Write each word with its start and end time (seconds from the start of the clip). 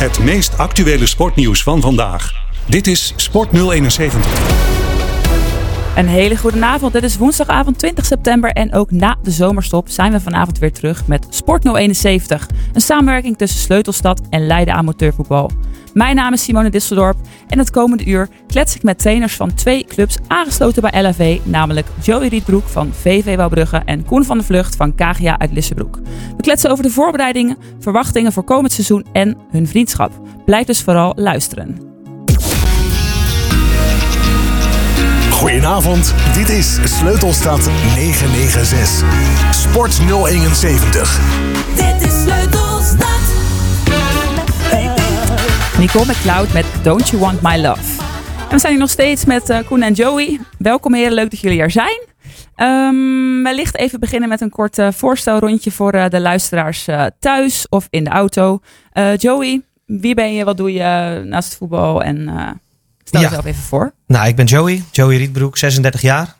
Het 0.00 0.18
meest 0.18 0.58
actuele 0.58 1.06
sportnieuws 1.06 1.62
van 1.62 1.80
vandaag. 1.80 2.32
Dit 2.66 2.86
is 2.86 3.12
Sport 3.16 3.50
071. 3.52 4.26
Een 5.96 6.06
hele 6.06 6.36
goede 6.36 6.64
avond. 6.64 6.92
Het 6.92 7.02
is 7.02 7.16
woensdagavond 7.16 7.78
20 7.78 8.06
september 8.06 8.50
en 8.50 8.72
ook 8.74 8.90
na 8.90 9.16
de 9.22 9.30
zomerstop 9.30 9.88
zijn 9.88 10.12
we 10.12 10.20
vanavond 10.20 10.58
weer 10.58 10.72
terug 10.72 11.06
met 11.06 11.26
Sport 11.30 11.64
071. 11.64 12.48
Een 12.72 12.80
samenwerking 12.80 13.38
tussen 13.38 13.60
Sleutelstad 13.60 14.20
en 14.30 14.46
Leiden 14.46 14.74
Amateurvoetbal. 14.74 15.50
Mijn 15.94 16.16
naam 16.16 16.32
is 16.32 16.42
Simone 16.42 16.70
Disseldorp 16.70 17.16
en 17.48 17.58
het 17.58 17.70
komende 17.70 18.04
uur 18.04 18.28
klets 18.46 18.76
ik 18.76 18.82
met 18.82 18.98
trainers 18.98 19.36
van 19.36 19.54
twee 19.54 19.84
clubs 19.84 20.16
aangesloten 20.26 20.82
bij 20.82 21.02
LAV, 21.02 21.38
namelijk 21.42 21.86
Joey 22.02 22.28
Rietbroek 22.28 22.68
van 22.68 22.92
VV 22.92 23.36
Wouwbrugge 23.36 23.82
en 23.84 24.04
Koen 24.04 24.24
van 24.24 24.36
der 24.36 24.46
Vlucht 24.46 24.76
van 24.76 24.94
KGA 24.94 25.38
uit 25.38 25.52
Lissebroek. 25.52 25.98
We 26.36 26.42
kletsen 26.42 26.70
over 26.70 26.84
de 26.84 26.90
voorbereidingen, 26.90 27.56
verwachtingen 27.78 28.32
voor 28.32 28.44
komend 28.44 28.72
seizoen 28.72 29.06
en 29.12 29.36
hun 29.50 29.68
vriendschap. 29.68 30.12
Blijf 30.44 30.66
dus 30.66 30.82
vooral 30.82 31.12
luisteren. 31.16 31.88
Goedenavond, 35.30 36.14
dit 36.34 36.48
is 36.48 36.78
Sleutelstad 36.84 37.70
996. 37.94 39.04
Sport 39.50 40.00
071. 40.26 41.20
Dit 41.74 42.08
is 42.08 42.22
Sleutelstad. 42.22 42.69
Nicole 45.80 46.06
McCloud 46.06 46.52
met 46.52 46.66
Don't 46.82 47.08
You 47.08 47.22
Want 47.22 47.42
My 47.42 47.56
Love. 47.56 48.02
En 48.40 48.50
we 48.50 48.58
zijn 48.58 48.72
hier 48.72 48.80
nog 48.80 48.90
steeds 48.90 49.24
met 49.24 49.50
uh, 49.50 49.58
Koen 49.66 49.82
en 49.82 49.92
Joey. 49.92 50.40
Welkom 50.58 50.94
heren, 50.94 51.12
leuk 51.12 51.30
dat 51.30 51.40
jullie 51.40 51.60
er 51.60 51.70
zijn. 51.70 52.00
Um, 52.56 53.42
wellicht 53.42 53.76
even 53.76 54.00
beginnen 54.00 54.28
met 54.28 54.40
een 54.40 54.50
kort 54.50 54.78
uh, 54.78 54.88
voorstelrondje 54.92 55.70
voor 55.70 55.94
uh, 55.94 56.08
de 56.08 56.20
luisteraars 56.20 56.88
thuis 57.18 57.66
of 57.68 57.86
in 57.90 58.04
de 58.04 58.10
auto. 58.10 58.60
Joey, 59.16 59.62
wie 59.86 60.14
ben 60.14 60.34
je, 60.34 60.44
wat 60.44 60.56
doe 60.56 60.72
je 60.72 61.22
naast 61.24 61.48
het 61.48 61.58
voetbal 61.58 62.02
en 62.02 62.30
stel 63.04 63.20
jezelf 63.20 63.44
even 63.44 63.62
voor. 63.62 63.92
Nou, 64.06 64.28
ik 64.28 64.36
ben 64.36 64.46
Joey, 64.46 64.82
Joey 64.90 65.16
Rietbroek, 65.16 65.56
36 65.56 66.00
jaar, 66.00 66.36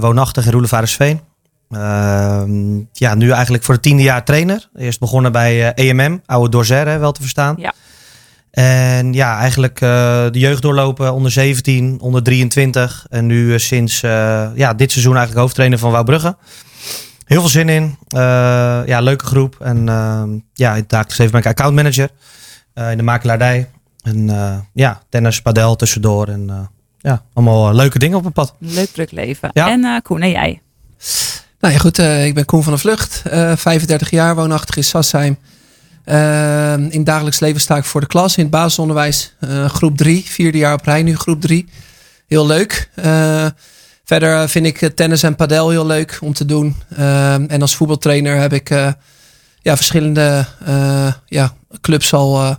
woonachtig 0.00 0.44
in 0.44 0.52
Roelevarensveen. 0.52 1.20
Ehm, 1.70 2.76
ja, 2.92 3.14
nu 3.14 3.30
eigenlijk 3.30 3.64
voor 3.64 3.74
het 3.74 3.82
tiende 3.82 4.02
jaar 4.02 4.24
trainer. 4.24 4.68
Eerst 4.76 5.00
begonnen 5.00 5.32
bij 5.32 5.72
EMM, 5.74 6.20
oude 6.26 6.50
Dorzer, 6.50 7.00
wel 7.00 7.12
te 7.12 7.20
verstaan. 7.20 7.54
Ja. 7.58 7.74
En 8.58 9.12
ja, 9.12 9.38
eigenlijk 9.38 9.80
uh, 9.80 9.88
de 10.30 10.38
jeugd 10.38 10.62
doorlopen 10.62 11.12
onder 11.12 11.30
17, 11.30 12.00
onder 12.00 12.22
23. 12.22 13.06
En 13.10 13.26
nu 13.26 13.52
uh, 13.52 13.58
sinds 13.58 14.02
uh, 14.02 14.48
ja, 14.54 14.74
dit 14.74 14.90
seizoen 14.90 15.12
eigenlijk 15.12 15.40
hoofdtrainer 15.40 15.78
van 15.78 15.90
Wouwbrugge. 15.90 16.36
Heel 17.24 17.40
veel 17.40 17.48
zin 17.48 17.68
in. 17.68 17.96
ja, 18.86 19.00
leuke 19.00 19.24
groep. 19.24 19.56
En 19.60 19.86
ja, 20.52 20.70
in 20.70 20.80
het 20.80 20.88
dagelijks 20.88 21.18
leven 21.18 21.32
ben 21.32 21.40
ik 21.40 21.46
accountmanager 21.46 22.10
in 22.74 22.96
de 22.96 23.02
makelaardij. 23.02 23.70
En 24.02 24.30
ja, 24.72 25.02
tennis, 25.08 25.42
padel 25.42 25.76
tussendoor. 25.76 26.28
En 26.28 26.70
ja, 26.98 27.22
allemaal 27.32 27.74
leuke 27.74 27.98
dingen 27.98 28.18
op 28.18 28.24
het 28.24 28.32
pad. 28.32 28.54
Leuk 28.58 28.88
druk 28.88 29.10
leven. 29.10 29.50
Ja. 29.52 29.68
En 29.68 30.02
Koen, 30.02 30.22
en 30.22 30.30
jij? 30.30 30.60
Nou 31.60 31.74
ja, 31.74 31.80
goed. 31.80 31.98
ik 31.98 32.34
ben 32.34 32.44
Koen 32.44 32.62
van 32.62 32.72
der 32.72 32.80
Vlucht. 32.80 33.22
35 33.60 34.10
jaar, 34.10 34.34
woonachtig 34.34 34.76
in 34.76 34.84
Sassheim. 34.84 35.38
Uh, 36.10 36.72
in 36.88 37.04
dagelijks 37.04 37.40
leven 37.40 37.60
sta 37.60 37.76
ik 37.76 37.84
voor 37.84 38.00
de 38.00 38.06
klas 38.06 38.36
in 38.36 38.42
het 38.42 38.52
basisonderwijs. 38.52 39.34
Uh, 39.40 39.68
groep 39.68 39.96
3, 39.96 40.24
vierde 40.26 40.58
jaar 40.58 40.74
op 40.74 40.84
rij 40.84 41.02
nu 41.02 41.16
groep 41.16 41.40
3. 41.40 41.68
Heel 42.26 42.46
leuk. 42.46 42.90
Uh, 42.94 43.46
verder 44.04 44.48
vind 44.48 44.66
ik 44.66 44.78
tennis 44.94 45.22
en 45.22 45.36
padel 45.36 45.70
heel 45.70 45.86
leuk 45.86 46.18
om 46.20 46.32
te 46.32 46.44
doen. 46.44 46.76
Ehm, 46.96 47.44
en 47.48 47.60
als 47.60 47.76
voetbaltrainer 47.76 48.36
heb 48.36 48.52
ik 48.52 48.68
ja, 49.60 49.76
verschillende 49.76 50.46
ja, 51.26 51.54
clubs 51.80 52.12
al 52.12 52.56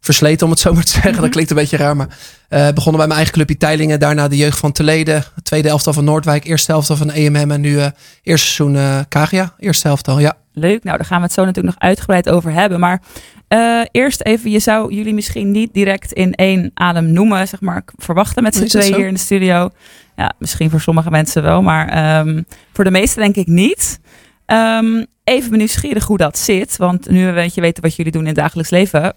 versleten, 0.00 0.46
om 0.46 0.52
het 0.52 0.60
zo 0.60 0.72
maar 0.72 0.84
te 0.84 0.90
zeggen. 0.90 1.20
Dat 1.20 1.30
klinkt 1.30 1.50
een 1.50 1.56
beetje 1.56 1.76
raar, 1.76 1.96
maar 1.96 2.08
begonnen 2.48 2.96
bij 2.96 3.06
mijn 3.06 3.12
eigen 3.12 3.32
clubje 3.32 3.56
Teilingen. 3.56 4.00
Daarna 4.00 4.28
de 4.28 4.36
jeugd 4.36 4.58
van 4.58 4.72
Teleden. 4.72 5.24
Tweede 5.42 5.68
elftal 5.68 5.92
van 5.92 6.04
Noordwijk. 6.04 6.44
Eerste 6.44 6.72
elftal 6.72 6.96
van 6.96 7.10
EMM. 7.10 7.50
En 7.50 7.60
nu 7.60 7.78
eerste 8.22 8.46
seizoen 8.46 9.04
Kagia. 9.08 9.54
Eerste 9.58 9.88
elftal, 9.88 10.18
ja. 10.18 10.36
Leuk, 10.52 10.84
nou 10.84 10.96
daar 10.96 11.06
gaan 11.06 11.18
we 11.18 11.24
het 11.24 11.32
zo 11.32 11.44
natuurlijk 11.44 11.74
nog 11.74 11.88
uitgebreid 11.88 12.28
over 12.28 12.52
hebben. 12.52 12.80
Maar 12.80 13.02
uh, 13.48 13.82
eerst 13.90 14.22
even, 14.22 14.50
je 14.50 14.58
zou 14.58 14.94
jullie 14.94 15.14
misschien 15.14 15.50
niet 15.50 15.74
direct 15.74 16.12
in 16.12 16.34
één 16.34 16.70
adem 16.74 17.12
noemen, 17.12 17.48
zeg 17.48 17.60
maar, 17.60 17.82
verwachten 17.96 18.42
met 18.42 18.54
z'n 18.54 18.64
tweeën 18.64 18.94
hier 18.94 19.06
in 19.06 19.14
de 19.14 19.20
studio. 19.20 19.70
Ja, 20.16 20.32
misschien 20.38 20.70
voor 20.70 20.80
sommige 20.80 21.10
mensen 21.10 21.42
wel, 21.42 21.62
maar 21.62 22.18
um, 22.20 22.46
voor 22.72 22.84
de 22.84 22.90
meesten 22.90 23.22
denk 23.22 23.36
ik 23.36 23.46
niet. 23.46 24.00
Um, 24.46 25.06
even 25.24 25.58
nieuwsgierig 25.58 26.04
hoe 26.04 26.16
dat 26.16 26.38
zit, 26.38 26.76
want 26.76 27.10
nu 27.10 27.26
we 27.26 27.32
weet 27.32 27.54
je 27.54 27.60
weten 27.60 27.82
wat 27.82 27.96
jullie 27.96 28.12
doen 28.12 28.20
in 28.20 28.26
het 28.26 28.36
dagelijks 28.36 28.70
leven, 28.70 29.02
uh, 29.02 29.08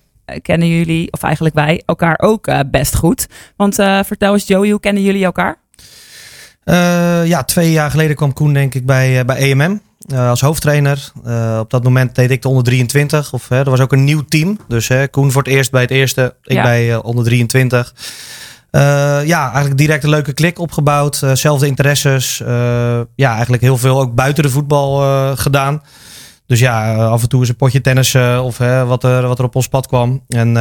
kennen 0.41 0.67
jullie, 0.67 1.11
of 1.11 1.23
eigenlijk 1.23 1.55
wij, 1.55 1.81
elkaar 1.85 2.19
ook 2.21 2.47
uh, 2.47 2.59
best 2.71 2.95
goed. 2.95 3.27
Want 3.55 3.75
vertel 4.05 4.33
eens 4.33 4.47
Joey, 4.47 4.69
hoe 4.69 4.79
kennen 4.79 5.03
jullie 5.03 5.23
elkaar? 5.23 5.61
ja, 7.25 7.43
twee 7.43 7.71
jaar 7.71 7.91
geleden 7.91 8.15
kwam 8.15 8.33
Koen 8.33 8.53
denk 8.53 8.73
ik 8.73 8.85
bij, 8.85 9.25
bij 9.25 9.37
EMM. 9.37 9.79
Uh, 10.11 10.29
als 10.29 10.41
hoofdtrainer. 10.41 11.11
Uh, 11.27 11.57
op 11.59 11.69
dat 11.69 11.83
moment 11.83 12.15
deed 12.15 12.31
ik 12.31 12.41
de 12.41 12.47
onder 12.47 12.63
23. 12.63 13.33
Of, 13.33 13.49
er 13.49 13.69
was 13.69 13.79
ook 13.79 13.91
een 13.91 14.03
nieuw 14.03 14.23
team. 14.27 14.57
Dus 14.67 14.91
Koen 15.11 15.31
voor 15.31 15.41
het 15.41 15.51
eerst 15.51 15.71
bij 15.71 15.81
het 15.81 15.91
eerste. 15.91 16.35
Ik 16.43 16.55
ja. 16.55 16.63
bij 16.63 16.89
uh, 16.89 16.99
onder 17.03 17.23
23. 17.25 17.93
ja, 18.71 19.43
eigenlijk 19.43 19.77
direct 19.77 20.03
een 20.03 20.09
leuke 20.09 20.33
klik 20.33 20.59
opgebouwd. 20.59 21.23
zelfde 21.33 21.67
interesses. 21.67 22.37
ja, 23.15 23.33
eigenlijk 23.33 23.61
heel 23.61 23.77
veel 23.77 23.99
ook 24.01 24.15
buiten 24.15 24.43
de 24.43 24.49
voetbal 24.49 24.95
gedaan. 25.35 25.81
Dus 26.53 26.61
ja, 26.61 26.95
af 26.95 27.21
en 27.21 27.29
toe 27.29 27.39
eens 27.39 27.49
een 27.49 27.55
potje 27.55 27.81
tennis 27.81 28.15
of 28.15 28.57
hè, 28.57 28.85
wat, 28.85 29.03
er, 29.03 29.27
wat 29.27 29.39
er 29.39 29.45
op 29.45 29.55
ons 29.55 29.67
pad 29.67 29.87
kwam. 29.87 30.23
En, 30.27 30.53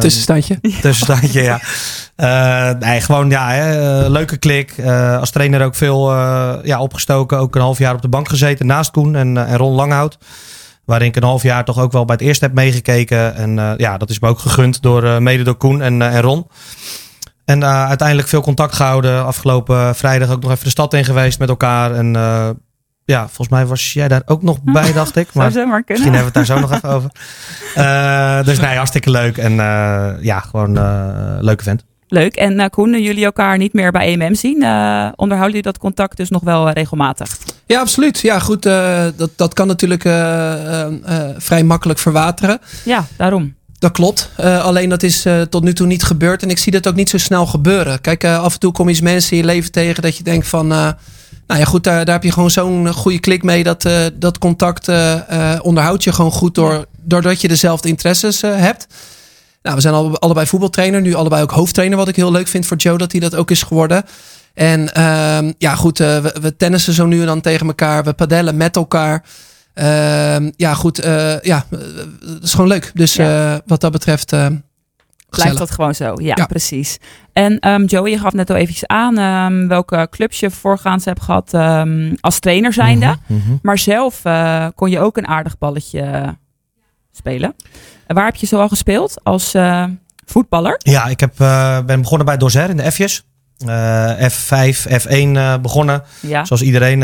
tussenstandje. 0.00 0.58
Tussenstandje, 0.80 1.42
ja. 1.42 1.60
Uh, 2.16 2.78
nee, 2.78 3.00
gewoon 3.00 3.30
ja, 3.30 3.50
hè, 3.50 4.08
leuke 4.08 4.36
klik. 4.36 4.74
Uh, 4.78 5.18
als 5.18 5.30
trainer 5.30 5.64
ook 5.64 5.74
veel 5.74 6.12
uh, 6.12 6.54
ja, 6.62 6.80
opgestoken. 6.80 7.38
Ook 7.38 7.54
een 7.54 7.60
half 7.60 7.78
jaar 7.78 7.94
op 7.94 8.02
de 8.02 8.08
bank 8.08 8.28
gezeten 8.28 8.66
naast 8.66 8.90
Koen 8.90 9.16
en, 9.16 9.46
en 9.46 9.56
Ron 9.56 9.74
Langhout. 9.74 10.18
Waarin 10.84 11.08
ik 11.08 11.16
een 11.16 11.22
half 11.22 11.42
jaar 11.42 11.64
toch 11.64 11.78
ook 11.78 11.92
wel 11.92 12.04
bij 12.04 12.16
het 12.18 12.24
eerste 12.24 12.44
heb 12.44 12.54
meegekeken. 12.54 13.34
En 13.34 13.74
ja, 13.76 13.98
dat 13.98 14.10
is 14.10 14.18
me 14.18 14.28
ook 14.28 14.38
gegund 14.38 14.82
door, 14.82 15.22
mede 15.22 15.42
door 15.42 15.56
Koen 15.56 15.82
en, 15.82 16.02
en 16.02 16.20
Ron. 16.20 16.46
En 17.44 17.64
uiteindelijk 17.64 18.28
veel 18.28 18.42
contact 18.42 18.74
gehouden. 18.74 19.24
Afgelopen 19.24 19.94
vrijdag 19.94 20.30
ook 20.30 20.42
nog 20.42 20.50
even 20.50 20.64
de 20.64 20.70
stad 20.70 20.94
in 20.94 21.04
geweest 21.04 21.38
met 21.38 21.48
elkaar. 21.48 21.94
En 21.94 22.16
ja, 23.04 23.24
volgens 23.24 23.48
mij 23.48 23.66
was 23.66 23.92
jij 23.92 24.08
daar 24.08 24.22
ook 24.26 24.42
nog 24.42 24.62
bij, 24.62 24.92
dacht 25.02 25.16
ik. 25.16 25.34
Maar 25.34 25.52
misschien 25.86 25.86
hebben 25.86 26.12
we 26.12 26.24
het 26.24 26.34
daar 26.34 26.44
zo 26.44 26.58
nog 26.58 26.72
even 26.76 26.88
over. 26.88 27.10
dus 28.44 28.58
nee, 28.60 28.76
hartstikke 28.76 29.10
leuk. 29.10 29.38
En 29.38 29.54
ja, 30.20 30.40
gewoon 30.40 30.72
leuke 31.40 31.62
vent. 31.62 31.84
Leuk. 32.12 32.36
En 32.36 32.60
uh, 32.60 32.66
Koen, 32.66 33.02
jullie 33.02 33.24
elkaar 33.24 33.58
niet 33.58 33.72
meer 33.72 33.92
bij 33.92 34.12
EMM 34.12 34.34
zien, 34.34 34.62
uh, 34.62 35.08
onderhouden 35.16 35.56
jullie 35.56 35.62
dat 35.62 35.78
contact 35.78 36.16
dus 36.16 36.28
nog 36.28 36.42
wel 36.42 36.66
uh, 36.66 36.72
regelmatig? 36.72 37.38
Ja, 37.66 37.80
absoluut. 37.80 38.20
Ja, 38.20 38.38
goed. 38.38 38.62
dat, 39.16 39.30
dat 39.36 39.54
kan 39.54 39.66
natuurlijk 39.66 40.02
vrij 41.36 41.62
makkelijk 41.62 41.98
verwateren. 41.98 42.58
Ja, 42.84 43.06
daarom. 43.16 43.54
Dat 43.78 43.92
klopt. 43.92 44.30
alleen 44.36 44.88
dat 44.88 45.02
is 45.02 45.26
tot 45.50 45.62
nu 45.62 45.72
toe 45.72 45.86
niet 45.86 46.02
gebeurd. 46.02 46.42
En 46.42 46.50
ik 46.50 46.58
zie 46.58 46.72
dat 46.72 46.86
ook 46.86 46.94
niet 46.94 47.08
zo 47.08 47.18
snel 47.18 47.46
gebeuren. 47.46 48.00
Kijk, 48.00 48.24
af 48.24 48.52
en 48.52 48.60
toe 48.60 48.72
kom 48.72 48.84
je 48.84 48.90
eens 48.90 49.00
mensen 49.00 49.32
in 49.32 49.36
je 49.36 49.44
leven 49.44 49.72
tegen 49.72 50.02
dat 50.02 50.16
je 50.16 50.22
denkt 50.22 50.46
van... 50.46 50.94
nou 51.52 51.64
ja, 51.64 51.70
goed, 51.70 51.84
daar, 51.84 52.04
daar 52.04 52.14
heb 52.14 52.24
je 52.24 52.32
gewoon 52.32 52.50
zo'n 52.50 52.92
goede 52.92 53.20
klik 53.20 53.42
mee. 53.42 53.64
Dat, 53.64 53.88
dat 54.14 54.38
contact 54.38 54.88
onderhoud 55.62 56.04
je 56.04 56.12
gewoon 56.12 56.32
goed 56.32 56.54
door, 56.54 56.86
doordat 57.02 57.40
je 57.40 57.48
dezelfde 57.48 57.88
interesses 57.88 58.40
hebt. 58.40 58.86
Nou, 59.62 59.76
we 59.76 59.82
zijn 59.82 59.94
alle, 59.94 60.18
allebei 60.18 60.46
voetbaltrainer. 60.46 61.00
Nu 61.00 61.14
allebei 61.14 61.42
ook 61.42 61.50
hoofdtrainer. 61.50 61.98
Wat 61.98 62.08
ik 62.08 62.16
heel 62.16 62.32
leuk 62.32 62.48
vind 62.48 62.66
voor 62.66 62.76
Joe 62.76 62.98
dat 62.98 63.12
hij 63.12 63.20
dat 63.20 63.34
ook 63.34 63.50
is 63.50 63.62
geworden. 63.62 64.04
En 64.54 64.90
uh, 64.98 65.52
ja, 65.58 65.74
goed, 65.74 66.00
uh, 66.00 66.18
we, 66.18 66.36
we, 66.40 66.56
tennissen 66.56 66.92
zo 66.92 67.06
nu 67.06 67.20
en 67.20 67.26
dan 67.26 67.40
tegen 67.40 67.66
elkaar. 67.66 68.04
We 68.04 68.12
padellen 68.12 68.56
met 68.56 68.76
elkaar. 68.76 69.24
Uh, 69.74 70.36
ja, 70.56 70.74
goed. 70.74 71.04
Uh, 71.04 71.40
ja, 71.40 71.66
het 72.20 72.42
is 72.42 72.50
gewoon 72.50 72.68
leuk. 72.68 72.90
Dus 72.94 73.14
ja. 73.14 73.60
wat 73.66 73.80
dat 73.80 73.92
betreft. 73.92 74.32
Blijft 75.40 75.58
dat 75.58 75.70
gewoon 75.70 75.94
zo, 75.94 76.14
ja, 76.16 76.34
ja. 76.36 76.46
precies. 76.46 76.98
En 77.32 77.68
um, 77.68 77.84
Joey, 77.84 78.10
je 78.10 78.18
gaf 78.18 78.32
net 78.32 78.50
al 78.50 78.56
eventjes 78.56 78.86
aan 78.86 79.18
um, 79.18 79.68
welke 79.68 80.06
clubs 80.10 80.40
je 80.40 80.50
voorgaans 80.50 81.04
hebt 81.04 81.22
gehad 81.22 81.52
um, 81.52 82.16
als 82.20 82.38
trainer 82.38 82.72
zijnde. 82.72 83.06
Mm 83.06 83.18
-hmm, 83.26 83.36
mm 83.36 83.42
-hmm. 83.42 83.58
Maar 83.62 83.78
zelf 83.78 84.22
kon 84.74 84.90
je 84.90 84.98
ook 84.98 85.16
een 85.16 85.26
aardig 85.26 85.58
balletje 85.58 86.36
spelen. 87.12 87.54
Waar 88.06 88.24
heb 88.24 88.34
je 88.34 88.46
zoal 88.46 88.68
gespeeld 88.68 89.20
als 89.22 89.54
uh, 89.54 89.84
voetballer? 90.24 90.74
Ja, 90.78 91.06
ik 91.06 91.20
heb, 91.20 91.40
uh, 91.40 91.80
ben 91.80 92.00
begonnen 92.00 92.26
bij 92.26 92.36
Dorzer 92.36 92.70
in 92.70 92.76
de 92.76 92.92
F'jes. 92.92 93.22
Uh, 93.66 94.28
F5, 94.28 94.76
F1 95.02 95.60
begonnen. 95.60 96.02
Ja. 96.20 96.44
Zoals 96.44 96.62
iedereen 96.62 97.00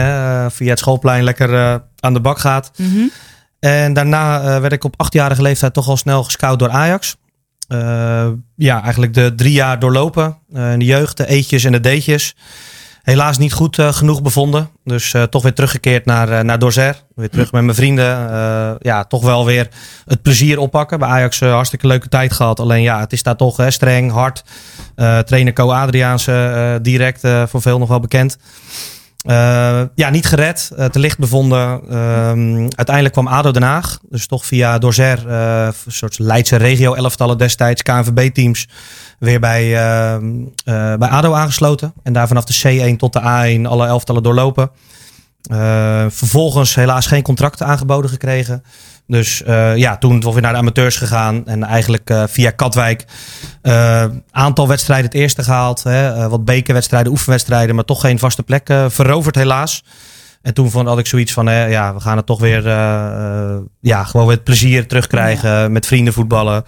via 0.51 0.71
het 0.71 0.79
schoolplein 0.79 1.25
lekker 1.25 1.83
aan 2.01 2.13
de 2.13 2.21
bak 2.21 2.39
gaat. 2.39 2.71
Mm 2.77 2.91
-hmm. 2.91 3.11
En 3.61 3.93
daarna 3.93 4.61
werd 4.61 4.73
ik 4.73 4.85
op 4.85 4.95
achtjarige 4.97 5.43
leeftijd 5.43 5.75
toch 5.75 5.89
al 5.89 5.97
snel 5.97 6.25
gescout 6.25 6.59
door 6.59 6.71
Ajax. 6.71 7.17
Ja, 8.57 8.83
eigenlijk 8.83 9.15
de 9.15 9.33
drie 9.37 9.53
jaar 9.53 9.79
doorlopen. 9.79 10.39
in 10.53 10.79
de 10.79 10.85
jeugd, 10.85 11.17
de 11.17 11.27
eetjes 11.27 11.65
en 11.65 11.73
de 11.73 11.81
deetjes. 11.81 12.35
helaas 13.03 13.39
niet 13.39 13.53
goed 13.53 13.79
eh, 13.79 13.93
genoeg 13.93 14.23
bevonden. 14.23 14.69
Dus 14.85 15.15
eh, 15.15 15.23
toch 15.23 15.43
weer 15.43 15.55
teruggekeerd 15.55 16.05
naar, 16.05 16.29
eh, 16.29 16.45
naar 16.45 16.59
Dorzer. 16.59 17.03
Weer 17.15 17.31
terug 17.31 17.53
met 17.53 17.63
mijn 17.63 17.77
vrienden. 17.77 18.31
Eh, 18.31 18.71
ja, 18.79 19.05
toch 19.05 19.23
wel 19.23 19.45
weer 19.45 19.69
het 20.05 20.23
plezier 20.23 20.59
oppakken. 20.59 20.99
Bij 20.99 21.09
Ajax 21.09 21.41
eh, 21.41 21.53
hartstikke 21.53 21.87
leuke 21.87 22.09
tijd 22.09 22.33
gehad. 22.33 22.61
Alleen 22.61 22.83
ja, 22.83 23.01
het 23.01 23.13
is 23.13 23.23
daar 23.23 23.37
toch 23.37 23.65
streng, 23.69 24.11
hard. 24.13 24.45
Eh, 24.95 25.19
trainer 25.19 25.53
Co 25.53 25.71
Adriaanse 25.73 26.33
eh, 26.33 26.83
direct 26.83 27.21
voor 27.51 27.63
veel 27.63 27.79
nog 27.79 27.89
wel 27.89 28.01
bekend. 28.01 28.39
Eh, 29.27 29.83
ja, 29.95 30.11
niet 30.11 30.27
gered. 30.27 30.71
eh, 30.77 30.87
te 30.87 30.99
licht 30.99 31.19
bevonden. 31.19 31.81
Ehm, 31.91 32.61
uiteindelijk 32.61 33.13
kwam 33.13 33.29
ADO 33.29 33.51
Den 33.51 33.63
Haag. 33.63 33.99
Dus 34.09 34.27
toch 34.27 34.47
via 34.47 34.79
Dorzer, 34.79 35.29
eh, 35.29 35.69
een 35.87 35.93
soort 35.93 36.19
Leidse 36.19 36.57
regio-elftallen 36.57 37.39
destijds, 37.39 37.83
KNVB-teams, 37.83 38.69
weer 39.19 39.41
bij, 39.41 39.77
ehm, 39.77 40.25
eh, 40.65 40.95
bij 40.95 41.09
ADO 41.09 41.33
aangesloten. 41.33 41.93
En 42.03 42.13
daar 42.13 42.29
vanaf 42.29 42.45
de 42.45 42.55
C1 42.55 42.97
tot 42.97 43.13
de 43.13 43.21
A1 43.21 43.67
alle 43.67 43.87
elftallen 43.87 44.23
doorlopen. 44.23 44.71
Vervolgens 46.09 46.75
helaas 46.75 47.07
geen 47.07 47.23
contracten 47.23 47.67
aangeboden 47.67 48.11
gekregen. 48.11 48.63
Dus 49.09 49.43
eh, 49.43 49.77
ja, 49.77 49.97
toen 49.97 50.21
weer 50.33 50.43
naar 50.43 50.53
de 50.53 50.59
amateurs 50.59 50.97
gegaan. 50.97 51.47
En 51.47 51.65
eigenlijk 51.65 52.11
eh, 52.11 52.23
via 52.27 52.51
Katwijk 52.51 53.05
eh, 53.63 54.05
aantal 54.31 54.69
wedstrijden 54.69 55.07
het 55.07 55.15
eerste 55.15 55.43
gehaald. 55.43 55.83
Hè, 55.83 56.29
wat 56.29 56.45
bekerwedstrijden, 56.45 57.13
oefenwedstrijden. 57.13 57.75
Maar 57.75 57.85
toch 57.85 58.01
geen 58.01 58.19
vaste 58.19 58.43
plek 58.43 58.71
veroverd 58.89 59.35
helaas. 59.35 59.85
En 60.43 60.55
toen 60.55 60.71
vond, 60.71 60.89
had 60.89 60.99
ik 60.99 61.07
zoiets 61.07 61.33
van, 61.33 61.47
hè, 61.47 61.65
ja, 61.65 61.95
we 61.95 62.01
gaan 62.01 62.17
het 62.17 62.27
toch 62.27 62.41
weer, 62.41 62.63
ja, 63.81 64.05
gewoon 64.05 64.27
weer 64.27 64.37
het 64.37 64.45
plezier 64.45 64.87
terugkrijgen. 64.87 65.73
Met 65.73 65.87
vrienden 65.87 66.13
voetballen. 66.13 66.65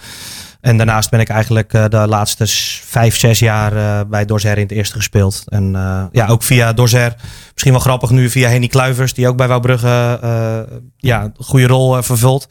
En 0.60 0.76
daarnaast 0.76 1.10
ben 1.10 1.20
ik 1.20 1.28
eigenlijk 1.28 1.72
eh, 1.72 1.84
de 1.88 1.96
laatste 2.08 2.44
vijf, 2.84 3.16
zes 3.18 3.38
jaar 3.38 3.76
eh, 3.76 4.00
bij 4.08 4.24
Dorzer 4.24 4.56
in 4.56 4.62
het 4.62 4.72
eerste 4.72 4.94
gespeeld. 4.96 5.42
En 5.48 5.76
eh, 5.76 6.04
ja, 6.12 6.26
ook 6.26 6.42
via 6.42 6.72
Dorzer. 6.72 7.14
Misschien 7.52 7.72
wel 7.72 7.80
grappig 7.80 8.10
nu 8.10 8.30
via 8.30 8.48
Henny 8.48 8.66
Kluivers, 8.66 9.14
die 9.14 9.28
ook 9.28 9.36
bij 9.36 9.48
Wouwbrugge 9.48 10.18
ja, 10.96 11.22
een 11.22 11.34
goede 11.38 11.66
rol 11.66 12.02
vervult. 12.02 12.46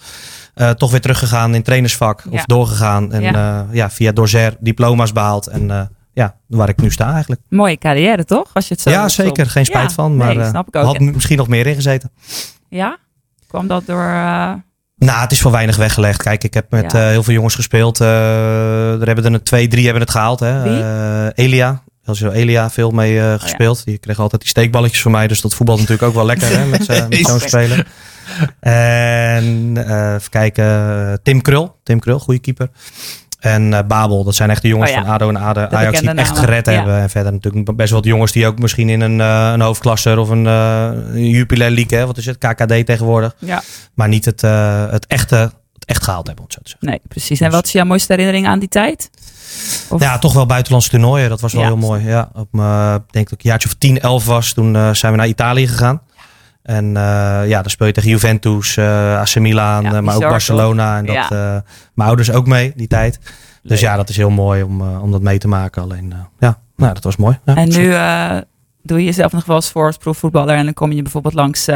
Eh, 0.54 0.70
toch 0.70 0.92
weer 0.92 1.02
teruggegaan 1.02 1.56
in 1.56 1.64
trainersvak 1.64 2.24
Ja. 2.24 2.32
of 2.32 2.46
doorgegaan. 2.46 3.12
En 3.12 3.22
Ja. 3.22 3.32
ja, 3.32 3.66
ja 3.72 3.90
via 3.90 4.12
Dorzer 4.12 4.56
diploma's 4.60 5.12
behaald. 5.12 5.48
En 5.48 5.90
ja, 6.14 6.36
waar 6.48 6.70
ik 6.70 6.82
nu 6.82 6.92
sta 6.92 7.12
eigenlijk. 7.12 7.42
Mooie 7.50 7.78
carrière, 7.78 8.26
toch? 8.26 8.50
Als 8.54 8.68
je 8.68 8.74
het 8.74 8.84
zo 8.84 8.90
ja, 8.90 9.10
zeker. 9.10 9.46
Geen 9.50 9.66
spijt 9.66 9.90
Ja, 9.90 9.96
van. 9.96 10.16
Maar 10.16 10.36
nee, 10.36 10.46
snap 10.48 10.68
ik 10.68 10.76
ook. 10.76 10.86
had 10.86 11.00
misschien 11.00 11.38
nog 11.38 11.48
meer 11.48 11.68
ingezeten. 11.68 12.12
Ja? 12.70 12.98
Kwam 13.48 13.68
dat 13.68 13.86
door... 13.86 14.14
Nou, 15.00 15.20
het 15.22 15.32
is 15.32 15.42
voor 15.42 15.52
weinig 15.52 15.76
weggelegd. 15.76 16.24
Kijk, 16.24 16.44
ik 16.44 16.54
heb 16.54 16.66
met 16.72 16.92
Ja. 16.92 17.00
eh, 17.04 17.08
heel 17.10 17.24
veel 17.24 17.34
jongens 17.34 17.56
gespeeld. 17.56 18.02
Eh, 18.02 18.08
er 19.02 19.06
hebben 19.06 19.26
er 19.26 19.34
een 19.34 19.44
twee, 19.44 19.68
drie 19.68 19.84
hebben 19.84 20.02
het 20.02 20.12
gehaald. 20.12 20.40
Hè. 20.40 20.64
Eh, 21.26 21.46
Elia. 21.46 21.82
Elia, 22.32 22.70
veel 22.70 22.92
mee 22.92 23.20
eh, 23.20 23.34
gespeeld. 23.40 23.86
Die 23.86 23.98
kreeg 23.98 24.20
altijd 24.20 24.42
die 24.42 24.50
steekballetjes 24.50 25.02
van 25.02 25.12
mij. 25.12 25.28
Dus 25.28 25.42
dat 25.42 25.54
voetbal 25.54 25.76
natuurlijk 25.76 26.04
ook 26.04 26.14
wel 26.14 26.26
lekker 26.26 26.48
hè, 26.58 26.66
met, 26.66 26.86
zo'n 27.28 27.40
speler. 27.40 27.88
En 28.60 29.78
even 30.16 30.30
kijken. 30.30 31.20
Tim 31.24 31.42
Krul. 31.42 31.76
Tim 31.84 32.00
Krul, 32.00 32.20
goede 32.20 32.40
keeper. 32.40 32.70
En 33.40 33.74
eh, 33.74 33.80
Babel, 33.88 34.24
dat 34.24 34.36
zijn 34.36 34.50
echt 34.50 34.62
de 34.62 34.68
jongens 34.68 34.90
Oh 34.92 34.96
ja. 34.96 35.02
van 35.04 35.12
ADO 35.14 35.30
en 35.30 35.36
ADO, 35.36 35.62
Ajax 35.72 36.00
die 36.00 36.10
het 36.10 36.18
echt 36.18 36.38
gered 36.38 36.66
Ja. 36.66 36.72
hebben. 36.72 36.98
En 37.00 37.10
verder 37.10 37.32
natuurlijk 37.32 37.76
best 37.76 37.90
wel 37.90 38.00
wat 38.00 38.08
jongens 38.10 38.32
die 38.32 38.48
ook 38.48 38.60
misschien 38.60 38.90
in 38.90 39.02
een, 39.02 39.22
eh, 39.22 39.50
een 39.54 39.62
hoofdklasser 39.62 40.18
of 40.18 40.30
een, 40.30 40.48
eh 40.48 40.90
een 41.14 41.30
Jupiler 41.30 41.72
League, 41.72 41.98
hè, 42.00 42.06
wat 42.06 42.18
is 42.18 42.26
het, 42.26 42.38
KKD 42.38 42.86
tegenwoordig. 42.86 43.36
ja, 43.40 43.62
Maar 43.94 44.08
niet 44.08 44.26
het, 44.26 44.42
het, 44.92 45.08
echte, 45.08 45.36
het 45.74 45.86
echt 45.86 46.04
gehaald 46.04 46.28
hebben, 46.28 46.46
om 46.46 46.52
zo 46.52 46.60
te 46.64 46.70
zeggen. 46.70 46.88
nee, 46.88 47.02
precies. 47.08 47.40
En 47.40 47.52
wat 47.52 47.66
is 47.66 47.72
jouw 47.72 47.86
mooiste 47.86 48.12
herinnering 48.14 48.48
aan 48.48 48.60
die 48.60 48.70
tijd? 48.70 49.10
Of- 49.90 50.02
Ja, 50.02 50.18
toch 50.20 50.34
wel 50.34 50.46
buitenlandse 50.46 50.90
toernooien. 50.90 51.30
Dat 51.30 51.42
was 51.42 51.54
wel 51.54 51.62
Ja. 51.62 51.68
heel 51.68 51.78
mooi. 51.78 52.06
Ja, 52.06 52.30
op 52.34 52.48
denk 53.12 53.30
dat 53.30 53.40
ik 53.40 53.44
een 53.44 53.50
jaartje 53.50 53.68
of 53.70 53.76
10, 53.78 54.00
11 54.00 54.26
was. 54.26 54.54
Toen 54.54 54.96
zijn 54.96 55.12
we 55.12 55.18
naar 55.18 55.28
Italië 55.28 55.68
gegaan. 55.68 56.02
En 56.70 56.98
eh, 56.98 57.48
ja, 57.48 57.62
dan 57.62 57.70
speel 57.70 57.88
je 57.88 57.94
tegen 57.94 58.10
Juventus, 58.10 58.78
eh 58.78 59.20
AC 59.20 59.36
Milan, 59.36 59.84
Ja, 59.84 59.94
eh, 59.94 60.00
maar 60.00 60.16
ook 60.16 60.22
Barcelona. 60.22 60.98
En 60.98 61.06
dat, 61.06 61.16
Ja. 61.16 61.64
mijn 61.94 62.08
ouders 62.08 62.32
ook 62.32 62.48
mee, 62.48 62.74
die 62.76 62.88
tijd. 62.88 63.20
Dus 63.64 63.80
ja, 63.80 63.96
dat 63.96 64.10
is 64.10 64.18
heel 64.18 64.30
mooi 64.30 64.64
om, 64.64 64.82
om 64.82 65.12
dat 65.12 65.22
mee 65.22 65.38
te 65.38 65.48
maken. 65.48 65.82
Alleen, 65.82 66.14
ja, 66.40 66.60
nou, 66.76 66.94
dat 66.94 67.04
was 67.04 67.16
mooi. 67.16 67.40
Ja, 67.46 67.56
En 67.56 67.68
nu 67.70 67.90
doe 68.84 69.00
je 69.00 69.06
jezelf 69.06 69.32
nog 69.32 69.46
wel 69.46 69.56
eens 69.56 69.70
voor 69.72 69.86
als 69.86 69.98
proefvoetballer 69.98 70.56
en 70.56 70.64
dan 70.64 70.74
kom 70.74 70.92
je 70.92 71.02
bijvoorbeeld 71.02 71.34
langs 71.34 71.68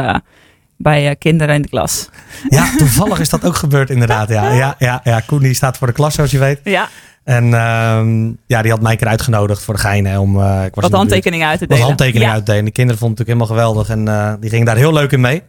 bij 0.76 1.16
kinderen 1.16 1.54
in 1.54 1.62
de 1.62 1.68
klas. 1.68 2.08
Ja, 2.48 2.76
toevallig 2.76 3.20
is 3.20 3.28
dat 3.28 3.44
ook 3.44 3.56
gebeurd 3.56 3.90
inderdaad. 3.90 4.28
Ja, 4.28 4.52
ja, 4.62 4.74
ja, 4.78 5.00
ja. 5.04 5.20
Koen 5.20 5.38
die 5.42 5.54
staat 5.54 5.76
voor 5.76 5.86
de 5.86 5.92
klas, 5.92 6.14
zoals 6.14 6.30
je 6.30 6.38
weet. 6.38 6.60
Ja, 6.64 6.88
En 7.24 7.54
ehm, 7.54 8.26
ja, 8.46 8.62
die 8.62 8.70
had 8.70 8.80
mij 8.80 8.92
een 8.92 8.98
keer 8.98 9.06
uitgenodigd 9.08 9.62
voor 9.62 9.74
de 9.74 9.80
gein. 9.80 10.06
Hè, 10.06 10.18
om, 10.18 10.40
eh, 10.40 10.42
ik 10.44 10.50
was 10.50 10.64
in 10.64 10.80
wat 10.80 10.90
de 10.90 10.96
handtekeningen 10.96 11.46
uit 11.48 11.58
te 11.58 11.64
Wat 11.66 11.68
delen. 11.74 11.86
handtekeningen 11.86 12.28
ja. 12.28 12.34
uitdelen. 12.34 12.64
De 12.64 12.70
kinderen 12.70 13.00
vonden 13.00 13.18
het 13.18 13.28
natuurlijk 13.28 13.56
helemaal 13.58 13.74
geweldig. 13.84 14.16
En 14.18 14.32
eh, 14.32 14.40
die 14.40 14.50
gingen 14.50 14.66
daar 14.66 14.76
heel 14.76 14.92
leuk 14.92 15.12
in 15.12 15.20
mee. 15.20 15.42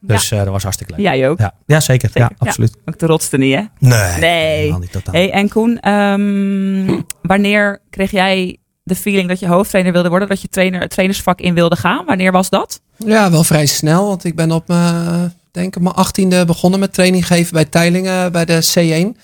Dus 0.00 0.30
eh, 0.30 0.38
dat 0.38 0.48
was 0.48 0.62
hartstikke 0.62 0.92
leuk. 0.92 1.02
Jij 1.02 1.28
ook. 1.28 1.38
Ja, 1.38 1.52
ja 1.66 1.80
zeker. 1.80 2.08
Zeker, 2.12 2.30
Ja, 2.30 2.46
absoluut. 2.46 2.76
Ook 2.84 2.98
de 2.98 3.06
rotste 3.06 3.36
niet, 3.36 3.54
hè? 3.54 3.62
Nee, 3.78 4.18
Nee. 4.20 4.72
niet. 4.78 4.90
Hey, 5.10 5.30
en 5.32 5.48
Koen, 5.48 5.80
ehm, 5.80 7.00
wanneer 7.22 7.80
kreeg 7.90 8.10
jij 8.10 8.56
de 8.82 8.94
feeling 8.96 9.28
dat 9.28 9.40
je 9.40 9.46
hoofdtrainer 9.46 9.92
wilde 9.92 10.08
worden? 10.08 10.28
Dat 10.28 10.42
je 10.42 10.48
trainer, 10.48 10.80
het 10.80 10.90
trainersvak 10.90 11.40
in 11.40 11.54
wilde 11.54 11.76
gaan? 11.76 12.04
Wanneer 12.06 12.32
was 12.32 12.50
dat? 12.50 12.80
Ja, 12.96 13.30
wel 13.30 13.44
vrij 13.44 13.66
snel. 13.66 14.06
Want 14.06 14.24
ik 14.24 14.34
ben 14.36 14.50
op 14.50 14.68
mijn, 14.68 15.32
denk 15.52 15.76
ik, 15.76 15.82
mijn 15.82 15.94
achttiende 15.94 16.44
begonnen 16.44 16.80
met 16.80 16.92
training 16.92 17.26
geven 17.26 17.52
bij 17.52 17.64
Teilingen 17.64 18.32
bij 18.32 18.44
de 18.44 18.62
C1. 18.74 19.20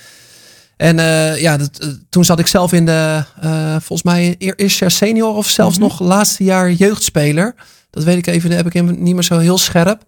En 0.76 0.98
eh, 0.98 1.40
ja, 1.40 1.56
dat, 1.56 1.70
eh, 1.78 1.88
toen 2.10 2.24
zat 2.24 2.38
ik 2.38 2.46
zelf 2.46 2.72
in 2.72 2.86
de, 2.86 3.22
eh, 3.40 3.70
volgens 3.70 4.02
mij, 4.02 4.34
eer- 4.38 4.56
eerste 4.56 4.78
jaar 4.80 4.90
senior 4.90 5.34
of 5.34 5.48
zelfs 5.48 5.74
Mhm. 5.78 5.82
nog 5.86 6.00
laatste 6.00 6.44
jaar 6.44 6.72
jeugdspeler. 6.72 7.54
Dat 7.90 8.04
weet 8.04 8.16
ik 8.16 8.26
even, 8.26 8.48
dat 8.48 8.58
heb 8.58 8.66
ik 8.66 8.74
even 8.74 9.02
niet 9.02 9.14
meer 9.14 9.22
zo 9.24 9.38
heel 9.38 9.58
scherp. 9.58 10.02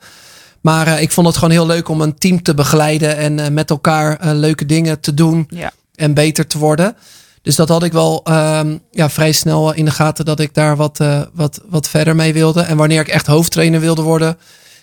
Maar 0.60 1.00
ik 1.02 1.10
vond 1.10 1.26
het 1.26 1.36
gewoon 1.36 1.50
heel 1.50 1.66
leuk 1.66 1.88
om 1.88 2.00
een 2.00 2.18
team 2.18 2.42
te 2.42 2.54
begeleiden 2.54 3.16
en 3.16 3.54
met 3.54 3.70
elkaar 3.70 4.34
leuke 4.34 4.66
dingen 4.66 5.00
te 5.00 5.14
doen 5.14 5.46
Ja. 5.50 5.72
en 5.94 6.14
beter 6.14 6.46
te 6.46 6.58
worden. 6.58 6.96
Dus 7.42 7.56
dat 7.56 7.68
had 7.68 7.82
ik 7.82 7.92
wel 7.92 8.20
ehm, 8.24 8.76
ja, 8.90 9.10
vrij 9.10 9.32
snel 9.32 9.74
in 9.74 9.84
de 9.84 9.90
gaten 9.90 10.24
dat 10.24 10.40
ik 10.40 10.54
daar 10.54 10.76
wat, 10.76 10.98
wat, 11.32 11.60
wat 11.68 11.88
verder 11.88 12.16
mee 12.16 12.32
wilde. 12.32 12.60
En 12.60 12.76
wanneer 12.76 13.00
ik 13.00 13.08
echt 13.08 13.26
hoofdtrainer 13.26 13.80
wilde 13.80 14.02
worden. 14.02 14.36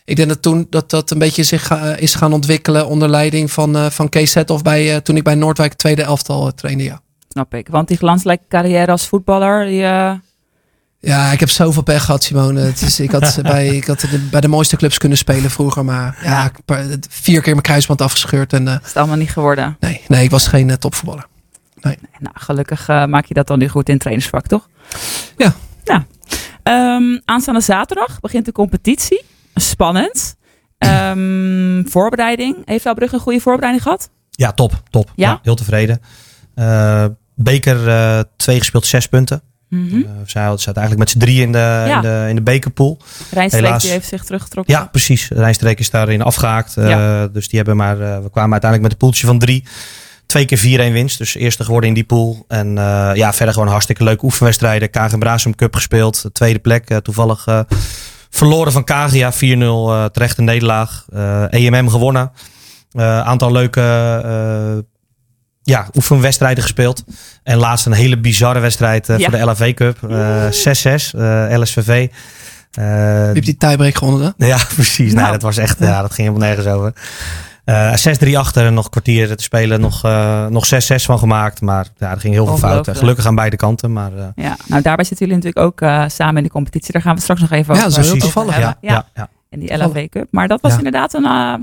Ik 0.06 0.16
denk 0.16 0.28
dat 0.30 0.42
toen 0.42 0.68
dat 0.69 0.90
dat 0.90 1.12
een 1.12 1.18
beetje 1.19 1.44
zich 1.44 1.66
ga- 1.68 1.96
is 1.96 2.16
gaan 2.16 2.34
ontwikkelen 2.34 2.88
onder 2.88 3.10
leiding 3.10 3.52
van, 3.52 3.75
eh 3.75 3.90
van 3.90 4.10
Kees 4.10 4.36
of 4.46 4.62
bij, 4.62 4.92
eh, 4.94 4.98
toen 4.98 5.16
ik 5.18 5.24
bij 5.24 5.36
Noordwijk 5.36 5.74
tweede 5.74 6.02
elftal 6.04 6.48
eh, 6.48 6.54
trainde. 6.54 6.84
Ja. 6.84 7.02
Snap 7.30 7.54
ik. 7.54 7.68
Want 7.68 7.88
die 7.88 7.98
glansrijke 7.98 8.44
carrière 8.50 8.92
als 8.92 9.07
voetballer, 9.07 9.66
die, 9.66 9.84
eh, 9.84 10.13
ja, 11.00 11.31
ik 11.31 11.40
heb 11.40 11.50
zoveel 11.50 11.81
pech 11.84 12.06
gehad, 12.06 12.24
Simone. 12.24 12.60
Het 12.60 12.81
is, 12.81 13.00
ik 13.00 13.12
had, 13.12 13.40
bij, 13.42 13.68
ik 13.68 13.86
had 13.86 14.00
de- 14.00 14.28
bij 14.31 14.42
de 14.42 14.48
mooiste 14.48 14.75
clubs 14.78 14.98
kunnen 14.98 15.18
spelen 15.18 15.52
vroeger. 15.52 15.86
Maar 15.86 16.18
ja, 16.24 16.51
Ja. 16.66 16.86
vier 17.10 17.42
keer 17.42 17.51
mijn 17.51 17.62
kruisband 17.66 18.01
afgescheurd. 18.01 18.54
En, 18.54 18.68
eh, 18.68 18.74
is 18.81 18.88
het 18.88 18.98
allemaal 18.98 19.18
niet 19.18 19.31
geworden. 19.31 19.78
nee, 19.80 20.01
nee, 20.08 20.24
ik 20.24 20.30
was 20.31 20.48
geen 20.48 20.69
eh, 20.69 20.75
topvoetballer. 20.75 21.25
Nou, 21.82 21.96
gelukkig 22.34 22.88
eh, 22.89 23.06
maak 23.06 23.25
je 23.25 23.34
dat 23.34 23.48
dan 23.48 23.60
nu 23.60 23.68
goed 23.68 23.89
in 23.89 23.98
trainersvak, 23.98 24.48
toch? 24.48 24.68
Ja. 25.38 25.53
Nou, 25.84 26.01
ehm, 26.63 27.20
aanstaande 27.25 27.62
zaterdag 27.62 28.20
begint 28.20 28.46
de 28.46 28.51
competitie. 28.51 29.24
Spannend. 29.55 30.35
Ehm, 30.77 31.83
voorbereiding. 31.85 32.55
Heeft 32.65 32.83
Wouwbrugge 32.83 33.15
een 33.15 33.21
goede 33.21 33.39
voorbereiding 33.39 33.83
gehad? 33.83 34.09
Ja, 34.29 34.51
top. 34.51 34.81
top. 34.89 35.12
Ja? 35.15 35.29
Ja? 35.29 35.39
heel 35.43 35.55
tevreden. 35.55 36.01
Eh, 36.55 37.05
beker 37.35 37.88
eh, 37.88 38.19
twee 38.38 38.57
gespeeld, 38.59 38.85
zes 38.85 39.07
punten. 39.07 39.41
Mhm. 39.69 39.95
Eh, 39.95 40.09
zij 40.25 40.41
hadden- 40.41 40.59
zaten 40.62 40.81
eigenlijk 40.81 40.97
met 41.00 41.09
z'n 41.09 41.19
drie 41.19 41.41
in 41.41 41.51
de, 41.51 41.57
Ja. 41.57 41.95
in 41.95 42.01
de, 42.01 42.25
in 42.29 42.35
de 42.35 42.41
bekerpool. 42.41 42.97
Rijnstreek 43.31 43.63
helaas. 43.65 43.81
die 43.81 43.91
heeft 43.91 44.07
zich 44.07 44.24
teruggetrokken. 44.24 44.74
Ja, 44.74 44.85
precies. 44.85 45.27
Rijnstreek 45.29 45.79
is 45.79 45.89
daarin 45.89 46.21
afgehaakt. 46.21 46.77
Eh, 46.77 46.89
Ja. 46.89 47.27
Dus 47.27 47.47
die 47.47 47.57
hebben 47.57 47.77
maar, 47.77 48.01
eh, 48.01 48.19
we 48.24 48.29
kwamen 48.29 48.51
uiteindelijk 48.51 48.81
met 48.81 48.91
een 48.91 48.97
poeltje 48.97 49.27
van 49.27 49.39
drie. 49.39 49.63
Twee 50.25 50.45
keer 50.45 50.57
4-1 50.57 50.93
winst. 50.93 51.17
Dus 51.17 51.35
eerste 51.35 51.63
geworden 51.63 51.89
in 51.89 51.95
die 51.95 52.03
pool. 52.03 52.45
En 52.47 52.77
eh, 52.77 53.12
ja, 53.13 53.33
verder 53.33 53.53
gewoon 53.53 53.69
hartstikke 53.69 54.03
leuke 54.03 54.25
oefenwedstrijden. 54.25 54.89
KG 54.89 55.17
Brasum 55.17 55.55
Cup 55.55 55.74
gespeeld. 55.75 56.21
De 56.21 56.31
tweede 56.31 56.59
plek. 56.59 56.89
eh, 56.89 56.97
toevallig 56.97 57.47
eh, 57.47 57.59
verloren 58.36 58.72
van 58.72 58.84
Kagia. 58.84 59.34
4-0 59.34 59.38
eh 59.38 60.06
terechte 60.06 60.42
nederlaag. 60.42 61.06
Eh, 61.13 61.44
EMM 61.50 61.89
gewonnen. 61.89 62.32
Eh, 62.92 63.20
aantal 63.22 63.51
leuke 63.51 63.82
eh, 64.25 64.84
ja, 65.62 65.88
oefenwedstrijden 65.94 66.63
gespeeld. 66.63 67.04
En 67.44 67.58
laatst 67.58 67.86
een 67.86 67.92
hele 67.94 68.18
bizarre 68.20 68.60
wedstrijd 68.60 69.10
eh, 69.10 69.18
Ja. 69.18 69.30
voor 69.30 69.39
de 69.39 69.46
LAV 69.46 69.74
Cup. 69.74 70.04
Eh 70.12 70.46
6-6. 70.51 71.13
eh, 71.18 71.58
LSVV. 71.60 71.88
Eh, 72.72 72.84
Je 72.86 73.32
hebt 73.34 73.46
die 73.46 73.58
tiebreak 73.58 73.96
gewonnen. 73.98 74.34
hè? 74.38 74.46
ja, 74.46 74.58
precies. 74.75 75.12
Nou. 75.13 75.24
Nee, 75.24 75.32
dat 75.32 75.42
was 75.42 75.58
echt, 75.58 75.80
ja, 75.80 76.01
dat 76.01 76.13
ging 76.13 76.27
helemaal 76.27 76.48
nergens 76.48 76.68
over. 76.75 76.94
Eh 77.65 77.93
6-3 77.95 78.36
achter 78.38 78.65
en 78.65 78.74
nog 78.74 78.84
een 78.86 78.89
kwartier 78.91 79.36
te 79.36 79.43
spelen. 79.43 79.79
Nog, 79.81 80.03
eh, 80.03 80.48
nog 80.48 80.65
6-6 80.65 81.05
van 81.05 81.19
gemaakt. 81.19 81.62
Maar 81.62 81.88
ja, 81.98 82.12
er 82.12 82.19
ging 82.19 82.34
heel 82.34 82.45
veel 82.45 82.57
fouten. 82.57 82.95
Gelukkig 82.95 83.25
aan 83.25 83.36
beide 83.36 83.55
kanten. 83.55 83.93
Maar 83.93 84.17
eh, 84.17 84.25
Ja, 84.36 84.55
nou 84.67 84.81
daarbij 84.81 85.05
zitten 85.05 85.27
jullie 85.27 85.43
natuurlijk 85.43 85.65
ook 85.65 85.81
eh, 85.81 86.03
samen 86.07 86.38
in 86.38 86.43
de 86.43 86.50
competitie. 86.50 86.91
Daar 86.93 87.01
gaan 87.01 87.15
we 87.15 87.22
straks 87.22 87.41
nog 87.41 87.51
even 87.51 87.74
over. 87.74 87.84
Ja, 87.89 87.89
dat 87.95 88.03
is 88.03 88.10
heel 88.12 88.19
toevallig, 88.19 88.57
ja, 88.57 88.77
ja, 88.81 89.05
ja. 89.13 89.29
In 89.50 89.60
die 89.60 89.77
LAV 89.77 90.10
Cup. 90.10 90.27
Maar 90.31 90.48
dat 90.48 90.62
was 90.62 90.72
Ja. 90.72 90.77
inderdaad 90.77 91.13
een, 91.13 91.25
eh, 91.25 91.53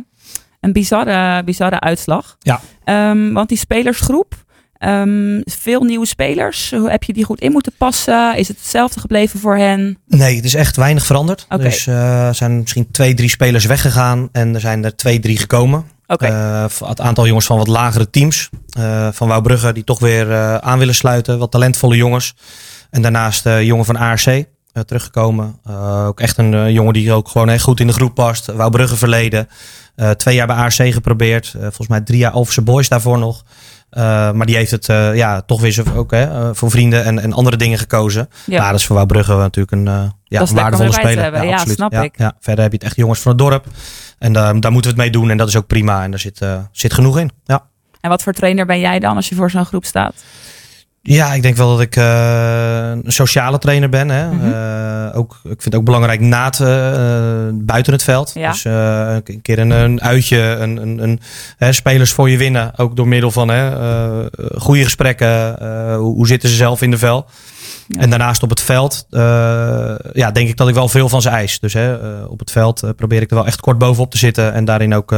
een 0.60 0.72
bizarre, 0.72 1.44
bizarre 1.44 1.80
uitslag. 1.80 2.36
Ja. 2.38 2.60
Ehm, 2.84 3.32
want 3.32 3.48
die 3.48 3.58
spelersgroep, 3.58 4.34
Ehm, 4.82 5.40
veel 5.44 5.82
nieuwe 5.82 6.06
spelers. 6.06 6.70
Hoe 6.70 6.90
heb 6.90 7.02
je 7.02 7.12
die 7.12 7.24
goed 7.24 7.40
in 7.40 7.52
moeten 7.52 7.72
passen? 7.78 8.36
Is 8.36 8.48
het 8.48 8.56
hetzelfde 8.56 9.00
gebleven 9.00 9.40
voor 9.40 9.56
hen? 9.56 9.98
Nee, 10.06 10.36
het 10.36 10.44
is 10.44 10.54
echt 10.54 10.76
weinig 10.76 11.06
veranderd. 11.06 11.46
Oké. 11.48 11.62
Dus 11.62 11.86
eh, 11.86 12.26
er 12.26 12.34
zijn 12.34 12.58
misschien 12.60 12.90
twee, 12.90 13.14
drie 13.14 13.28
spelers 13.28 13.64
weggegaan 13.64 14.28
en 14.32 14.54
er 14.54 14.60
zijn 14.60 14.84
er 14.84 14.96
twee, 14.96 15.18
drie 15.18 15.38
gekomen. 15.38 15.84
Eh, 16.20 16.64
het 16.88 17.00
aantal 17.00 17.26
jongens 17.26 17.46
van 17.46 17.56
wat 17.56 17.66
lagere 17.66 18.10
teams. 18.10 18.48
eh, 18.72 19.08
van 19.12 19.28
Wouwbrugge 19.28 19.72
die 19.72 19.84
toch 19.84 19.98
weer 19.98 20.30
eh, 20.32 20.56
aan 20.56 20.78
willen 20.78 20.94
sluiten. 20.94 21.38
Wat 21.38 21.50
talentvolle 21.50 21.96
jongens. 21.96 22.34
En 22.90 23.02
daarnaast 23.02 23.44
jongen 23.60 23.84
van 23.84 23.96
ARC 23.96 24.26
eh, 24.26 24.44
teruggekomen. 24.86 25.58
Ook 26.06 26.20
echt 26.20 26.38
een 26.38 26.72
jongen 26.72 26.92
die 26.92 27.12
ook 27.12 27.28
gewoon 27.28 27.48
echt 27.48 27.62
goed 27.62 27.80
in 27.80 27.86
de 27.86 27.92
groep 27.92 28.14
past. 28.14 28.46
Wouwbrugge 28.46 28.96
verleden. 28.96 29.48
Twee 30.16 30.34
jaar 30.34 30.46
bij 30.46 30.56
ARC 30.56 30.72
geprobeerd. 30.92 31.54
Volgens 31.60 31.88
mij 31.88 32.00
drie 32.00 32.18
jaar 32.18 32.34
Overse 32.34 32.62
Boys 32.62 32.88
daarvoor 32.88 33.18
nog. 33.18 33.44
Eh, 33.92 34.32
maar 34.32 34.46
die 34.46 34.56
heeft 34.56 34.70
het 34.70 34.88
eh, 34.88 35.14
ja, 35.16 35.40
toch 35.40 35.60
weer 35.60 35.70
zo, 35.70 35.82
ook, 35.96 36.10
hè, 36.10 36.22
eh, 36.22 36.48
voor 36.52 36.70
vrienden 36.70 37.04
en, 37.04 37.18
en 37.18 37.32
andere 37.32 37.56
dingen 37.56 37.78
gekozen. 37.78 38.28
Ja. 38.46 38.70
Dat 38.70 38.80
is 38.80 38.86
voor 38.86 38.94
Wouwbrugge 38.94 39.36
natuurlijk 39.36 39.72
een, 39.72 39.84
ja, 40.24 40.40
een 40.40 40.54
waardevolle 40.54 40.92
speler. 40.92 41.44
Ja, 41.44 41.52
absoluut. 41.52 41.76
snap 41.76 41.92
ja, 41.92 42.02
ik. 42.02 42.18
Ja. 42.18 42.32
Verder 42.40 42.62
heb 42.62 42.72
je 42.72 42.78
het 42.78 42.86
echt 42.86 42.96
jongens 42.96 43.20
van 43.20 43.32
het 43.32 43.40
dorp. 43.40 43.66
En 44.18 44.32
daar 44.32 44.60
daar 44.60 44.72
moeten 44.72 44.90
we 44.90 44.96
het 44.96 45.06
mee 45.06 45.22
doen. 45.22 45.30
En 45.30 45.36
dat 45.36 45.48
is 45.48 45.56
ook 45.56 45.66
prima. 45.66 46.02
En 46.02 46.10
daar 46.10 46.20
zit, 46.20 46.40
zit 46.72 46.92
genoeg 46.92 47.18
in. 47.18 47.30
Ja. 47.44 47.64
En 48.00 48.10
wat 48.10 48.22
voor 48.22 48.32
trainer 48.32 48.66
ben 48.66 48.80
jij 48.80 48.98
dan 48.98 49.16
als 49.16 49.28
je 49.28 49.34
voor 49.34 49.50
zo'n 49.50 49.64
groep 49.64 49.84
staat? 49.84 50.14
Ja, 51.02 51.34
ik 51.34 51.42
denk 51.42 51.56
wel 51.56 51.68
dat 51.70 51.80
ik 51.80 51.96
eh, 51.96 52.90
een 52.90 53.12
sociale 53.12 53.58
trainer 53.58 53.88
ben. 53.88 54.08
Hè. 54.08 54.30
Mhm. 54.30 54.52
Eh, 54.52 55.18
ook, 55.18 55.32
ik 55.42 55.48
vind 55.48 55.64
het 55.64 55.74
ook 55.74 55.84
belangrijk 55.84 56.20
na 56.20 56.44
het, 56.44 56.60
eh, 56.60 57.64
buiten 57.64 57.92
het 57.92 58.02
veld. 58.02 58.30
Ja. 58.34 58.50
Dus 58.50 58.64
een 58.64 59.42
keer 59.42 59.58
een, 59.58 59.70
een 59.70 60.02
uitje, 60.02 60.38
een, 60.38 60.76
een, 60.76 61.02
een, 61.02 61.20
hè, 61.56 61.72
spelers 61.72 62.12
voor 62.12 62.30
je 62.30 62.36
winnen. 62.36 62.72
Ook 62.78 62.96
door 62.96 63.08
middel 63.08 63.30
van 63.30 63.48
hè, 63.48 63.70
goede 64.58 64.84
gesprekken. 64.84 65.56
hoe, 65.96 66.14
hoe 66.14 66.26
zitten 66.26 66.48
ze 66.48 66.54
zelf 66.54 66.82
in 66.82 66.90
de 66.90 66.98
vel? 66.98 67.26
Ja. 67.88 68.00
En 68.00 68.10
daarnaast 68.10 68.42
op 68.42 68.50
het 68.50 68.60
veld, 68.60 69.06
ja, 70.12 70.30
denk 70.32 70.48
ik 70.48 70.56
dat 70.56 70.68
ik 70.68 70.74
wel 70.74 70.88
veel 70.88 71.08
van 71.08 71.22
ze 71.22 71.28
eis. 71.28 71.60
Dus 71.60 71.72
hè, 71.72 71.94
op 72.24 72.38
het 72.38 72.50
veld 72.50 72.96
probeer 72.96 73.22
ik 73.22 73.30
er 73.30 73.36
wel 73.36 73.46
echt 73.46 73.60
kort 73.60 73.78
bovenop 73.78 74.10
te 74.10 74.18
zitten. 74.18 74.52
En 74.52 74.64
daarin 74.64 74.94
ook 74.94 75.14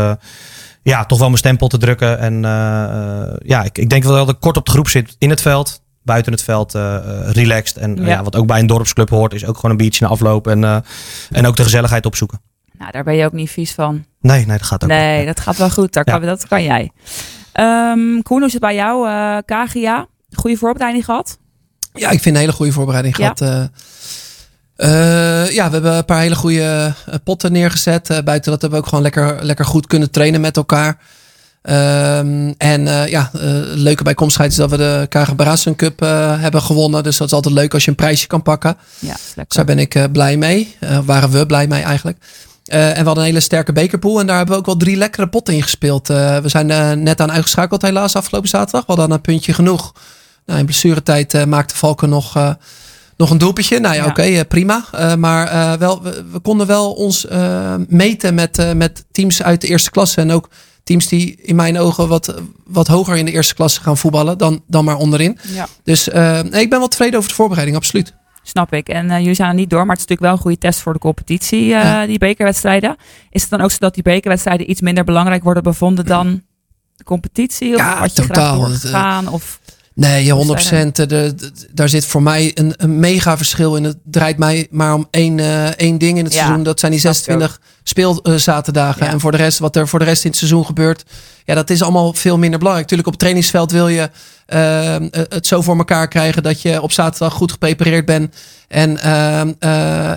ja, 0.84 1.04
toch 1.04 1.18
wel 1.18 1.26
mijn 1.26 1.38
stempel 1.38 1.68
te 1.68 1.78
drukken. 1.78 2.18
En 2.18 2.44
eh, 2.44 2.84
eh, 2.84 3.34
ja, 3.38 3.62
ik, 3.62 3.78
ik 3.78 3.88
denk 3.90 4.02
wel 4.04 4.26
dat 4.26 4.28
ik 4.34 4.40
kort 4.40 4.56
op 4.56 4.64
de 4.64 4.70
groep 4.70 4.88
zit 4.88 5.16
in 5.18 5.30
het 5.30 5.40
veld. 5.40 5.82
Buiten 6.02 6.32
het 6.32 6.42
veld 6.42 6.74
eh, 6.74 6.96
relaxed. 7.26 7.76
En 7.76 7.96
Ja. 7.96 8.06
ja. 8.06 8.22
wat 8.22 8.36
ook 8.36 8.46
bij 8.46 8.58
een 8.60 8.66
dorpsclub 8.66 9.08
hoort, 9.10 9.32
is 9.34 9.44
ook 9.46 9.54
gewoon 9.56 9.70
een 9.70 9.76
biertje 9.76 10.04
na 10.04 10.10
afloop. 10.10 10.46
En, 10.46 10.64
eh, 10.64 10.76
en 11.30 11.46
ook 11.46 11.56
de 11.56 11.62
gezelligheid 11.62 12.06
opzoeken. 12.06 12.40
Nou, 12.78 12.90
daar 12.90 13.04
ben 13.04 13.14
je 13.14 13.24
ook 13.24 13.32
niet 13.32 13.50
vies 13.50 13.72
van. 13.72 14.04
Nee, 14.20 14.46
nee, 14.46 14.58
dat 14.58 14.66
gaat 14.66 14.82
ook. 14.82 14.88
Nee, 14.88 15.26
dat 15.26 15.40
gaat 15.40 15.56
wel 15.56 15.70
goed. 15.70 15.92
Daar 15.92 16.04
kan, 16.04 16.20
dat 16.22 16.48
kan 16.48 16.62
jij. 16.62 16.90
Ehm 17.52 18.20
Koen, 18.22 18.38
hoe 18.38 18.46
is 18.46 18.52
het 18.52 18.60
bij 18.62 18.74
jou? 18.74 19.08
KGA, 19.44 20.06
goede 20.32 20.56
voorbereiding 20.56 21.04
gehad? 21.04 21.38
Ja, 21.92 22.10
ik 22.10 22.20
vind 22.20 22.34
een 22.34 22.40
hele 22.40 22.52
goede 22.52 22.72
voorbereiding 22.72 23.16
Ja. 23.16 23.32
gehad. 23.36 23.70
Eh. 24.76 25.50
Ja, 25.50 25.66
we 25.66 25.72
hebben 25.72 25.96
een 25.96 26.04
paar 26.04 26.20
hele 26.20 26.34
goede 26.34 26.94
eh, 27.06 27.14
potten 27.24 27.52
neergezet. 27.52 28.10
Eh, 28.10 28.18
buiten 28.24 28.50
dat 28.50 28.60
hebben 28.60 28.78
we 28.78 28.84
ook 28.84 28.88
gewoon 28.88 29.04
lekker, 29.04 29.44
lekker 29.44 29.64
goed 29.64 29.86
kunnen 29.86 30.10
trainen 30.10 30.40
met 30.40 30.56
elkaar. 30.56 30.98
Ehm, 31.62 32.52
en 32.58 32.88
eh, 32.88 33.08
ja, 33.08 33.30
leuke 33.74 34.02
bij 34.02 34.14
Komscheid 34.14 34.50
is 34.50 34.56
dat 34.56 34.70
we 34.70 34.76
de 34.76 35.08
Barassen 35.36 35.76
Cup 35.76 36.02
eh, 36.02 36.40
hebben 36.40 36.62
gewonnen. 36.62 37.02
Dus 37.02 37.16
dat 37.16 37.26
is 37.26 37.32
altijd 37.32 37.54
leuk 37.54 37.74
als 37.74 37.84
je 37.84 37.90
een 37.90 37.96
prijsje 37.96 38.26
kan 38.26 38.42
pakken. 38.42 38.76
Ja, 38.98 39.12
is 39.12 39.20
Dus 39.20 39.34
lekker. 39.34 39.56
daar 39.56 39.64
ben 39.64 39.78
ik 39.78 40.12
blij 40.12 40.36
mee. 40.36 40.76
Waren 41.04 41.30
we 41.30 41.46
blij 41.46 41.66
mee 41.66 41.82
eigenlijk. 41.82 42.18
En 42.64 42.90
we 42.94 43.04
hadden 43.04 43.16
een 43.16 43.28
hele 43.28 43.40
sterke 43.40 43.72
bekerpool. 43.72 44.20
En 44.20 44.26
daar 44.26 44.36
hebben 44.36 44.54
we 44.54 44.60
ook 44.60 44.66
wel 44.66 44.76
drie 44.76 44.96
lekkere 44.96 45.28
potten 45.28 45.54
in 45.54 45.62
gespeeld. 45.62 46.08
We 46.08 46.42
zijn 46.44 47.02
net 47.02 47.20
aan 47.20 47.32
uitgeschakeld 47.32 47.82
helaas 47.82 48.16
afgelopen 48.16 48.48
zaterdag. 48.48 48.86
We 48.86 48.92
hadden 48.92 49.10
een 49.10 49.20
puntje 49.20 49.52
genoeg. 49.52 49.92
Nou, 50.46 50.58
in 50.58 50.64
blessuretijd 50.64 51.46
maakte 51.46 51.76
Valken 51.76 52.08
nog, 52.08 52.56
nog 53.16 53.30
een 53.30 53.38
doelpuntje. 53.38 53.78
Nou 53.80 53.94
ja, 53.94 54.02
Ja. 54.02 54.08
oké, 54.08 54.22
eh, 54.22 54.40
prima. 54.48 54.84
Eh, 54.92 55.14
maar 55.14 55.46
eh, 55.46 55.72
wel, 55.78 56.02
we, 56.02 56.24
we 56.32 56.38
konden 56.38 56.66
wel 56.66 56.92
ons 56.92 57.26
meten 57.88 58.34
met, 58.34 58.74
met 58.76 59.04
teams 59.12 59.42
uit 59.42 59.60
de 59.60 59.66
eerste 59.66 59.90
klasse. 59.90 60.20
En 60.20 60.30
ook 60.30 60.48
teams 60.84 61.08
die 61.08 61.36
in 61.42 61.56
mijn 61.56 61.78
ogen 61.78 62.08
wat, 62.08 62.34
wat 62.64 62.86
hoger 62.86 63.16
in 63.16 63.24
de 63.24 63.30
eerste 63.32 63.54
klasse 63.54 63.80
gaan 63.80 63.96
voetballen 63.96 64.38
dan, 64.38 64.62
dan 64.66 64.84
maar 64.84 64.96
onderin. 64.96 65.38
Ja, 65.48 65.66
Dus 65.84 66.06
nee, 66.50 66.62
ik 66.62 66.70
ben 66.70 66.78
wel 66.78 66.88
tevreden 66.88 67.16
over 67.18 67.28
de 67.28 67.34
voorbereiding, 67.34 67.76
absoluut. 67.76 68.14
snap 68.42 68.72
ik. 68.72 68.88
En 68.88 69.08
jullie 69.08 69.34
zijn 69.34 69.48
er 69.48 69.54
niet 69.54 69.70
door, 69.70 69.86
maar 69.86 69.96
het 69.96 70.04
is 70.04 70.08
natuurlijk 70.08 70.20
wel 70.28 70.32
een 70.32 70.42
goede 70.42 70.58
test 70.58 70.80
voor 70.80 70.92
de 70.92 70.98
competitie, 70.98 71.64
Ja. 71.64 72.06
die 72.06 72.18
bekerwedstrijden. 72.18 72.96
Is 73.30 73.40
het 73.40 73.50
dan 73.50 73.60
ook 73.60 73.70
zo 73.70 73.76
dat 73.78 73.94
die 73.94 74.02
bekerwedstrijden 74.02 74.70
iets 74.70 74.80
minder 74.80 75.04
belangrijk 75.04 75.42
worden 75.42 75.62
bevonden 75.62 76.04
dan 76.04 76.42
de 76.96 77.04
competitie? 77.04 77.72
Of 77.74 77.80
Ja, 77.80 78.00
wat 78.00 78.16
je 78.16 78.22
totaal. 78.22 78.58
graag 78.60 78.72
Het, 78.72 78.82
wil 78.82 78.90
gaan? 78.90 79.28
Of, 79.28 79.60
Nee, 79.94 80.24
ja, 80.24 80.34
Dus 80.36 80.66
100%. 80.72 80.92
De, 80.92 81.06
de, 81.06 81.34
de- 81.36 81.52
daar 81.72 81.88
zit 81.88 82.04
voor 82.06 82.22
mij 82.22 82.50
een, 82.54 82.74
een 82.76 82.98
mega 83.00 83.36
verschil 83.36 83.76
in. 83.76 83.84
Het 83.84 83.96
draait 84.04 84.38
mij 84.38 84.66
maar 84.70 84.94
om 84.94 85.08
één, 85.10 85.38
eh, 85.40 85.64
één 85.66 85.98
ding 85.98 86.18
in 86.18 86.24
het 86.24 86.32
Ja, 86.34 86.40
seizoen. 86.44 86.62
Dat 86.62 86.80
zijn 86.80 86.92
die 86.92 87.00
snap 87.00 87.12
ik 87.12 87.18
26 87.24 87.60
speelzaterdagen. 87.82 89.06
Ja. 89.06 89.12
En 89.12 89.20
voor 89.20 89.30
de 89.30 89.36
rest, 89.36 89.58
wat 89.58 89.76
er 89.76 89.88
voor 89.88 89.98
de 89.98 90.04
rest 90.04 90.24
in 90.24 90.30
het 90.30 90.38
seizoen 90.38 90.66
gebeurt. 90.66 91.04
Ja, 91.44 91.54
dat 91.54 91.70
is 91.70 91.82
allemaal 91.82 92.12
veel 92.12 92.38
minder 92.38 92.58
belangrijk. 92.58 92.88
Tuurlijk, 92.88 93.08
op 93.08 93.14
het 93.14 93.22
trainingsveld 93.22 93.72
wil 93.72 93.88
je 93.88 94.10
eh, 94.46 94.96
het 95.28 95.46
zo 95.46 95.62
voor 95.62 95.76
elkaar 95.76 96.08
krijgen 96.08 96.42
dat 96.42 96.62
je 96.62 96.82
op 96.82 96.92
zaterdag 96.92 97.32
goed 97.32 97.52
geprepareerd 97.52 98.04
bent. 98.04 98.34
En 98.68 98.98
eh, 99.02 99.40
eh, 99.40 99.48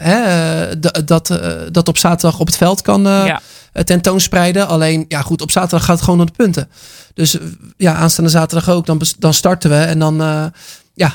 hè, 0.01 0.21
eh, 0.69 0.75
dat, 1.05 1.29
eh, 1.29 1.49
dat 1.71 1.87
op 1.87 1.97
zaterdag 1.97 2.39
op 2.39 2.47
het 2.47 2.57
veld 2.57 2.81
kan 2.81 3.07
eh, 3.07 3.23
ja. 3.25 3.41
Eh, 3.77 3.83
tentoonspreiden. 3.83 4.67
Alleen, 4.67 5.05
ja 5.07 5.21
goed, 5.21 5.41
op 5.41 5.51
zaterdag 5.51 5.85
gaat 5.85 5.95
het 5.95 6.03
gewoon 6.03 6.19
om 6.19 6.25
de 6.25 6.31
punten. 6.31 6.69
Dus 7.13 7.39
eh, 7.39 7.45
ja, 7.77 7.93
aanstaande 7.93 8.29
zaterdag 8.29 8.69
ook. 8.69 8.85
Dan, 8.85 9.01
dan 9.19 9.33
starten 9.33 9.69
we 9.69 9.75
en 9.75 9.99
dan, 9.99 10.21
eh, 10.21 10.45
ja, 10.93 11.13